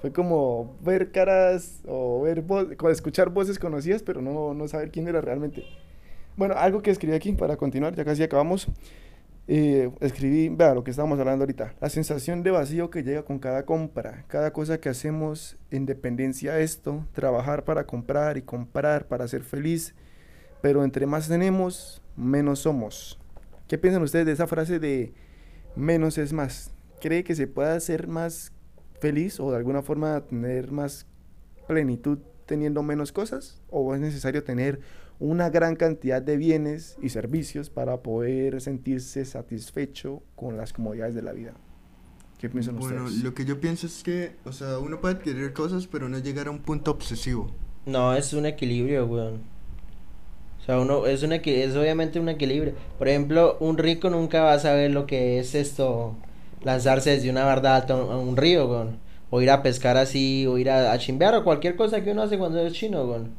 fue 0.00 0.12
como 0.12 0.78
ver 0.82 1.12
caras 1.12 1.80
o 1.86 2.22
ver 2.22 2.42
vo- 2.42 2.90
escuchar 2.90 3.28
voces 3.28 3.58
conocidas, 3.58 4.02
pero 4.02 4.22
no, 4.22 4.54
no 4.54 4.66
saber 4.66 4.90
quién 4.90 5.08
era 5.08 5.20
realmente. 5.20 5.62
Bueno, 6.38 6.54
algo 6.56 6.80
que 6.80 6.90
escribí 6.90 7.12
aquí 7.14 7.32
para 7.32 7.58
continuar, 7.58 7.94
ya 7.94 8.02
casi 8.06 8.22
acabamos. 8.22 8.66
Escribí, 9.52 10.48
vea 10.48 10.76
lo 10.76 10.84
que 10.84 10.92
estábamos 10.92 11.18
hablando 11.18 11.42
ahorita, 11.42 11.74
la 11.80 11.88
sensación 11.88 12.44
de 12.44 12.52
vacío 12.52 12.88
que 12.88 13.02
llega 13.02 13.24
con 13.24 13.40
cada 13.40 13.66
compra, 13.66 14.24
cada 14.28 14.52
cosa 14.52 14.78
que 14.78 14.88
hacemos 14.88 15.58
en 15.72 15.86
dependencia 15.86 16.52
a 16.52 16.60
esto, 16.60 17.04
trabajar 17.10 17.64
para 17.64 17.84
comprar 17.84 18.36
y 18.36 18.42
comprar 18.42 19.08
para 19.08 19.26
ser 19.26 19.42
feliz, 19.42 19.96
pero 20.62 20.84
entre 20.84 21.04
más 21.06 21.26
tenemos, 21.26 22.00
menos 22.14 22.60
somos. 22.60 23.18
¿Qué 23.66 23.76
piensan 23.76 24.04
ustedes 24.04 24.26
de 24.26 24.32
esa 24.32 24.46
frase 24.46 24.78
de 24.78 25.14
menos 25.74 26.16
es 26.16 26.32
más? 26.32 26.70
¿Cree 27.00 27.24
que 27.24 27.34
se 27.34 27.48
pueda 27.48 27.80
ser 27.80 28.06
más 28.06 28.52
feliz 29.00 29.40
o 29.40 29.50
de 29.50 29.56
alguna 29.56 29.82
forma 29.82 30.20
tener 30.20 30.70
más 30.70 31.08
plenitud 31.66 32.20
teniendo 32.46 32.84
menos 32.84 33.10
cosas? 33.10 33.60
¿O 33.68 33.96
es 33.96 34.00
necesario 34.00 34.44
tener 34.44 34.78
una 35.20 35.50
gran 35.50 35.76
cantidad 35.76 36.20
de 36.22 36.36
bienes 36.36 36.96
y 37.02 37.10
servicios 37.10 37.70
para 37.70 37.98
poder 38.02 38.60
sentirse 38.60 39.24
satisfecho 39.24 40.22
con 40.34 40.56
las 40.56 40.72
comodidades 40.72 41.14
de 41.14 41.22
la 41.22 41.32
vida? 41.32 41.52
¿Qué 42.38 42.48
piensan 42.48 42.78
Bueno, 42.78 43.04
ustedes? 43.04 43.22
lo 43.22 43.34
que 43.34 43.44
yo 43.44 43.60
pienso 43.60 43.86
es 43.86 44.02
que, 44.02 44.32
o 44.44 44.52
sea, 44.52 44.78
uno 44.78 45.00
puede 45.00 45.16
adquirir 45.16 45.52
cosas, 45.52 45.86
pero 45.86 46.08
no 46.08 46.18
llegar 46.18 46.46
a 46.48 46.50
un 46.50 46.60
punto 46.60 46.90
obsesivo. 46.90 47.50
No, 47.86 48.14
es 48.14 48.32
un 48.32 48.46
equilibrio, 48.46 49.06
weón. 49.06 49.42
O 50.60 50.64
sea, 50.64 50.78
uno, 50.80 51.06
es, 51.06 51.22
un 51.22 51.30
equi- 51.30 51.56
es 51.64 51.74
obviamente 51.76 52.20
un 52.20 52.28
equilibrio. 52.28 52.74
Por 52.98 53.08
ejemplo, 53.08 53.56
un 53.60 53.78
rico 53.78 54.10
nunca 54.10 54.42
va 54.42 54.52
a 54.54 54.58
saber 54.58 54.90
lo 54.90 55.06
que 55.06 55.38
es 55.38 55.54
esto, 55.54 56.16
lanzarse 56.62 57.10
desde 57.10 57.30
una 57.30 57.44
barda 57.44 57.76
alta 57.76 57.94
a 57.94 57.96
un, 58.04 58.12
a 58.12 58.16
un 58.18 58.36
río, 58.36 58.68
weón. 58.68 58.98
O 59.30 59.40
ir 59.40 59.50
a 59.50 59.62
pescar 59.62 59.96
así, 59.96 60.46
o 60.46 60.58
ir 60.58 60.70
a, 60.70 60.92
a 60.92 60.98
chimbear, 60.98 61.34
o 61.34 61.44
cualquier 61.44 61.76
cosa 61.76 62.02
que 62.02 62.12
uno 62.12 62.22
hace 62.22 62.38
cuando 62.38 62.58
es 62.60 62.72
chino, 62.72 63.04
weón. 63.04 63.30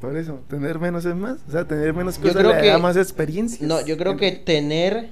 Por 0.00 0.16
eso, 0.16 0.40
tener 0.48 0.78
menos 0.78 1.04
es 1.04 1.14
más. 1.14 1.38
O 1.46 1.50
sea, 1.50 1.66
tener 1.66 1.92
menos 1.94 2.16
Yo 2.16 2.22
cosas 2.22 2.36
creo 2.38 2.54
le 2.54 2.60
que- 2.62 2.68
da 2.68 2.78
más 2.78 2.96
experiencias. 2.96 3.60
No, 3.68 3.84
yo 3.84 3.96
creo 3.98 4.16
que 4.16 4.32
tener, 4.32 5.08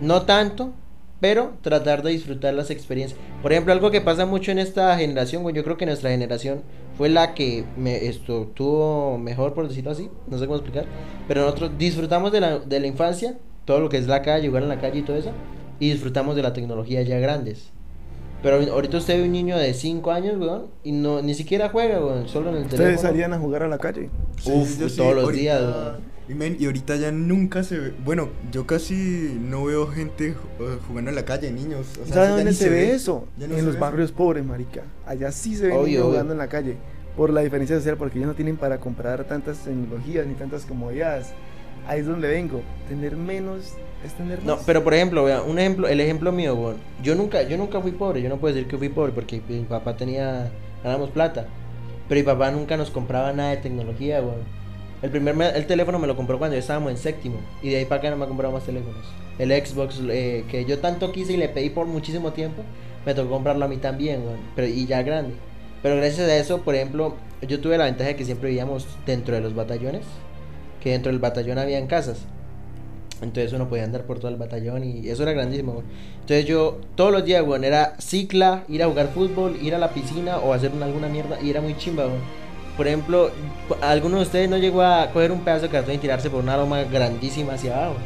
no 0.00 0.22
tanto, 0.22 0.72
pero 1.20 1.52
tratar 1.62 2.02
de 2.02 2.10
disfrutar 2.12 2.54
las 2.54 2.70
experiencias. 2.70 3.18
Por 3.42 3.52
ejemplo, 3.52 3.72
algo 3.72 3.90
que 3.90 4.00
pasa 4.00 4.26
mucho 4.26 4.50
en 4.50 4.58
esta 4.58 4.96
generación, 4.96 5.46
yo 5.52 5.64
creo 5.64 5.76
que 5.76 5.86
nuestra 5.86 6.10
generación 6.10 6.62
fue 6.96 7.08
la 7.10 7.34
que 7.34 7.64
me, 7.76 8.06
esto, 8.06 8.50
tuvo 8.54 9.18
mejor, 9.18 9.52
por 9.54 9.68
decirlo 9.68 9.90
así, 9.90 10.08
no 10.28 10.38
sé 10.38 10.46
cómo 10.46 10.56
explicar, 10.56 10.86
pero 11.28 11.42
nosotros 11.42 11.72
disfrutamos 11.78 12.32
de 12.32 12.40
la, 12.40 12.58
de 12.58 12.80
la 12.80 12.86
infancia, 12.86 13.36
todo 13.66 13.80
lo 13.80 13.88
que 13.88 13.98
es 13.98 14.06
la 14.06 14.22
calle, 14.22 14.48
jugar 14.48 14.62
en 14.62 14.68
la 14.70 14.80
calle 14.80 15.00
y 15.00 15.02
todo 15.02 15.16
eso, 15.16 15.32
y 15.80 15.90
disfrutamos 15.90 16.36
de 16.36 16.42
la 16.42 16.52
tecnología 16.54 17.02
ya 17.02 17.18
grandes. 17.18 17.70
Pero 18.46 18.72
ahorita 18.72 18.98
usted 18.98 19.16
ve 19.18 19.24
un 19.24 19.32
niño 19.32 19.58
de 19.58 19.74
5 19.74 20.08
años, 20.12 20.38
weón, 20.38 20.66
y 20.84 20.92
no, 20.92 21.20
ni 21.20 21.34
siquiera 21.34 21.68
juega, 21.68 21.98
weón, 21.98 22.28
solo 22.28 22.50
en 22.50 22.56
el 22.58 22.62
Ustedes 22.62 22.80
teléfono. 22.80 23.08
salían 23.08 23.32
a 23.32 23.38
jugar 23.40 23.64
a 23.64 23.68
la 23.68 23.78
calle. 23.78 24.08
Uf, 24.44 24.78
yo 24.78 24.88
todos 24.88 25.14
los 25.16 25.24
ahorita- 25.24 25.40
días, 25.40 25.60
weón. 25.62 26.16
Y, 26.28 26.34
men, 26.34 26.56
y 26.60 26.66
ahorita 26.66 26.94
ya 26.96 27.10
nunca 27.10 27.64
se 27.64 27.76
ve. 27.78 27.92
Bueno, 28.04 28.28
yo 28.52 28.64
casi 28.66 29.36
no 29.40 29.64
veo 29.64 29.88
gente 29.88 30.28
eh, 30.60 30.78
jugando 30.86 31.10
en 31.10 31.16
la 31.16 31.24
calle, 31.24 31.50
niños. 31.50 31.86
O 32.02 32.04
sea, 32.04 32.14
¿Sabes 32.14 32.14
ya 32.14 32.28
dónde 32.36 32.44
ni 32.50 32.52
se 32.56 32.68
ve 32.68 32.92
eso? 32.92 33.26
No 33.36 33.44
en 33.46 33.50
se 33.56 33.62
los 33.62 33.74
ve 33.74 33.80
barrios 33.80 34.12
pobres, 34.12 34.44
marica. 34.44 34.82
Allá 35.06 35.32
sí 35.32 35.56
se 35.56 35.64
ven 35.66 35.72
Obvio, 35.72 35.84
niños 35.86 36.00
obvio. 36.02 36.10
jugando 36.12 36.32
en 36.34 36.38
la 36.38 36.48
calle. 36.48 36.76
por 37.16 37.30
la 37.30 37.40
diferencia 37.40 37.76
social, 37.76 37.96
porque 37.96 38.18
ellos 38.18 38.28
no 38.28 38.34
tienen 38.34 38.56
para 38.58 38.78
comprar 38.78 39.24
tantas 39.24 39.58
tecnologías 39.58 40.24
ni 40.26 40.34
tantas 40.34 40.66
comodidades. 40.66 41.28
Ahí 41.88 42.00
es 42.00 42.06
donde 42.06 42.28
vengo. 42.28 42.60
Tener 42.88 43.16
menos 43.16 43.72
No, 44.44 44.58
pero 44.66 44.82
por 44.84 44.94
ejemplo, 44.94 45.24
vea, 45.24 45.42
un 45.42 45.58
ejemplo, 45.58 45.88
el 45.88 46.00
ejemplo 46.00 46.32
mío. 46.32 46.74
Yo 47.02 47.14
nunca, 47.14 47.42
yo 47.42 47.56
nunca 47.56 47.80
fui 47.80 47.92
pobre, 47.92 48.22
yo 48.22 48.28
no 48.28 48.36
puedo 48.38 48.54
decir 48.54 48.68
que 48.68 48.76
fui 48.78 48.88
pobre 48.88 49.12
porque 49.12 49.40
mi 49.48 49.60
papá 49.64 49.96
tenía, 49.96 50.50
ganamos 50.82 51.10
plata. 51.10 51.46
Pero 52.08 52.20
mi 52.20 52.24
papá 52.24 52.50
nunca 52.50 52.76
nos 52.76 52.90
compraba 52.90 53.32
nada 53.32 53.50
de 53.50 53.56
tecnología. 53.58 54.22
El 55.02 55.10
primer 55.10 55.34
me- 55.34 55.48
el 55.50 55.66
teléfono 55.66 55.98
me 55.98 56.06
lo 56.06 56.16
compró 56.16 56.38
cuando 56.38 56.56
estábamos 56.56 56.90
en 56.90 56.96
séptimo. 56.98 57.36
Y 57.62 57.70
de 57.70 57.76
ahí 57.78 57.84
para 57.84 57.98
acá 58.00 58.10
no 58.10 58.16
me 58.16 58.24
ha 58.24 58.28
comprado 58.28 58.52
más 58.54 58.64
teléfonos. 58.64 59.04
El 59.38 59.50
Xbox 59.50 60.00
eh, 60.08 60.44
que 60.50 60.64
yo 60.64 60.78
tanto 60.78 61.12
quise 61.12 61.34
y 61.34 61.36
le 61.36 61.48
pedí 61.48 61.68
por 61.70 61.86
muchísimo 61.86 62.32
tiempo, 62.32 62.62
me 63.04 63.14
tocó 63.14 63.30
comprarlo 63.30 63.64
a 63.64 63.68
mí 63.68 63.76
también, 63.76 64.22
weón. 64.22 64.38
Pero, 64.54 64.68
y 64.68 64.86
ya 64.86 65.02
grande. 65.02 65.34
Pero 65.82 65.96
gracias 65.96 66.28
a 66.28 66.36
eso, 66.36 66.62
por 66.62 66.74
ejemplo, 66.74 67.14
yo 67.46 67.60
tuve 67.60 67.76
la 67.76 67.84
ventaja 67.84 68.08
de 68.08 68.16
que 68.16 68.24
siempre 68.24 68.48
vivíamos 68.48 68.86
dentro 69.04 69.34
de 69.34 69.40
los 69.42 69.54
batallones. 69.54 70.02
Que 70.82 70.92
dentro 70.92 71.10
del 71.12 71.20
batallón 71.20 71.58
habían 71.58 71.86
casas. 71.88 72.24
Entonces 73.22 73.52
uno 73.52 73.68
podía 73.68 73.84
andar 73.84 74.02
por 74.02 74.18
todo 74.18 74.28
el 74.30 74.36
batallón 74.36 74.84
y 74.84 75.08
eso 75.08 75.22
era 75.22 75.32
grandísimo. 75.32 75.82
Entonces 76.20 76.44
yo 76.44 76.78
todos 76.94 77.12
los 77.12 77.24
días, 77.24 77.42
güey, 77.44 77.64
era 77.64 77.94
cicla, 77.98 78.64
ir 78.68 78.82
a 78.82 78.86
jugar 78.88 79.08
fútbol, 79.14 79.56
ir 79.62 79.74
a 79.74 79.78
la 79.78 79.90
piscina 79.90 80.38
o 80.38 80.52
hacer 80.52 80.70
una- 80.72 80.86
alguna 80.86 81.08
mierda 81.08 81.38
y 81.40 81.50
era 81.50 81.60
muy 81.60 81.76
chimba. 81.76 82.04
Por 82.76 82.86
ejemplo, 82.86 83.30
¿alguno 83.80 84.16
de 84.18 84.22
ustedes 84.24 84.50
no 84.50 84.58
llegó 84.58 84.82
a 84.82 85.10
coger 85.12 85.32
un 85.32 85.40
pedazo 85.40 85.62
de 85.62 85.68
cartón 85.70 85.94
y 85.94 85.98
tirarse 85.98 86.28
por 86.28 86.42
una 86.42 86.58
loma 86.58 86.82
grandísima 86.84 87.54
hacia 87.54 87.74
abajo? 87.74 87.96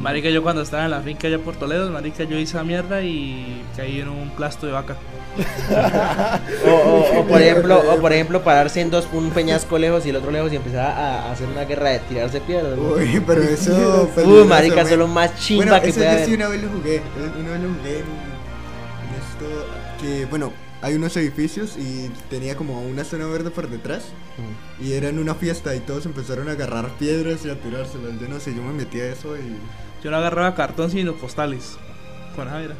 Marica, 0.00 0.28
yo 0.30 0.42
cuando 0.42 0.62
estaba 0.62 0.84
en 0.84 0.90
la 0.92 1.00
finca 1.00 1.26
allá 1.26 1.38
por 1.38 1.56
Toledo, 1.56 1.90
marica, 1.90 2.22
yo 2.24 2.36
hice 2.38 2.52
esa 2.52 2.62
mierda 2.64 3.02
y 3.02 3.62
caí 3.76 4.00
en 4.00 4.08
un 4.08 4.30
plasto 4.30 4.66
de 4.66 4.72
vaca. 4.72 4.96
O, 6.66 6.70
o- 6.70 7.20
o, 7.20 7.26
por 7.26 7.40
ejemplo, 7.40 7.80
o 7.92 8.00
por 8.00 8.12
ejemplo 8.12 8.42
pararse 8.42 8.80
en 8.80 8.90
dos, 8.90 9.06
un 9.12 9.30
peñasco 9.30 9.78
lejos 9.78 10.04
y 10.06 10.10
el 10.10 10.16
otro 10.16 10.30
lejos 10.30 10.52
y 10.52 10.56
empezar 10.56 10.86
a, 10.86 11.22
a 11.28 11.32
hacer 11.32 11.46
una 11.48 11.64
guerra 11.64 11.90
de 11.90 11.98
tirarse 12.00 12.40
piedras. 12.40 12.76
Uy, 12.78 13.22
pero 13.26 13.42
eso. 13.42 14.10
Uy, 14.24 14.44
marica, 14.44 14.82
eso 14.82 14.92
es 14.92 14.98
lo 14.98 15.06
más 15.08 15.36
chimba 15.38 15.64
bueno, 15.66 15.82
que 15.82 15.90
eso 15.90 16.00
puede 16.00 16.10
yo 16.12 16.16
sí 16.18 16.22
haber. 16.24 16.36
una 16.36 16.48
vez 16.48 16.62
lo 16.62 16.68
jugué. 16.70 17.02
Una 17.40 17.50
vez 17.52 17.60
lo 17.60 17.68
jugué 17.68 17.98
en, 17.98 18.04
en 19.04 19.14
esto. 19.20 19.66
Que, 20.00 20.26
bueno, 20.26 20.52
hay 20.82 20.94
unos 20.94 21.16
edificios 21.16 21.76
y 21.76 22.10
tenía 22.30 22.56
como 22.56 22.80
una 22.82 23.04
zona 23.04 23.26
verde 23.26 23.50
por 23.50 23.68
detrás. 23.68 24.04
Mm. 24.38 24.84
Y 24.86 24.92
era 24.94 25.08
en 25.08 25.18
una 25.18 25.34
fiesta 25.34 25.74
y 25.74 25.80
todos 25.80 26.06
empezaron 26.06 26.48
a 26.48 26.52
agarrar 26.52 26.88
piedras 26.98 27.44
y 27.44 27.50
a 27.50 27.54
tirárselas. 27.60 28.12
Yo 28.20 28.28
no 28.28 28.40
sé, 28.40 28.54
yo 28.54 28.62
me 28.62 28.72
metí 28.72 29.00
a 29.00 29.06
eso 29.12 29.36
y. 29.36 29.56
Yo 30.02 30.10
no 30.10 30.16
agarraba 30.16 30.54
cartón 30.54 30.90
sino 30.90 31.14
postales. 31.14 31.76
Con 32.36 32.48
Javier. 32.48 32.72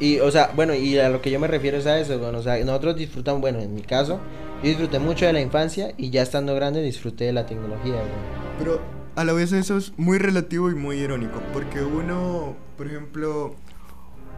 Y, 0.00 0.20
o 0.20 0.30
sea, 0.30 0.52
bueno, 0.54 0.74
y 0.74 0.98
a 0.98 1.08
lo 1.08 1.20
que 1.20 1.30
yo 1.30 1.40
me 1.40 1.48
refiero 1.48 1.76
es 1.76 1.86
a 1.86 1.98
eso, 1.98 2.18
güey, 2.18 2.34
o 2.34 2.42
sea, 2.42 2.62
nosotros 2.64 2.96
disfrutamos, 2.96 3.40
bueno, 3.40 3.58
en 3.58 3.74
mi 3.74 3.82
caso, 3.82 4.20
yo 4.62 4.68
disfruté 4.68 4.98
mucho 5.00 5.26
de 5.26 5.32
la 5.32 5.40
infancia 5.40 5.92
y 5.96 6.10
ya 6.10 6.22
estando 6.22 6.54
grande 6.54 6.82
disfruté 6.82 7.24
de 7.24 7.32
la 7.32 7.46
tecnología, 7.46 7.94
güey. 7.94 8.48
Pero 8.58 8.80
a 9.18 9.24
la 9.24 9.32
vez 9.32 9.52
eso 9.52 9.76
es 9.76 9.92
muy 9.96 10.18
relativo 10.18 10.70
y 10.70 10.74
muy 10.76 10.98
irónico. 10.98 11.40
Porque 11.52 11.82
uno, 11.82 12.56
por 12.76 12.86
ejemplo, 12.86 13.56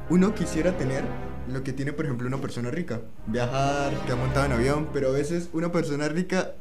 uno 0.09 0.35
quisiera 0.35 0.73
tener 0.73 1.05
lo 1.53 1.63
que 1.63 1.75
tiene, 1.75 1.93
por 1.93 2.07
ejemplo, 2.07 2.27
una 2.27 2.39
persona 2.39 2.71
rica. 2.71 3.03
Viajar, 3.27 3.93
que 4.07 4.13
ha 4.13 4.17
montado 4.17 4.47
en 4.47 4.53
avión. 4.53 4.89
Pero 4.93 5.09
a 5.09 5.13
veces 5.13 5.51
una 5.53 5.71
persona 5.71 6.09
rica 6.09 6.53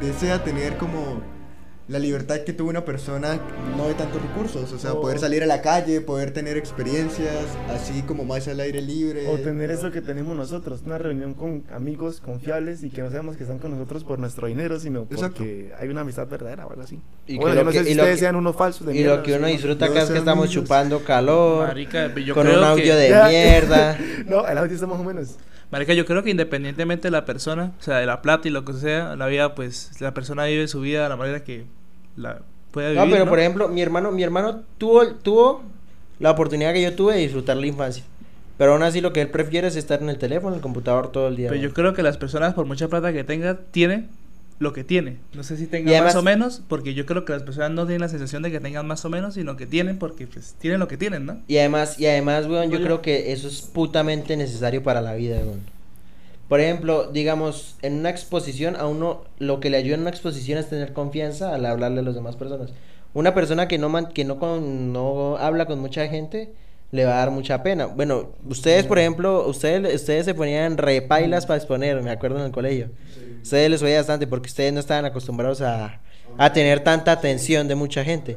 desea 0.00 0.44
tener 0.44 0.76
como 0.76 1.22
la 1.92 1.98
libertad 1.98 2.38
que 2.40 2.52
tuvo 2.52 2.70
una 2.70 2.84
persona 2.84 3.38
no 3.76 3.86
de 3.86 3.94
tantos 3.94 4.20
recursos. 4.22 4.72
O 4.72 4.78
sea, 4.78 4.92
poder 4.92 5.18
salir 5.18 5.42
a 5.42 5.46
la 5.46 5.60
calle, 5.62 6.00
poder 6.00 6.32
tener 6.32 6.56
experiencias, 6.56 7.28
así 7.70 8.02
como 8.02 8.24
más 8.24 8.48
al 8.48 8.58
aire 8.60 8.80
libre. 8.80 9.28
O 9.28 9.38
tener 9.38 9.70
eso 9.70 9.90
que 9.92 10.00
tenemos 10.00 10.34
nosotros, 10.36 10.82
una 10.86 10.98
reunión 10.98 11.34
con 11.34 11.64
amigos 11.72 12.20
confiables 12.20 12.82
y 12.82 12.90
que 12.90 13.02
no 13.02 13.10
sabemos 13.10 13.36
que 13.36 13.44
están 13.44 13.58
con 13.58 13.70
nosotros 13.72 14.04
por 14.04 14.18
nuestro 14.18 14.46
dinero, 14.48 14.80
sino 14.80 15.02
Exacto. 15.10 15.38
porque 15.38 15.72
hay 15.78 15.88
una 15.88 16.00
amistad 16.00 16.26
verdadera 16.26 16.66
o 16.66 16.70
algo 16.70 16.82
así. 16.82 16.98
Y 17.26 17.36
bueno, 17.36 17.54
yo 17.56 17.64
no 17.64 17.70
que- 17.70 17.78
sé 17.78 17.84
si 17.84 17.90
ustedes 17.92 18.10
que- 18.14 18.18
sean 18.20 18.36
unos 18.36 18.56
falsos 18.56 18.86
de 18.86 18.96
Y 18.96 19.04
lo 19.04 19.22
que 19.22 19.34
uno 19.36 19.46
disfruta 19.46 19.86
Yo 19.86 19.92
acá 19.92 20.02
es 20.02 20.10
que 20.10 20.18
estamos 20.18 20.46
amigos. 20.46 20.64
chupando 20.64 21.04
calor, 21.04 21.68
Marica, 21.68 22.14
yo 22.14 22.34
con 22.34 22.46
un 22.48 22.54
audio 22.64 22.84
que... 22.84 22.94
de 22.94 23.08
Ya. 23.10 23.28
mierda. 23.28 23.98
No, 24.26 24.46
el 24.46 24.56
audio 24.58 24.74
está 24.74 24.86
más 24.86 24.98
o 24.98 25.04
menos. 25.04 25.36
Marica, 25.70 25.94
yo 25.94 26.04
creo 26.04 26.22
que 26.22 26.30
independientemente 26.30 27.08
de 27.08 27.12
la 27.12 27.24
persona, 27.24 27.72
o 27.78 27.82
sea, 27.82 27.98
de 27.98 28.06
la 28.06 28.20
plata 28.22 28.46
y 28.48 28.50
lo 28.50 28.64
que 28.64 28.72
sea, 28.74 29.16
la 29.16 29.26
vida, 29.26 29.54
pues, 29.54 29.90
la 30.00 30.12
persona 30.12 30.44
vive 30.44 30.68
su 30.68 30.80
vida 30.80 31.02
de 31.04 31.08
la 31.08 31.16
manera 31.16 31.44
que 31.44 31.64
la 32.16 32.34
No, 32.34 32.42
pero 32.72 33.24
¿no? 33.24 33.28
por 33.28 33.38
ejemplo, 33.40 33.68
mi 33.68 33.82
hermano, 33.82 34.10
mi 34.12 34.22
hermano 34.22 34.62
tuvo, 34.78 35.06
tuvo 35.08 35.62
la 36.18 36.30
oportunidad 36.30 36.72
que 36.72 36.82
yo 36.82 36.94
tuve 36.94 37.14
de 37.14 37.20
disfrutar 37.20 37.56
la 37.56 37.66
infancia. 37.66 38.04
Pero 38.58 38.72
aún 38.74 38.82
así 38.82 39.00
lo 39.00 39.12
que 39.12 39.20
él 39.22 39.28
prefiere 39.28 39.66
es 39.68 39.76
estar 39.76 40.00
en 40.02 40.08
el 40.08 40.18
teléfono, 40.18 40.50
en 40.50 40.56
el 40.56 40.62
computador 40.62 41.10
todo 41.10 41.28
el 41.28 41.36
día. 41.36 41.48
Pero 41.48 41.60
yo 41.60 41.72
creo 41.74 41.94
que 41.94 42.02
las 42.02 42.16
personas, 42.16 42.54
por 42.54 42.64
mucha 42.66 42.88
plata 42.88 43.12
que 43.12 43.24
tengan, 43.24 43.58
tienen 43.72 44.08
lo 44.58 44.72
que 44.72 44.84
tienen. 44.84 45.18
No 45.34 45.42
sé 45.42 45.56
si 45.56 45.66
tengan 45.66 45.88
además- 45.94 46.14
más 46.14 46.20
o 46.20 46.24
menos, 46.24 46.62
porque 46.68 46.94
yo 46.94 47.04
creo 47.04 47.24
que 47.24 47.32
las 47.32 47.42
personas 47.42 47.72
no 47.72 47.84
tienen 47.86 48.02
la 48.02 48.08
sensación 48.08 48.42
de 48.42 48.52
que 48.52 48.60
tengan 48.60 48.86
más 48.86 49.04
o 49.04 49.10
menos, 49.10 49.34
sino 49.34 49.56
que 49.56 49.66
tienen 49.66 49.98
porque 49.98 50.26
pues 50.28 50.54
tienen 50.60 50.78
lo 50.78 50.86
que 50.86 50.96
tienen, 50.96 51.26
¿no? 51.26 51.40
Y 51.48 51.56
además, 51.58 51.98
y 51.98 52.06
además, 52.06 52.46
weón, 52.46 52.70
yo 52.70 52.76
Oye. 52.76 52.84
creo 52.84 53.02
que 53.02 53.32
eso 53.32 53.48
es 53.48 53.62
putamente 53.62 54.36
necesario 54.36 54.82
para 54.82 55.00
la 55.00 55.14
vida, 55.14 55.38
weón. 55.38 55.60
Por 56.52 56.60
ejemplo, 56.60 57.06
digamos, 57.10 57.76
en 57.80 57.94
una 57.94 58.10
exposición, 58.10 58.76
a 58.76 58.86
uno 58.86 59.22
lo 59.38 59.58
que 59.58 59.70
le 59.70 59.78
ayuda 59.78 59.94
en 59.94 60.02
una 60.02 60.10
exposición 60.10 60.58
es 60.58 60.68
tener 60.68 60.92
confianza 60.92 61.54
al 61.54 61.64
hablarle 61.64 62.00
a 62.00 62.02
las 62.02 62.14
demás 62.14 62.36
personas. 62.36 62.74
Una 63.14 63.32
persona 63.32 63.68
que 63.68 63.78
no 63.78 63.88
man- 63.88 64.08
que 64.12 64.26
no, 64.26 64.38
con- 64.38 64.92
no 64.92 65.38
habla 65.38 65.64
con 65.64 65.78
mucha 65.78 66.06
gente 66.08 66.52
le 66.90 67.06
va 67.06 67.14
a 67.14 67.16
dar 67.20 67.30
mucha 67.30 67.62
pena. 67.62 67.86
Bueno, 67.86 68.32
ustedes, 68.46 68.84
por 68.84 68.98
ejemplo, 68.98 69.48
ustedes, 69.48 69.94
ustedes 69.94 70.26
se 70.26 70.34
ponían 70.34 70.76
repailas 70.76 71.46
para 71.46 71.56
exponer, 71.56 72.02
me 72.02 72.10
acuerdo 72.10 72.36
en 72.40 72.44
el 72.44 72.52
colegio. 72.52 72.90
Ustedes 73.42 73.70
les 73.70 73.82
oía 73.82 73.96
bastante 73.96 74.26
porque 74.26 74.48
ustedes 74.48 74.74
no 74.74 74.80
estaban 74.80 75.06
acostumbrados 75.06 75.62
a, 75.62 76.02
a 76.36 76.52
tener 76.52 76.80
tanta 76.80 77.12
atención 77.12 77.66
de 77.66 77.76
mucha 77.76 78.04
gente. 78.04 78.36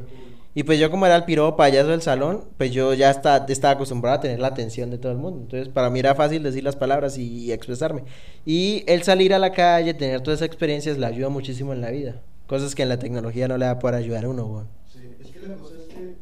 Y 0.58 0.64
pues 0.64 0.80
yo 0.80 0.90
como 0.90 1.06
era 1.06 1.18
el 1.18 1.26
piro 1.26 1.58
payaso 1.58 1.90
del 1.90 2.02
salón, 2.02 2.46
pues 2.58 2.72
yo 2.72 2.94
ya 2.94 3.12
está, 3.12 3.46
estaba 3.50 3.74
acostumbrado 3.74 4.18
a 4.18 4.22
tener 4.22 4.40
la 4.40 4.48
atención 4.48 4.90
de 4.90 4.98
todo 4.98 5.12
el 5.12 5.18
mundo. 5.18 5.42
Entonces 5.42 5.68
para 5.68 5.90
mí 5.90 6.00
era 6.00 6.16
fácil 6.16 6.44
decir 6.44 6.64
las 6.64 6.78
palabras 6.78 7.18
y, 7.18 7.28
y 7.28 7.52
expresarme. 7.52 8.06
Y 8.46 8.86
el 8.88 9.04
salir 9.04 9.34
a 9.34 9.40
la 9.40 9.52
calle, 9.52 9.94
tener 9.94 10.22
todas 10.22 10.40
esas 10.40 10.48
experiencias, 10.48 10.98
le 10.98 11.08
ayuda 11.08 11.28
muchísimo 11.28 11.74
en 11.74 11.82
la 11.82 11.92
vida. 11.92 12.22
Cosas 12.48 12.74
que 12.74 12.84
en 12.84 12.90
la 12.90 12.98
tecnología 12.98 13.50
no 13.50 13.58
le 13.58 13.66
va 13.66 13.72
a 13.72 13.80
poder 13.80 13.96
ayudar 13.96 14.24
a 14.24 14.30
uno, 14.30 14.46
weón. 14.46 14.68
Sí, 14.88 15.00
es 15.20 15.30
que 15.30 15.46
la 15.46 15.56
cosa 15.56 15.76
es 15.76 15.94
que 15.94 16.16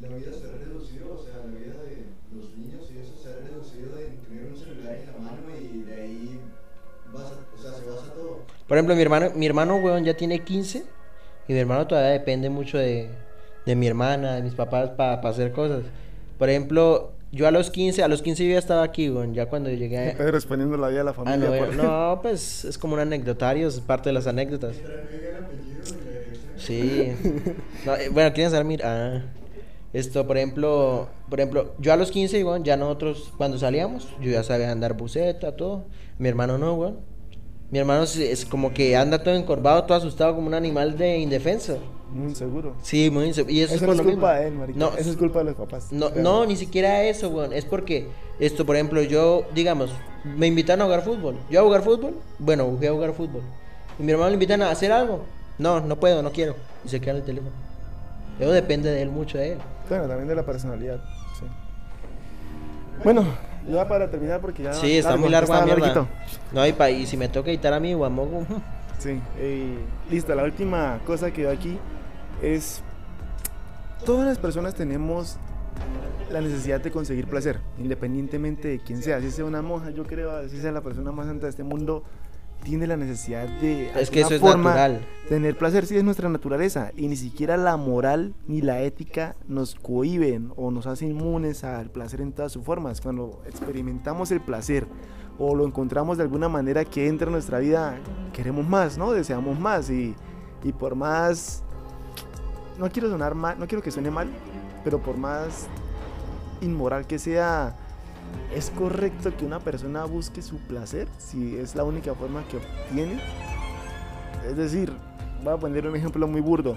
la 0.00 0.08
vida 0.16 0.32
se 0.32 0.48
ha 0.48 0.58
reducido, 0.58 1.14
o 1.16 1.22
sea, 1.22 1.36
la 1.36 1.56
vida 1.56 1.74
de 1.84 2.06
los 2.34 2.56
niños 2.58 2.90
y 2.92 2.98
eso 2.98 3.22
se 3.22 3.28
ha 3.28 3.36
reducido 3.36 3.94
de 3.94 4.06
tener 4.26 4.50
un 4.50 4.58
celular 4.58 4.96
en 4.96 5.06
la 5.06 5.30
mano 5.30 5.42
y 5.56 5.82
de 5.84 5.94
ahí 5.94 6.40
basa, 7.14 7.34
o 7.56 7.62
sea, 7.62 7.72
se 7.72 7.88
basa 7.88 8.12
todo. 8.14 8.40
Por 8.66 8.76
ejemplo, 8.76 8.96
mi 8.96 9.02
hermano, 9.02 9.30
mi 9.36 9.46
hermano, 9.46 9.76
weón, 9.76 10.04
ya 10.04 10.16
tiene 10.16 10.42
15 10.42 10.82
y 11.46 11.52
mi 11.52 11.58
hermano 11.60 11.86
todavía 11.86 12.10
depende 12.10 12.50
mucho 12.50 12.76
de, 12.76 13.10
de 13.66 13.76
mi 13.76 13.86
hermana, 13.86 14.34
de 14.36 14.42
mis 14.42 14.54
papás 14.54 14.90
para 14.90 15.14
hacer 15.28 15.52
cosas. 15.52 15.82
Por 16.38 16.48
ejemplo, 16.50 17.12
yo 17.32 17.46
a 17.46 17.50
los 17.50 17.70
15, 17.70 18.02
a 18.02 18.08
los 18.08 18.22
15 18.22 18.44
yo 18.46 18.52
ya 18.52 18.58
estaba 18.58 18.82
aquí, 18.82 19.10
weón, 19.10 19.34
ya 19.34 19.46
cuando 19.46 19.70
llegué 19.70 19.98
a... 20.10 20.14
Respondiendo 20.30 20.76
la 20.76 20.88
vida 20.88 20.98
de 20.98 21.04
la 21.04 21.10
Ah, 21.10 21.14
familia. 21.14 21.48
no, 21.50 21.56
por- 21.66 21.74
no, 21.84 22.18
pues 22.22 22.64
es 22.64 22.78
como 22.78 22.94
un 22.94 23.00
anecdotario, 23.00 23.68
es 23.68 23.80
parte 23.80 24.08
de 24.08 24.14
las 24.14 24.26
anécdotas. 24.26 24.76
Sí. 26.56 27.12
No, 27.86 27.96
eh, 27.96 28.08
bueno, 28.10 28.32
quieren 28.34 28.50
saber, 28.50 28.66
mira, 28.66 28.84
ah, 29.16 29.22
esto, 29.92 30.26
por 30.26 30.36
ejemplo, 30.36 31.08
por 31.28 31.40
ejemplo, 31.40 31.74
yo 31.78 31.92
a 31.92 31.96
los 31.96 32.10
15, 32.10 32.44
weón, 32.44 32.64
ya 32.64 32.76
nosotros 32.76 33.32
cuando 33.36 33.58
salíamos, 33.58 34.08
yo 34.20 34.30
ya 34.30 34.42
sabía 34.42 34.70
andar 34.70 34.94
buceta, 34.94 35.56
todo. 35.56 35.84
Mi 36.18 36.28
hermano 36.28 36.58
no, 36.58 36.74
weón. 36.74 36.98
Mi 37.70 37.78
hermano 37.78 38.02
es, 38.02 38.44
como 38.46 38.72
que 38.72 38.96
anda 38.96 39.22
todo 39.22 39.34
encorvado, 39.34 39.84
todo 39.84 39.96
asustado 39.96 40.34
como 40.34 40.48
un 40.48 40.54
animal 40.54 40.98
de 40.98 41.18
indefenso. 41.18 41.78
Muy 42.12 42.30
inseguro. 42.30 42.74
Sí, 42.82 43.10
muy 43.10 43.26
inseguro. 43.26 43.52
Y 43.54 43.60
eso, 43.60 43.74
Eso 43.74 43.84
es 43.84 43.96
no 43.96 44.02
es 44.02 44.08
culpa 44.08 44.34
de 44.34 44.48
él, 44.48 44.54
marica. 44.54 44.78
No, 44.78 44.92
Eso 44.96 45.10
es 45.10 45.16
culpa 45.16 45.38
de 45.38 45.44
los 45.46 45.54
papás. 45.54 45.92
no, 45.92 46.10
no, 46.10 46.44
ni 46.46 46.56
siquiera 46.56 47.04
eso, 47.04 47.28
weón. 47.28 47.52
Es 47.52 47.64
porque, 47.64 48.08
esto, 48.40 48.66
por 48.66 48.74
ejemplo, 48.74 49.00
yo, 49.02 49.44
digamos, 49.54 49.92
me 50.24 50.48
invitan 50.48 50.80
a 50.80 50.84
jugar 50.84 51.02
fútbol. 51.02 51.36
¿Yo 51.48 51.60
a 51.60 51.62
jugar 51.62 51.82
fútbol? 51.82 52.14
Bueno, 52.40 52.66
voy 52.66 52.86
a 52.86 52.92
jugar 52.92 53.12
fútbol. 53.12 53.42
Y 54.00 54.02
mi 54.02 54.10
hermano 54.10 54.30
le 54.30 54.34
invitan 54.34 54.62
a 54.62 54.70
hacer 54.70 54.90
algo. 54.90 55.20
No, 55.58 55.80
no 55.80 56.00
puedo, 56.00 56.22
no 56.22 56.32
quiero. 56.32 56.56
Y 56.84 56.88
se 56.88 57.00
queda 57.00 57.12
en 57.12 57.16
el 57.18 57.22
teléfono. 57.22 57.52
Eso 58.40 58.50
depende 58.50 58.90
de 58.90 59.02
él, 59.02 59.10
mucho 59.10 59.38
de 59.38 59.52
él. 59.52 59.58
Bueno, 59.88 60.08
también 60.08 60.26
de 60.26 60.34
la 60.34 60.44
personalidad. 60.44 61.00
Sí. 61.38 61.44
Bueno, 63.04 63.24
ya 63.68 63.86
para 63.88 64.10
terminar, 64.10 64.40
porque 64.40 64.62
ya. 64.62 64.72
Sí, 64.74 64.96
está 64.98 65.16
muy 65.16 65.28
largo 65.30 65.52
está 65.52 65.64
mierda. 65.64 66.06
No, 66.52 66.66
y, 66.66 66.72
pa- 66.72 66.90
y 66.90 67.06
si 67.06 67.16
me 67.16 67.28
toca 67.28 67.50
editar 67.50 67.72
a 67.72 67.80
mí, 67.80 67.94
Guamogo. 67.94 68.44
Sí, 68.98 69.18
eh, 69.38 69.78
listo. 70.10 70.34
La 70.34 70.44
última 70.44 71.00
cosa 71.06 71.30
que 71.30 71.42
veo 71.42 71.50
aquí 71.52 71.78
es. 72.42 72.82
Todas 74.04 74.26
las 74.26 74.38
personas 74.38 74.74
tenemos 74.74 75.38
la 76.30 76.42
necesidad 76.42 76.80
de 76.82 76.90
conseguir 76.90 77.26
placer, 77.26 77.60
independientemente 77.78 78.68
de 78.68 78.78
quién 78.78 79.02
sea. 79.02 79.20
Si 79.22 79.30
sea 79.30 79.46
una 79.46 79.62
monja, 79.62 79.88
yo 79.90 80.04
creo, 80.04 80.46
si 80.50 80.60
sea 80.60 80.70
la 80.72 80.82
persona 80.82 81.12
más 81.12 81.26
santa 81.28 81.46
de 81.46 81.50
este 81.50 81.64
mundo, 81.64 82.02
tiene 82.62 82.86
la 82.86 82.96
necesidad 82.96 83.48
de. 83.60 83.90
Es 83.98 84.10
que 84.10 84.20
eso 84.20 84.34
alguna 84.34 84.34
es 84.34 84.40
forma, 84.40 84.70
natural. 84.70 85.06
Tener 85.28 85.56
placer 85.56 85.86
sí 85.86 85.96
es 85.96 86.04
nuestra 86.04 86.28
naturaleza 86.28 86.92
y 86.96 87.08
ni 87.08 87.16
siquiera 87.16 87.56
la 87.56 87.76
moral 87.76 88.34
ni 88.46 88.60
la 88.60 88.82
ética 88.82 89.36
nos 89.48 89.74
cohiben 89.74 90.52
o 90.56 90.70
nos 90.70 90.86
hacen 90.86 91.10
inmunes 91.10 91.64
al 91.64 91.90
placer 91.90 92.20
en 92.20 92.32
todas 92.32 92.52
sus 92.52 92.64
formas. 92.64 93.00
Cuando 93.00 93.42
experimentamos 93.46 94.30
el 94.30 94.40
placer 94.40 94.86
o 95.38 95.54
lo 95.54 95.66
encontramos 95.66 96.18
de 96.18 96.24
alguna 96.24 96.48
manera 96.48 96.84
que 96.84 97.08
entra 97.08 97.26
en 97.26 97.32
nuestra 97.32 97.58
vida, 97.58 97.98
queremos 98.32 98.66
más, 98.66 98.98
¿no? 98.98 99.12
Deseamos 99.12 99.58
más 99.58 99.88
y, 99.90 100.14
y 100.62 100.72
por 100.72 100.94
más, 100.94 101.62
no 102.78 102.90
quiero 102.90 103.08
sonar 103.08 103.34
mal, 103.34 103.58
no 103.58 103.66
quiero 103.66 103.82
que 103.82 103.90
suene 103.90 104.10
mal, 104.10 104.28
pero 104.84 105.00
por 105.00 105.16
más 105.16 105.66
inmoral 106.60 107.06
que 107.06 107.18
sea, 107.18 107.76
¿es 108.54 108.70
correcto 108.70 109.32
que 109.36 109.44
una 109.44 109.58
persona 109.60 110.04
busque 110.04 110.42
su 110.42 110.56
placer 110.58 111.06
si 111.18 111.56
es 111.56 111.74
la 111.74 111.84
única 111.84 112.14
forma 112.14 112.42
que 112.48 112.56
obtiene? 112.58 113.20
Es 114.48 114.56
decir, 114.56 114.92
voy 115.44 115.52
a 115.54 115.56
poner 115.56 115.86
un 115.86 115.96
ejemplo 115.96 116.26
muy 116.26 116.40
burdo. 116.40 116.76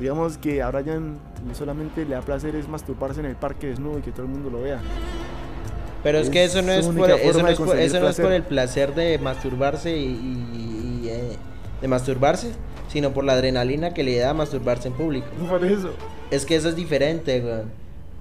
Digamos 0.00 0.36
que 0.38 0.60
a 0.62 0.70
Brian 0.70 1.18
no 1.46 1.54
solamente 1.54 2.04
le 2.04 2.14
da 2.16 2.20
placer 2.20 2.56
es 2.56 2.68
masturbarse 2.68 3.20
en 3.20 3.26
el 3.26 3.36
parque 3.36 3.68
desnudo 3.68 3.98
y 3.98 4.02
que 4.02 4.10
todo 4.10 4.22
el 4.22 4.28
mundo 4.32 4.50
lo 4.50 4.60
vea. 4.62 4.80
Pero 6.02 6.18
es, 6.18 6.24
Es 6.26 6.30
que 6.32 6.44
eso 6.44 6.60
no 6.62 6.72
es, 6.72 6.84
por, 6.86 7.10
eso 7.10 7.42
no 7.42 7.48
es, 7.48 7.56
por, 7.56 7.66
conseguir 7.66 7.86
eso 7.86 8.00
no 8.00 8.08
es 8.08 8.16
por 8.16 8.24
placer. 8.26 8.32
el 8.32 8.42
placer 8.42 8.94
de 8.94 9.18
masturbarse 9.18 9.96
y, 9.96 10.04
y- 10.04 11.00
y, 11.04 11.08
eh, 11.08 11.36
de 11.80 11.88
masturbarse, 11.88 12.50
sino 12.88 13.12
por 13.12 13.24
la 13.24 13.34
adrenalina 13.34 13.94
que 13.94 14.02
le 14.04 14.18
da 14.18 14.34
masturbarse 14.34 14.88
en 14.88 14.94
público. 14.94 15.26
Por 15.48 15.64
eso. 15.64 15.90
Es 16.30 16.44
que 16.44 16.56
eso 16.56 16.68
es 16.68 16.76
diferente, 16.76 17.40
weón. 17.40 17.70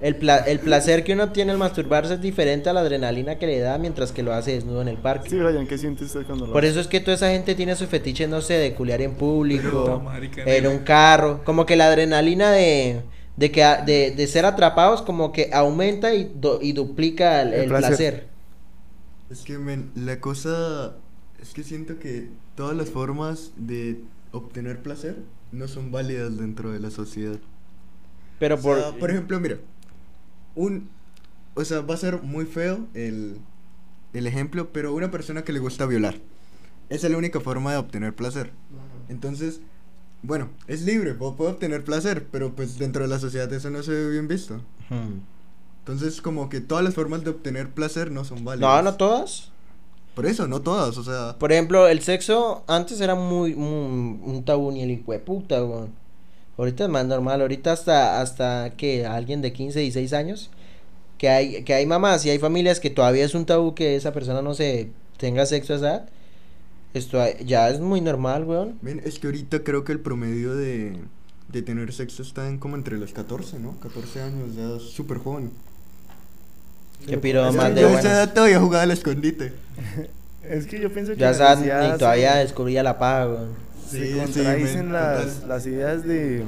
El, 0.03 0.17
pla- 0.17 0.37
el 0.37 0.59
placer 0.59 1.03
que 1.03 1.13
uno 1.13 1.31
tiene 1.31 1.51
al 1.51 1.57
masturbarse 1.57 2.13
es 2.15 2.21
diferente 2.21 2.69
a 2.69 2.73
la 2.73 2.81
adrenalina 2.81 3.39
que 3.39 3.47
le 3.47 3.59
da 3.59 3.77
mientras 3.79 4.11
que 4.11 4.21
lo 4.23 4.33
hace 4.33 4.53
desnudo 4.53 4.81
en 4.83 4.87
el 4.89 4.97
parque. 4.99 5.29
Sí, 5.29 5.37
Brian, 5.39 5.67
¿qué 5.67 5.77
siente 5.77 6.03
usted 6.05 6.25
cuando 6.25 6.45
lo 6.47 6.53
Por 6.53 6.57
hace? 6.57 6.71
eso 6.71 6.79
es 6.79 6.87
que 6.87 6.99
toda 6.99 7.15
esa 7.15 7.29
gente 7.31 7.55
tiene 7.55 7.75
su 7.75 7.87
fetiche, 7.87 8.27
no 8.27 8.41
sé, 8.41 8.53
de 8.55 8.75
culiar 8.75 9.01
en 9.01 9.15
público, 9.15 9.99
marica, 9.99 10.43
en 10.45 10.67
un 10.67 10.79
carro. 10.79 11.43
Como 11.43 11.65
que 11.65 11.75
la 11.75 11.87
adrenalina 11.87 12.51
de, 12.51 13.01
de, 13.37 13.51
que, 13.51 13.61
de, 13.85 14.11
de 14.11 14.27
ser 14.27 14.45
atrapados 14.45 15.01
como 15.01 15.31
que 15.31 15.49
aumenta 15.53 16.13
y, 16.13 16.31
do- 16.35 16.59
y 16.61 16.73
duplica 16.73 17.41
el, 17.41 17.53
El 17.53 17.65
el 17.65 17.67
placer. 17.67 17.97
placer. 17.97 18.29
Es 19.29 19.41
que, 19.43 19.57
men, 19.57 19.91
la 19.95 20.19
cosa 20.21 20.97
es 21.41 21.53
que 21.53 21.63
siento 21.63 21.99
que 21.99 22.29
todas 22.55 22.75
las 22.75 22.89
formas 22.91 23.51
de 23.57 24.03
obtener 24.31 24.81
placer 24.81 25.17
no 25.51 25.67
son 25.67 25.91
válidas 25.91 26.37
dentro 26.37 26.71
de 26.71 26.79
la 26.79 26.91
sociedad. 26.91 27.39
Pero 28.39 28.55
O 28.55 28.61
por... 28.61 28.77
sea, 28.77 28.91
por 28.97 29.09
ejemplo, 29.11 29.39
mira, 29.39 29.57
un, 30.55 30.89
o 31.55 31.63
sea, 31.65 31.81
va 31.81 31.93
a 31.95 31.97
ser 31.97 32.21
muy 32.21 32.45
feo 32.45 32.87
el, 32.93 33.37
el 34.13 34.27
ejemplo, 34.27 34.69
pero 34.71 34.93
una 34.93 35.11
persona 35.11 35.43
que 35.43 35.53
le 35.53 35.59
gusta 35.59 35.85
violar, 35.85 36.15
esa 36.89 37.07
es 37.07 37.11
la 37.11 37.17
única 37.17 37.39
forma 37.39 37.71
de 37.71 37.77
obtener 37.77 38.13
placer. 38.15 38.51
Entonces, 39.09 39.59
bueno, 40.21 40.49
es 40.67 40.83
libre, 40.83 41.17
pu- 41.17 41.35
puede 41.35 41.51
obtener 41.51 41.83
placer, 41.83 42.27
pero 42.31 42.53
pues 42.55 42.77
dentro 42.77 43.03
de 43.03 43.09
la 43.09 43.19
sociedad 43.19 43.51
eso 43.51 43.69
no 43.69 43.83
se 43.83 43.91
ve 43.91 44.09
bien 44.11 44.27
visto. 44.27 44.55
Hmm. 44.89 45.19
Entonces, 45.79 46.21
como 46.21 46.47
que 46.49 46.61
todas 46.61 46.83
las 46.83 46.93
formas 46.93 47.23
de 47.23 47.31
obtener 47.31 47.69
placer 47.69 48.09
no 48.11 48.23
son 48.23 48.45
válidas. 48.45 48.83
No, 48.83 48.91
no 48.91 48.95
todas. 48.95 49.49
Por 50.15 50.25
eso, 50.27 50.47
no 50.47 50.61
todas, 50.61 50.97
o 50.97 51.03
sea, 51.03 51.35
Por 51.39 51.51
ejemplo, 51.51 51.87
el 51.87 51.99
sexo 52.01 52.63
antes 52.67 53.01
era 53.01 53.15
muy, 53.15 53.55
muy- 53.55 54.19
un 54.23 54.43
tabú 54.45 54.71
ni 54.71 54.83
el 54.83 54.91
hijo 54.91 55.11
de 55.11 55.19
puta, 55.19 55.63
weón. 55.65 55.89
Ahorita 56.57 56.83
es 56.83 56.89
más 56.89 57.05
normal, 57.05 57.41
ahorita 57.41 57.71
hasta, 57.71 58.21
hasta 58.21 58.71
que 58.77 59.05
alguien 59.05 59.41
de 59.41 59.53
15, 59.53 59.79
16 59.79 60.13
años, 60.13 60.51
que 61.17 61.29
hay, 61.29 61.63
que 61.63 61.73
hay 61.73 61.85
mamás 61.85 62.25
y 62.25 62.29
hay 62.29 62.37
familias 62.39 62.79
que 62.79 62.89
todavía 62.89 63.25
es 63.25 63.33
un 63.33 63.45
tabú 63.45 63.73
que 63.73 63.95
esa 63.95 64.13
persona 64.13 64.41
no 64.41 64.53
se 64.53 64.89
tenga 65.17 65.45
sexo 65.45 65.73
a 65.73 65.75
esa 65.77 65.87
edad. 65.87 66.09
Esto 66.93 67.17
ya 67.43 67.69
es 67.69 67.79
muy 67.79 68.01
normal, 68.01 68.43
weón. 68.43 68.77
ven, 68.81 69.01
es 69.03 69.17
que 69.17 69.27
ahorita 69.27 69.63
creo 69.63 69.83
que 69.83 69.93
el 69.93 69.99
promedio 69.99 70.55
de, 70.55 70.99
de 71.47 71.61
tener 71.63 71.91
sexo 71.91 72.21
está 72.21 72.47
en 72.47 72.59
como 72.59 72.75
entre 72.75 72.97
los 72.97 73.13
14, 73.13 73.57
¿no? 73.59 73.79
14 73.79 74.21
años, 74.21 74.55
ya 74.55 74.75
es 74.75 74.83
súper 74.83 75.17
joven. 75.17 75.49
Que 77.07 77.17
piro 77.17 77.47
Es 77.47 77.55
más 77.55 77.69
que 77.69 77.83
de 77.83 77.93
esa 77.93 78.11
edad 78.11 78.33
todavía 78.33 78.59
jugaba 78.59 78.83
al 78.83 78.91
escondite. 78.91 79.53
Es 80.43 80.65
que 80.65 80.77
yo 80.77 80.91
pienso 80.91 81.13
que 81.13 81.19
Ya 81.19 81.33
sociedad 81.33 81.93
ni 81.93 81.97
todavía 81.97 82.35
descubría 82.35 82.83
la 82.83 82.99
paga, 82.99 83.27
weón. 83.27 83.72
Se 83.93 84.07
Sí, 84.07 84.13
sí, 84.13 84.19
contradicen 84.19 84.91
men, 84.91 84.93
las, 84.93 85.43
las 85.43 85.65
ideas 85.67 86.03
de, 86.03 86.43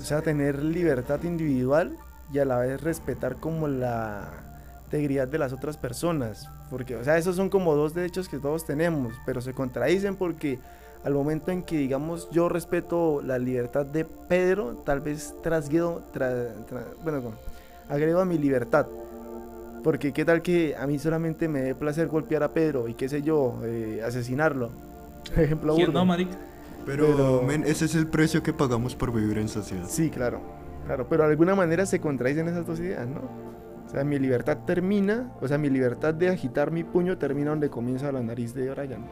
o 0.00 0.04
sea, 0.04 0.22
tener 0.22 0.62
libertad 0.62 1.22
individual 1.24 1.96
y 2.32 2.38
a 2.38 2.44
la 2.44 2.58
vez 2.58 2.80
respetar 2.82 3.36
como 3.36 3.68
la 3.68 4.28
integridad 4.86 5.28
de 5.28 5.38
las 5.38 5.52
otras 5.52 5.76
personas. 5.76 6.48
Porque, 6.70 6.96
o 6.96 7.04
sea, 7.04 7.18
esos 7.18 7.36
son 7.36 7.48
como 7.50 7.74
dos 7.74 7.94
derechos 7.94 8.28
que 8.28 8.38
todos 8.38 8.64
tenemos, 8.66 9.12
pero 9.26 9.40
se 9.40 9.52
contradicen 9.52 10.16
porque 10.16 10.58
al 11.04 11.12
momento 11.14 11.50
en 11.50 11.62
que, 11.62 11.76
digamos, 11.78 12.28
yo 12.30 12.48
respeto 12.48 13.20
la 13.22 13.38
libertad 13.38 13.84
de 13.86 14.04
Pedro, 14.04 14.82
tal 14.86 15.00
vez 15.00 15.34
trasguedo, 15.42 16.02
tra- 16.14 16.48
tra- 16.68 16.84
bueno, 17.04 17.32
agrego 17.88 18.20
a 18.20 18.24
mi 18.24 18.38
libertad. 18.38 18.86
Porque 19.82 20.12
qué 20.12 20.24
tal 20.24 20.40
que 20.40 20.74
a 20.76 20.86
mí 20.86 20.98
solamente 20.98 21.46
me 21.46 21.60
dé 21.60 21.74
placer 21.74 22.08
golpear 22.08 22.42
a 22.42 22.48
Pedro 22.48 22.88
y 22.88 22.94
qué 22.94 23.08
sé 23.08 23.20
yo, 23.22 23.60
eh, 23.64 24.02
asesinarlo. 24.04 24.70
Ejemplo 25.36 25.74
¿Quién 25.74 25.86
burdo. 25.86 26.00
no, 26.00 26.06
marica? 26.06 26.36
Pero, 26.86 27.06
Pero- 27.06 27.42
men, 27.42 27.64
ese 27.66 27.84
es 27.86 27.94
el 27.94 28.06
precio 28.06 28.42
que 28.42 28.52
pagamos 28.52 28.94
por 28.94 29.12
vivir 29.12 29.38
en 29.38 29.48
sociedad. 29.48 29.86
Sí, 29.88 30.10
claro, 30.10 30.40
claro, 30.86 31.06
pero 31.08 31.24
de 31.24 31.30
alguna 31.30 31.54
manera 31.54 31.86
se 31.86 32.00
contradicen 32.00 32.48
esas 32.48 32.66
dos 32.66 32.78
ideas, 32.80 33.06
¿no? 33.08 33.20
O 33.86 33.90
sea, 33.90 34.04
mi 34.04 34.18
libertad 34.18 34.58
termina, 34.66 35.32
o 35.40 35.46
sea, 35.48 35.56
mi 35.58 35.70
libertad 35.70 36.12
de 36.14 36.28
agitar 36.28 36.70
mi 36.70 36.84
puño 36.84 37.16
termina 37.18 37.50
donde 37.50 37.70
comienza 37.70 38.10
la 38.12 38.22
nariz 38.22 38.54
de 38.54 38.70
Brian. 38.70 39.04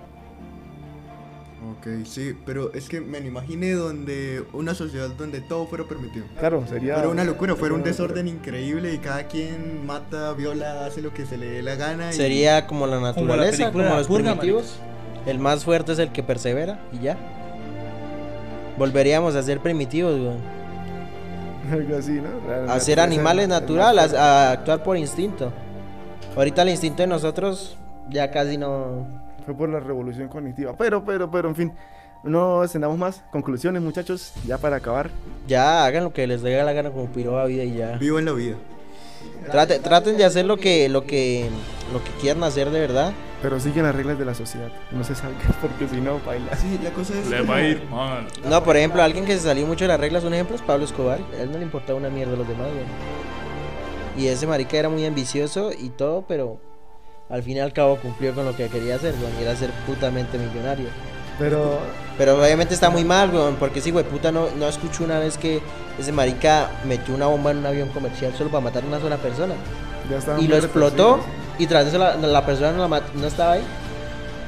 Ok, 1.79 2.05
sí, 2.05 2.37
pero 2.45 2.73
es 2.75 2.89
que 2.89 3.01
me 3.01 3.18
imagine 3.18 3.73
donde 3.73 4.45
una 4.53 4.75
sociedad 4.75 5.09
donde 5.11 5.41
todo 5.41 5.66
fuera 5.66 5.85
permitido. 5.85 6.27
Claro, 6.39 6.64
sería... 6.68 6.95
Fuera 6.95 7.09
una 7.09 7.25
locura, 7.25 7.55
fuera 7.55 7.75
un 7.75 7.85
desorden 7.85 8.27
increíble 8.27 8.93
y 8.93 8.99
cada 8.99 9.29
quien 9.29 9.87
mata, 9.87 10.33
viola, 10.33 10.87
hace 10.87 11.01
lo 11.03 11.14
que 11.14 11.25
se 11.25 11.37
le 11.39 11.47
dé 11.47 11.62
la 11.62 11.77
gana. 11.77 12.11
y- 12.11 12.14
Sería 12.14 12.66
como 12.66 12.87
la 12.89 13.01
naturaleza, 13.01 13.51
película 13.59 13.70
como, 13.73 13.85
la 13.95 13.99
los 13.99 14.09
purga, 14.09 14.31
primitivos. 14.33 14.81
El 15.25 15.39
más 15.39 15.64
fuerte 15.64 15.93
es 15.93 16.01
el 16.01 16.11
que 16.11 16.25
persevera 16.25 16.81
y 16.93 16.99
ya. 16.99 17.16
Volveríamos 18.79 19.35
a 19.35 19.43
ser 19.43 19.61
primitivos, 19.61 20.14
weón. 20.18 20.39
Algo 21.70 21.97
así, 21.97 22.12
¿no? 22.12 22.29
La 22.66 22.75
A 22.75 22.81
ser 22.81 22.99
animales 23.01 23.49
naturales, 23.49 24.14
a 24.14 24.53
actuar 24.53 24.83
por 24.83 24.97
instinto. 24.97 25.53
Ahorita 26.37 26.62
el 26.62 26.70
instinto 26.70 27.03
de 27.03 27.07
nosotros 27.07 27.77
ya 28.09 28.31
casi 28.31 28.57
no... 28.57 29.07
Fue 29.45 29.55
por 29.55 29.68
la 29.68 29.81
revolución 29.81 30.29
cognitiva. 30.29 30.75
Pero, 30.77 31.05
pero, 31.05 31.31
pero, 31.31 31.49
en 31.49 31.57
fin, 31.57 31.73
no 32.23 32.62
extendamos 32.62 32.97
más. 32.99 33.23
Conclusiones, 33.31 33.83
muchachos, 33.83 34.33
ya 34.47 34.59
para 34.59 34.77
acabar. 34.77 35.11
Ya 35.47 35.85
hagan 35.85 36.05
lo 36.05 36.12
que 36.12 36.27
les 36.27 36.43
dé 36.43 36.62
la 36.62 36.73
gana 36.73 36.91
como 36.91 37.07
piroba 37.07 37.45
vida 37.47 37.64
y 37.64 37.75
ya. 37.77 37.97
Vivo 37.99 38.18
en 38.18 38.25
la 38.25 38.33
vida. 38.33 38.57
Trate- 39.51 39.81
traten 39.81 40.16
de 40.16 40.25
hacer 40.25 40.47
lo 40.47 40.57
que, 40.57 40.89
lo 40.89 41.05
que, 41.07 41.49
lo 41.93 42.03
que 42.03 42.11
quieran 42.20 42.43
hacer 42.45 42.70
de 42.70 42.81
verdad. 42.81 43.12
Pero 43.43 43.59
siguen 43.59 43.82
las 43.82 43.95
reglas 43.95 44.18
de 44.18 44.24
la 44.24 44.34
sociedad. 44.34 44.68
No 44.93 45.03
se 45.03 45.14
salgan 45.14 45.53
porque 45.61 45.88
si 45.88 46.01
no, 46.01 46.20
baila. 46.24 46.57
Sí, 46.57 46.78
la 46.82 46.90
cosa 46.90 47.18
es. 47.18 47.28
Le 47.28 47.43
va 47.43 47.57
a 47.57 47.62
ir 47.62 47.84
mal. 47.90 48.26
No, 48.49 48.62
por 48.62 48.76
ejemplo, 48.76 49.03
alguien 49.03 49.24
que 49.24 49.34
se 49.34 49.40
salió 49.40 49.66
mucho 49.66 49.84
de 49.84 49.88
las 49.88 50.01
reglas, 50.01 50.24
un 50.24 50.32
ejemplo 50.32 50.55
es 50.57 50.62
Pablo 50.62 50.84
Escobar. 50.84 51.18
A 51.36 51.43
él 51.43 51.51
no 51.51 51.59
le 51.59 51.64
importaba 51.64 51.99
una 51.99 52.09
mierda 52.09 52.34
a 52.34 52.36
los 52.36 52.47
demás, 52.49 52.68
güey. 52.68 52.84
Y 54.16 54.28
ese 54.28 54.47
marica 54.47 54.76
era 54.76 54.88
muy 54.88 55.05
ambicioso 55.05 55.70
y 55.76 55.88
todo, 55.88 56.24
pero 56.28 56.61
al 57.30 57.43
fin 57.43 57.57
y 57.57 57.61
al 57.61 57.72
cabo 57.72 57.97
cumplió 57.97 58.34
con 58.34 58.45
lo 58.45 58.55
que 58.55 58.68
quería 58.68 58.97
hacer, 58.97 59.14
güey, 59.18 59.32
y 59.40 59.43
era 59.43 59.57
ser 59.57 59.70
putamente 59.86 60.36
millonario. 60.38 60.88
Pero, 61.38 61.78
Pero 62.18 62.38
obviamente 62.38 62.74
está 62.74 62.90
muy 62.90 63.05
mal, 63.05 63.30
güey, 63.30 63.55
porque 63.59 63.78
ese 63.78 63.90
güey 63.90 64.05
puta 64.05 64.30
no, 64.30 64.49
no 64.59 64.68
escucho 64.68 65.03
una 65.03 65.18
vez 65.18 65.38
que 65.38 65.62
ese 65.99 66.12
marica 66.12 66.70
metió 66.86 67.14
una 67.14 67.26
bomba 67.26 67.53
en 67.53 67.59
un 67.59 67.66
avión 67.66 67.88
comercial 67.88 68.34
solo 68.36 68.51
para 68.51 68.61
matar 68.64 68.84
a 68.84 68.86
una 68.86 69.01
sola 69.01 69.16
persona. 69.16 69.55
ya 70.11 70.18
está. 70.18 70.38
Y 70.38 70.47
lo 70.47 70.57
explotó 70.57 71.20
y 71.59 71.67
tras 71.67 71.87
eso 71.87 71.99
la, 71.99 72.17
la 72.17 72.47
persona 72.47 72.73
no, 72.73 72.89
la 72.89 73.03
no 73.15 73.27
estaba 73.27 73.53
ahí. 73.53 73.65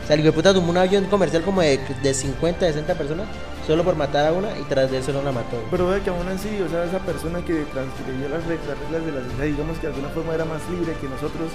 O 0.02 0.06
sea, 0.06 0.16
el 0.16 0.32
puta 0.32 0.52
tomó 0.52 0.70
un 0.70 0.76
avión 0.76 1.04
comercial 1.06 1.42
como 1.42 1.62
de, 1.62 1.80
de 2.02 2.14
50, 2.14 2.66
60 2.66 2.94
personas 2.94 3.26
solo 3.66 3.82
por 3.82 3.96
matar 3.96 4.26
a 4.26 4.32
una 4.32 4.48
y 4.58 4.62
tras 4.64 4.90
de 4.90 4.98
eso 4.98 5.12
no 5.12 5.22
la 5.22 5.32
mató. 5.32 5.56
Pero 5.70 5.88
ve 5.88 6.00
que 6.02 6.10
aún 6.10 6.28
así, 6.28 6.60
o 6.60 6.68
sea, 6.68 6.84
esa 6.84 6.98
persona 6.98 7.42
que 7.44 7.64
transgredió 7.72 8.28
las 8.28 8.44
reglas 8.44 9.06
de 9.06 9.12
la 9.12 9.22
sociedad, 9.24 9.46
digamos 9.46 9.78
que 9.78 9.86
de 9.86 9.94
alguna 9.94 10.10
forma 10.10 10.34
era 10.34 10.44
más 10.44 10.60
libre 10.70 10.92
que 11.00 11.08
nosotros, 11.08 11.50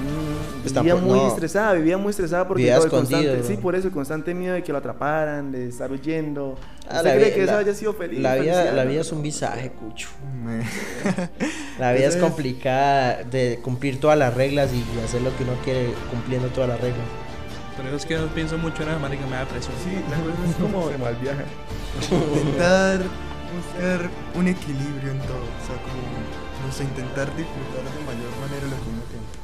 mm, 0.00 0.74
vivía 0.80 0.96
muy 0.96 1.18
no. 1.20 1.28
estresada, 1.28 1.72
vivía 1.74 1.98
muy 1.98 2.10
estresada 2.10 2.46
porque 2.48 2.62
Vivía 2.62 2.76
todo 2.76 2.86
el 2.86 2.92
escondido, 2.92 3.18
constante, 3.32 3.48
¿no? 3.48 3.56
sí, 3.56 3.62
por 3.62 3.74
eso, 3.76 3.88
el 3.88 3.92
constante 3.94 4.34
miedo 4.34 4.54
de 4.54 4.62
que 4.62 4.72
lo 4.72 4.78
atraparan, 4.78 5.52
de 5.52 5.68
estar 5.68 5.90
huyendo. 5.92 6.56
Ah, 6.88 6.96
¿Usted 6.96 7.04
la 7.04 7.14
cree 7.14 7.34
que 7.34 7.42
eso 7.44 7.52
la- 7.52 7.58
haya 7.58 7.74
sido 7.74 7.92
feliz? 7.94 8.20
La 8.20 8.34
vida, 8.36 8.72
la 8.72 8.84
vida 8.84 9.00
es 9.02 9.12
un 9.12 9.22
visaje, 9.22 9.70
cucho. 9.70 10.08
La 11.78 11.92
vida 11.92 12.06
es 12.06 12.14
Eso 12.14 12.24
complicada 12.24 13.24
de 13.24 13.58
cumplir 13.62 13.98
todas 13.98 14.16
las 14.16 14.32
reglas 14.34 14.70
y 14.72 14.84
hacer 15.04 15.22
lo 15.22 15.36
que 15.36 15.42
uno 15.42 15.54
quiere 15.64 15.92
cumpliendo 16.10 16.46
todas 16.48 16.68
las 16.70 16.80
reglas. 16.80 17.02
Pero 17.76 17.96
es 17.96 18.06
que 18.06 18.16
no 18.16 18.26
pienso 18.28 18.56
mucho 18.58 18.84
en 18.84 18.90
eso, 18.90 19.00
marica, 19.00 19.26
me 19.26 19.34
da 19.34 19.44
presión. 19.46 19.74
Sí, 19.82 19.90
la 20.08 20.16
cosa 20.18 20.48
es 20.48 20.54
como 20.56 20.88
se 20.92 20.98
mal 20.98 21.16
viaja. 21.16 21.42
intentar 22.00 23.00
buscar 23.02 24.08
un 24.36 24.46
equilibrio 24.46 25.10
en 25.10 25.18
todo. 25.26 25.42
O 25.42 25.62
sea, 25.66 25.74
como, 25.82 25.98
no 26.64 26.72
sé, 26.72 26.84
intentar 26.84 27.26
disfrutar 27.34 27.82
de 27.82 28.00
mayor 28.06 28.30
manera 28.40 28.66
lo 28.70 28.78
que. 28.78 28.93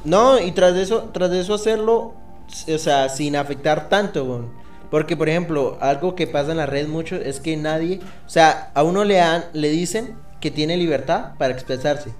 No, 0.03 0.39
y 0.39 0.51
tras 0.51 0.73
de 0.73 0.83
eso, 0.83 1.09
tras 1.13 1.29
de 1.29 1.41
eso 1.41 1.53
hacerlo, 1.53 2.13
o 2.67 2.77
sea, 2.77 3.09
sin 3.09 3.35
afectar 3.35 3.89
tanto, 3.89 4.25
güey. 4.25 4.61
Porque, 4.89 5.15
por 5.15 5.29
ejemplo, 5.29 5.77
algo 5.79 6.15
que 6.15 6.27
pasa 6.27 6.51
en 6.51 6.57
la 6.57 6.65
red 6.65 6.87
mucho 6.87 7.15
es 7.15 7.39
que 7.39 7.55
nadie, 7.55 8.01
o 8.25 8.29
sea, 8.29 8.71
a 8.73 8.83
uno 8.83 9.05
le 9.05 9.15
dan, 9.15 9.45
le 9.53 9.69
dicen 9.69 10.15
que 10.41 10.51
tiene 10.51 10.75
libertad 10.75 11.31
para 11.37 11.53
expresarse, 11.53 12.11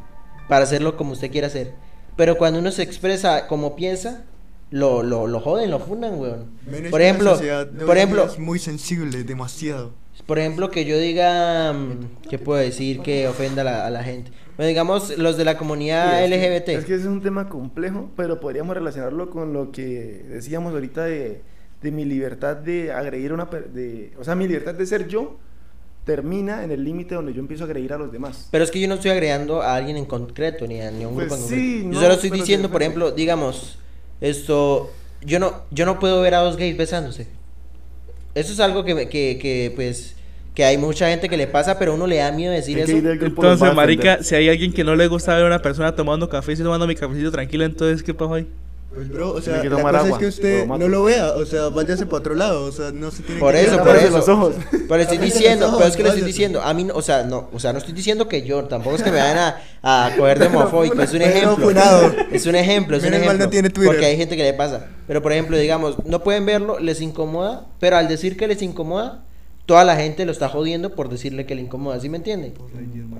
para 0.47 0.63
hacerlo 0.63 0.95
como 0.95 1.11
usted 1.11 1.31
quiera 1.31 1.47
hacer. 1.47 1.73
Pero 2.15 2.37
cuando 2.37 2.59
uno 2.59 2.71
se 2.71 2.83
expresa 2.83 3.47
como 3.47 3.75
piensa, 3.75 4.23
lo, 4.69 5.03
lo, 5.03 5.27
lo 5.27 5.41
joden, 5.41 5.69
lo 5.69 5.79
fundan, 5.79 6.17
weón. 6.17 6.51
Men, 6.65 6.85
es 6.85 6.91
Por 6.91 7.01
ejemplo, 7.01 7.37
por 7.85 7.97
ejemplo, 7.97 8.25
Es 8.25 8.39
muy 8.39 8.57
sensible, 8.57 9.25
demasiado. 9.25 9.91
Por 10.25 10.39
ejemplo, 10.39 10.69
que 10.71 10.85
yo 10.85 10.97
diga, 10.97 11.73
mm, 11.73 12.27
¿qué 12.29 12.37
puedo 12.39 12.59
decir 12.59 12.99
que 13.01 13.27
ofenda 13.27 13.61
a 13.61 13.65
la, 13.65 13.85
a 13.87 13.89
la 13.89 14.03
gente? 14.03 14.31
Bueno, 14.57 14.67
digamos, 14.67 15.17
los 15.17 15.37
de 15.37 15.45
la 15.45 15.57
comunidad 15.57 16.19
Sí, 16.19 16.23
es 16.25 16.29
que- 16.29 16.35
LGBT. 16.59 16.69
Es 16.77 16.85
que 16.85 16.93
ese 16.95 17.03
es 17.03 17.09
un 17.09 17.21
tema 17.21 17.49
complejo, 17.49 18.11
pero 18.15 18.39
podríamos 18.39 18.75
relacionarlo 18.75 19.29
con 19.29 19.53
lo 19.53 19.71
que 19.71 20.23
decíamos 20.29 20.73
ahorita 20.73 21.05
de, 21.05 21.41
de 21.81 21.91
mi 21.91 22.05
libertad 22.05 22.55
de 22.57 22.91
agredir 22.91 23.31
a 23.31 23.33
una 23.33 23.45
de, 23.45 24.11
o 24.19 24.23
sea, 24.23 24.35
mi 24.35 24.47
libertad 24.47 24.75
de 24.75 24.85
ser 24.85 25.07
yo 25.07 25.37
termina 26.05 26.63
en 26.63 26.71
el 26.71 26.83
límite 26.83 27.15
donde 27.15 27.33
yo 27.33 27.39
empiezo 27.39 27.63
a 27.63 27.67
agredir 27.67 27.93
a 27.93 27.97
los 27.97 28.11
demás. 28.11 28.47
Pero 28.51 28.63
es 28.63 28.71
que 28.71 28.79
yo 28.79 28.87
no 28.87 28.95
estoy 28.95 29.11
agregando 29.11 29.61
a 29.61 29.75
alguien 29.75 29.97
en 29.97 30.05
concreto, 30.05 30.67
ni 30.67 30.81
a, 30.81 30.91
ni 30.91 31.03
a 31.03 31.07
un 31.07 31.13
Pues 31.15 31.27
grupo 31.27 31.35
en 31.35 31.41
concreto. 31.49 31.87
no, 31.87 31.93
yo 31.93 32.01
solo 32.01 32.13
estoy 32.15 32.29
diciendo, 32.31 32.67
sí, 32.67 32.71
por 32.71 32.81
ejemplo, 32.81 33.11
digamos, 33.11 33.77
esto, 34.19 34.91
yo 35.23 35.39
no, 35.39 35.63
yo 35.71 35.85
no 35.85 35.99
puedo 35.99 36.21
ver 36.21 36.35
a 36.35 36.39
dos 36.39 36.57
gays 36.57 36.75
besándose. 36.77 37.27
Eso 38.35 38.53
es 38.53 38.59
algo 38.59 38.83
que, 38.83 38.95
me- 38.95 39.09
que, 39.09 39.37
que, 39.41 39.71
pues, 39.75 40.15
que 40.53 40.63
hay 40.65 40.77
mucha 40.77 41.09
gente 41.09 41.29
que 41.29 41.37
le 41.37 41.47
pasa, 41.47 41.77
pero 41.79 41.93
uno 41.95 42.07
le 42.07 42.17
da 42.17 42.31
miedo 42.31 42.51
decir 42.53 42.79
eso. 42.79 43.03
Entonces, 43.19 43.71
marica, 43.73 44.23
si 44.23 44.35
hay 44.35 44.49
alguien 44.49 44.73
que 44.73 44.83
no 44.83 44.95
le 44.95 45.07
gusta 45.07 45.35
ver 45.35 45.43
a 45.43 45.47
una 45.47 45.61
persona 45.61 45.95
tomando 45.95 46.29
café 46.29 46.53
y 46.53 46.57
tomando 46.57 46.87
mi 46.87 46.95
cafecito 46.95 47.31
tranquilo, 47.31 47.65
entonces, 47.65 48.03
¿qué 48.03 48.13
pasó 48.13 48.33
ahí? 48.35 48.47
Pues 48.93 49.07
bro, 49.07 49.31
o 49.31 49.41
sea, 49.41 49.61
que 49.61 49.69
la 49.69 49.77
tomar 49.77 49.93
cosa 49.93 50.05
agua, 50.05 50.17
es 50.17 50.19
que 50.19 50.25
o 50.25 50.29
usted 50.29 50.59
lo 50.61 50.65
mato. 50.67 50.79
no 50.81 50.87
lo 50.89 51.03
vea, 51.05 51.31
o 51.35 51.45
sea, 51.45 51.69
váyase 51.69 52.05
para 52.05 52.17
otro 52.17 52.35
lado, 52.35 52.65
o 52.65 52.71
sea, 52.73 52.91
no 52.91 53.09
se 53.09 53.23
tiene 53.23 53.39
Por 53.39 53.53
que 53.53 53.61
eso, 53.61 53.77
por 53.77 53.95
eso. 53.95 54.09
los 54.17 54.27
ojos. 54.27 54.55
Pero 54.89 55.01
estoy 55.01 55.17
diciendo, 55.29 55.73
pero 55.77 55.87
es 55.89 55.95
que 55.95 56.03
le 56.03 56.09
estoy 56.09 56.23
diciendo, 56.25 56.61
a 56.61 56.73
mí, 56.73 56.83
no- 56.83 56.93
o 56.95 57.01
sea, 57.01 57.23
no, 57.23 57.47
o 57.53 57.59
sea, 57.59 57.71
no 57.71 57.77
estoy 57.79 57.93
diciendo 57.93 58.27
que 58.27 58.41
yo, 58.41 58.65
tampoco 58.65 58.97
es 58.97 59.03
que 59.03 59.09
me 59.11 59.19
vayan 59.19 59.37
a, 59.81 60.05
a 60.07 60.15
coger 60.17 60.39
de 60.39 60.47
homofóbico, 60.53 61.01
es 61.01 61.13
un 61.13 61.21
ejemplo. 61.21 61.55
funado. 61.65 62.11
Es 62.33 62.45
un 62.45 62.55
ejemplo, 62.55 62.97
es 62.97 63.03
un 63.05 63.13
ejemplo. 63.13 63.37
no 63.45 63.49
tiene 63.49 63.69
Twitter. 63.69 63.93
Porque 63.93 64.05
hay 64.05 64.17
gente 64.17 64.35
que 64.35 64.43
le 64.43 64.53
pasa. 64.53 64.87
Pero 65.07 65.21
por 65.21 65.31
ejemplo, 65.31 65.55
digamos, 65.57 65.95
no 66.05 66.21
pueden 66.21 66.45
verlo, 66.45 66.77
les 66.77 66.99
incomoda, 66.99 67.67
pero 67.79 67.95
al 67.95 68.09
decir 68.09 68.35
que 68.35 68.45
les 68.49 68.61
incomoda, 68.61 69.23
toda 69.71 69.85
la 69.85 69.95
gente 69.95 70.25
lo 70.25 70.33
está 70.33 70.49
jodiendo 70.49 70.95
por 70.95 71.07
decirle 71.07 71.45
que 71.45 71.55
le 71.55 71.61
incomoda, 71.61 71.97
¿sí 71.97 72.09
me 72.09 72.17
entiende? 72.17 72.51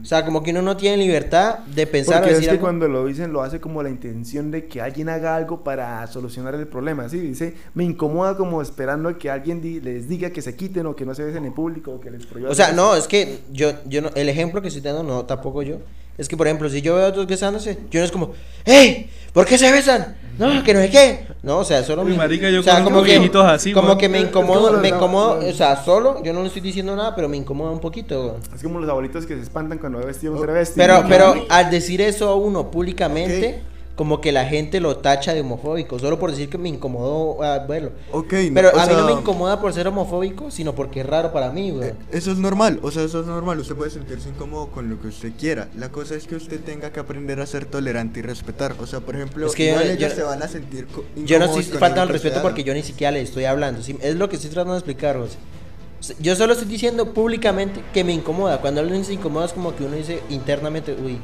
O 0.02 0.04
sea, 0.04 0.26
como 0.26 0.44
que 0.44 0.52
uno 0.52 0.62
no 0.62 0.76
tiene 0.76 0.98
libertad 0.98 1.60
de 1.60 1.88
pensar 1.88 2.18
o 2.18 2.20
Porque 2.26 2.34
es 2.36 2.42
que 2.44 2.50
algo. 2.50 2.62
cuando 2.62 2.90
lo 2.90 3.06
dicen 3.06 3.32
lo 3.32 3.42
hace 3.42 3.62
como 3.62 3.82
la 3.82 3.90
intención 3.90 4.52
de 4.52 4.66
que 4.66 4.82
alguien 4.82 5.08
haga 5.08 5.34
algo 5.38 5.64
para 5.64 6.06
solucionar 6.08 6.54
el 6.56 6.68
problema. 6.68 7.08
Sí, 7.08 7.20
dice, 7.20 7.54
me 7.74 7.86
incomoda 7.86 8.36
como 8.36 8.62
esperando 8.62 9.18
que 9.18 9.30
alguien 9.30 9.62
di- 9.62 9.80
les 9.80 10.10
diga 10.10 10.32
que 10.32 10.42
se 10.42 10.54
quiten 10.58 10.86
o 10.88 10.94
que 10.96 11.06
no 11.06 11.16
se 11.16 11.24
besen 11.24 11.46
en 11.46 11.54
público 11.54 11.92
o 11.92 12.02
que 12.02 12.12
les 12.12 12.26
prohíba. 12.26 12.50
O 12.50 12.56
sea, 12.56 12.74
no, 12.74 12.90
eso. 12.96 13.04
es 13.04 13.08
que 13.08 13.40
yo, 13.54 13.72
yo 13.88 14.02
no, 14.02 14.10
el 14.16 14.28
ejemplo 14.28 14.62
que 14.62 14.68
estoy 14.68 14.82
dando, 14.82 15.04
no, 15.04 15.24
tampoco 15.26 15.62
yo. 15.64 15.78
Es 16.22 16.30
que, 16.30 16.38
por 16.38 16.46
ejemplo, 16.46 16.70
si 16.70 16.84
yo 16.84 16.94
veo 16.94 17.06
a 17.06 17.10
otros 17.10 17.26
besándose, 17.26 17.80
yo 17.90 18.00
no 18.00 18.06
es 18.06 18.12
como, 18.12 18.34
¡Ey! 18.64 19.10
¿Por 19.34 19.48
qué 19.48 19.58
se 19.58 19.72
besan? 19.72 20.16
No, 20.38 20.64
que 20.64 20.72
no 20.72 20.82
sé 20.82 20.90
qué. 20.92 21.26
No, 21.42 21.58
o 21.58 21.64
sea, 21.66 21.84
solo 21.84 22.04
Uy, 22.04 22.12
me- 22.12 22.18
marica, 22.18 22.48
yo 22.52 22.60
o 22.60 22.64
sea, 22.64 22.84
como 22.84 23.02
que, 23.02 23.14
viejitos 23.14 23.44
así, 23.44 23.74
como 23.74 23.98
que 23.98 24.08
me 24.08 24.20
Es 24.20 24.28
como 24.28 24.54
incomodo, 24.54 24.78
me 24.80 24.90
incomodo, 24.90 25.40
o 25.40 25.54
sea, 25.54 25.84
solo, 25.84 26.22
yo 26.24 26.32
no 26.32 26.42
le 26.42 26.48
estoy 26.48 26.62
diciendo 26.62 26.96
nada, 26.96 27.16
pero 27.16 27.28
me 27.28 27.38
incomoda 27.38 27.72
un 27.72 27.80
poquito. 27.80 28.38
Es 28.54 28.62
como 28.62 28.80
los 28.80 28.88
abuelitos 28.88 29.26
que 29.26 29.36
se 29.36 29.42
espantan 29.42 29.80
cuando 29.80 29.98
ve 29.98 30.06
vestido 30.06 30.34
un 30.34 30.42
travesti. 30.44 30.76
Pero, 30.78 31.04
pero 31.10 31.34
al 31.50 31.72
decir 31.72 32.02
eso 32.02 32.30
a 32.30 32.36
uno 32.36 32.70
públicamente, 32.70 33.64
como 33.96 34.22
que 34.22 34.32
la 34.32 34.46
gente 34.46 34.80
lo 34.80 34.98
tacha 34.98 35.34
de 35.34 35.42
homofóbico, 35.42 36.00
solo 36.00 36.18
por 36.18 36.32
decir 36.32 36.50
que 36.50 36.58
me 36.58 36.70
incomodó 36.70 37.44
ah, 37.44 37.60
verlo. 37.68 37.92
Ok, 38.12 38.34
Pero 38.54 38.70
a 38.70 38.86
mí 38.88 38.94
no 38.94 39.02
me 39.06 39.12
sea, 39.12 39.20
incomoda 39.20 39.60
por 39.62 39.74
ser 39.74 39.88
homofóbico, 39.88 40.50
sino 40.50 40.74
porque 40.74 41.02
es 41.02 41.06
raro 41.06 41.32
para 41.34 41.52
mí, 41.52 41.72
güey. 41.72 41.90
eh, 41.90 41.96
Eso 42.12 42.32
es 42.32 42.38
normal, 42.38 42.80
o 42.82 42.90
sea, 42.90 43.04
eso 43.04 43.20
es 43.20 43.28
normal. 43.28 43.60
Usted 43.60 43.76
puede 43.76 43.92
sentirse 43.92 44.30
incómodo 44.30 44.68
con 44.68 44.90
lo 44.90 45.00
que 45.00 45.08
usted 45.10 45.34
quiera. 45.38 45.68
La 45.78 45.90
cosa 45.90 46.16
es 46.16 46.26
que 46.26 46.36
usted 46.36 46.62
tenga 46.62 46.92
que 46.92 47.00
aprender 47.00 47.40
a 47.42 47.46
ser 47.46 47.66
tolerante 47.66 48.22
y 48.22 48.24
respetar. 48.24 48.76
O 48.80 48.88
sea, 48.88 49.02
por 49.02 49.16
ejemplo, 49.16 49.46
Es 49.46 49.54
que 49.54 49.66
yo- 49.66 49.72
igual 49.74 49.86
yo- 49.88 49.94
ellos 49.94 50.14
se 50.14 50.24
van 50.24 50.42
a 50.42 50.48
sentir 50.48 50.88
Yo 51.18 51.38
no 51.38 51.46
estoy 51.46 51.64
faltando 51.64 52.02
al 52.04 52.10
respeto 52.10 52.42
porque 52.42 52.64
yo 52.64 52.74
ni 52.74 52.84
siquiera 52.84 53.12
le 53.12 53.22
estoy 53.22 53.46
hablando. 53.46 53.82
Es 53.82 54.16
lo 54.16 54.30
que 54.30 54.38
estoy 54.38 54.50
tratando 54.52 54.74
de 54.74 54.80
explicar. 54.80 55.18
O 55.18 55.28
sea, 55.28 56.16
Yo 56.20 56.36
solo 56.36 56.54
estoy 56.54 56.68
diciendo 56.68 57.14
públicamente 57.14 57.82
que 57.94 58.04
me 58.04 58.14
incomoda. 58.14 58.60
Cuando 58.62 58.82
alguien 58.82 59.06
se 59.06 59.14
incomoda 59.14 59.46
es 59.46 59.54
como 59.54 59.76
que 59.76 59.84
uno 59.84 59.96
dice 59.98 60.22
internamente, 60.30 60.96
uy. 61.00 61.20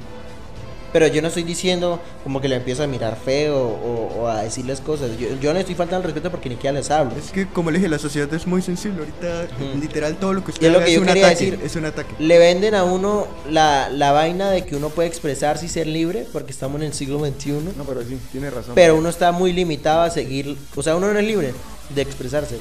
Pero 0.93 1.07
yo 1.07 1.21
no 1.21 1.27
estoy 1.27 1.43
diciendo 1.43 1.99
como 2.23 2.39
que 2.41 2.47
le 2.47 2.55
empiezo 2.55 2.83
a 2.83 2.87
mirar 2.87 3.17
feo 3.23 3.57
o, 3.57 4.21
o 4.21 4.27
a 4.27 4.43
decirles 4.43 4.79
cosas. 4.81 5.11
Yo, 5.17 5.27
yo 5.41 5.53
no 5.53 5.59
estoy 5.59 5.75
faltando 5.75 5.97
al 5.97 6.03
respeto 6.03 6.31
porque 6.31 6.49
ni 6.49 6.55
siquiera 6.55 6.77
les 6.77 6.89
hablo. 6.91 7.13
Es 7.17 7.31
que, 7.31 7.47
como 7.47 7.71
le 7.71 7.77
dije, 7.79 7.89
la 7.89 7.99
sociedad 7.99 8.33
es 8.33 8.47
muy 8.47 8.61
sensible. 8.61 8.99
Ahorita, 8.99 9.47
literal, 9.79 10.15
todo 10.17 10.33
lo 10.33 10.43
que 10.43 10.51
usted 10.51 10.67
es 10.67 10.73
lo 10.73 10.79
que 10.79 10.85
es 10.85 10.93
yo 10.93 11.01
un 11.01 11.07
quería 11.07 11.27
ataque. 11.27 11.45
decir. 11.51 11.59
Es 11.63 11.75
un 11.75 11.85
ataque. 11.85 12.15
Le 12.19 12.37
venden 12.39 12.75
a 12.75 12.83
uno 12.83 13.27
la, 13.49 13.89
la 13.89 14.11
vaina 14.11 14.49
de 14.49 14.65
que 14.65 14.75
uno 14.75 14.89
puede 14.89 15.07
expresarse 15.07 15.65
y 15.65 15.69
ser 15.69 15.87
libre 15.87 16.25
porque 16.31 16.51
estamos 16.51 16.79
en 16.81 16.87
el 16.87 16.93
siglo 16.93 17.19
XXI. 17.19 17.51
No, 17.77 17.83
pero 17.87 18.01
sí, 18.03 18.17
tiene 18.31 18.49
razón. 18.49 18.73
Pero 18.75 18.95
uno 18.95 19.09
está 19.09 19.31
muy 19.31 19.53
limitado 19.53 20.01
a 20.01 20.09
seguir. 20.09 20.57
O 20.75 20.83
sea, 20.83 20.95
uno 20.95 21.11
no 21.11 21.19
es 21.19 21.25
libre 21.25 21.53
de 21.93 22.01
expresarse. 22.01 22.57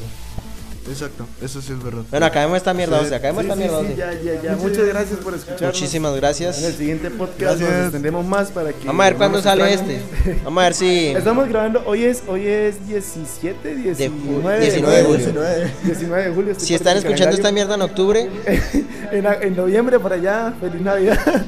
Exacto, 0.88 1.26
eso 1.42 1.60
sí 1.60 1.72
es 1.72 1.82
verdad. 1.82 2.02
Bueno, 2.10 2.26
acabemos 2.26 2.56
esta 2.58 2.72
mierda, 2.72 2.98
Sí. 3.00 3.04
o 3.06 3.08
sea, 3.08 3.18
acabemos 3.18 3.44
Sí, 3.44 3.50
esta 3.50 3.62
sí, 3.62 3.68
mierda. 3.68 3.88
sí, 3.88 4.22
ya, 4.24 4.32
ya, 4.34 4.42
ya. 4.42 4.56
Muchas 4.56 4.86
gracias 4.86 5.18
por 5.20 5.34
escucharnos. 5.34 5.74
Muchísimas 5.74 6.16
gracias. 6.16 6.58
En 6.58 6.64
el 6.66 6.74
siguiente 6.74 7.10
podcast 7.10 7.40
Gracias. 7.40 7.70
nos 7.70 7.82
extendemos 7.84 8.24
más 8.26 8.50
para 8.50 8.72
que. 8.72 8.86
Vamos 8.86 9.04
a 9.04 9.08
ver 9.08 9.16
cuándo 9.16 9.42
sale 9.42 9.72
este. 9.74 10.00
Vamos 10.44 10.60
a 10.60 10.64
ver 10.64 10.74
si. 10.74 11.06
Estamos 11.16 11.48
grabando, 11.48 11.82
hoy 11.86 12.04
es, 12.04 12.22
hoy 12.28 12.46
es 12.46 12.86
17, 12.86 13.74
19 13.74 14.60
19 14.60 14.96
de 14.96 15.02
julio. 15.04 15.16
19. 15.18 15.70
19 15.84 16.24
de 16.28 16.34
julio. 16.34 16.54
Si 16.56 16.74
están 16.74 16.96
escuchando 16.96 17.34
esta 17.36 17.50
mierda 17.52 17.74
en 17.74 17.82
octubre, 17.82 18.30
en, 19.12 19.26
en 19.26 19.56
noviembre 19.56 19.98
para 19.98 20.14
allá, 20.14 20.54
feliz 20.60 20.80
Navidad. 20.82 21.18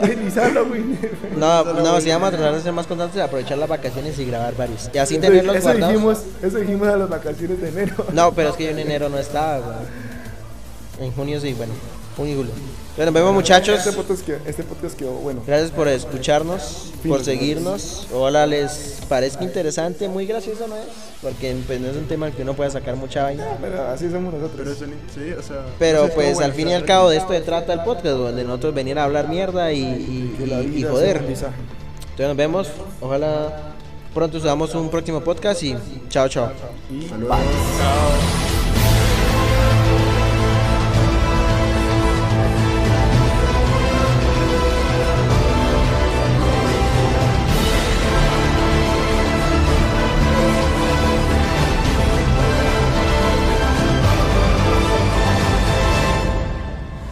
feliz 0.00 0.34
Halloween. 0.34 0.98
no, 1.36 1.64
no, 1.64 2.00
si 2.00 2.10
vamos 2.10 2.28
a 2.28 2.32
tratar 2.36 2.54
de 2.54 2.60
ser 2.60 2.72
más 2.72 2.86
constantes, 2.86 3.20
aprovechar 3.20 3.58
las 3.58 3.68
vacaciones 3.68 4.18
y 4.18 4.24
grabar 4.26 4.54
varios. 4.56 4.90
Y 4.92 4.98
así 4.98 5.14
Eso- 5.14 5.22
tenerlos 5.22 5.56
eso 5.56 5.64
guardados. 5.64 5.92
dijimos, 5.94 6.18
eso 6.42 6.58
dijimos 6.58 6.88
a 6.88 6.96
las 6.96 7.08
vacaciones 7.08 7.60
de 7.60 7.68
enero. 7.68 8.06
No, 8.12 8.32
pero 8.32 8.50
es 8.50 8.56
que 8.56 8.65
yo 8.66 8.70
en 8.72 8.78
enero 8.78 9.08
no 9.08 9.18
estaba, 9.18 9.58
güey. 9.58 11.06
En 11.08 11.12
junio 11.12 11.40
sí, 11.40 11.52
bueno. 11.54 11.72
Junio 12.16 12.32
y 12.32 12.36
julio. 12.36 12.52
Bueno, 12.96 13.10
nos 13.12 13.20
vemos 13.20 13.34
muchachos. 13.34 13.78
Este 13.78 13.92
podcast 13.92 14.24
quedó, 14.24 14.38
este 14.46 14.62
podcast 14.62 14.96
quedó 14.98 15.10
bueno. 15.12 15.42
Gracias 15.46 15.70
por 15.70 15.86
escucharnos, 15.86 16.92
por 17.06 17.22
seguirnos. 17.22 18.06
Ojalá 18.10 18.46
les 18.46 19.00
parezca 19.06 19.44
interesante, 19.44 20.08
muy 20.08 20.24
gracioso, 20.26 20.66
¿no 20.66 20.76
es? 20.76 20.84
Porque 21.20 21.54
pues, 21.66 21.78
no 21.78 21.88
es 21.88 21.96
un 21.96 22.06
tema 22.08 22.24
al 22.26 22.32
que 22.32 22.40
uno 22.40 22.54
pueda 22.54 22.70
sacar 22.70 22.96
mucha 22.96 23.24
vaina. 23.24 23.44
Pero 23.60 23.86
así 23.88 24.10
somos 24.10 24.32
nosotros. 24.32 24.52
Pero 24.56 24.72
eso 24.72 24.86
ni- 24.86 24.94
sí, 25.14 25.30
o 25.38 25.42
sea. 25.42 25.66
Pero 25.78 25.98
eso 25.98 26.06
es 26.06 26.14
pues 26.14 26.40
al 26.40 26.54
fin 26.54 26.68
y 26.68 26.72
al 26.72 26.86
cabo 26.86 27.10
de 27.10 27.18
esto 27.18 27.34
se 27.34 27.42
trata 27.42 27.74
el 27.74 27.80
podcast, 27.82 28.06
donde 28.16 28.44
nosotros 28.44 28.74
venir 28.74 28.98
a 28.98 29.04
hablar 29.04 29.28
mierda 29.28 29.70
y, 29.74 29.82
y, 29.82 30.34
Que 30.38 30.46
la 30.46 30.62
y- 30.62 30.64
y 30.64 30.68
vida 30.68 30.88
sea 30.88 30.90
joder. 30.92 31.16
un. 31.18 31.24
Entonces 31.26 32.28
nos 32.28 32.36
vemos. 32.36 32.68
Ojalá 33.02 33.74
pronto 34.14 34.40
subamos 34.40 34.74
un 34.74 34.88
próximo 34.88 35.20
podcast 35.20 35.62
y 35.62 35.76
chao, 36.08 36.28
chao. 36.30 36.50
Y 36.90 37.06
Saludos. 37.06 37.36
bye. 37.36 38.55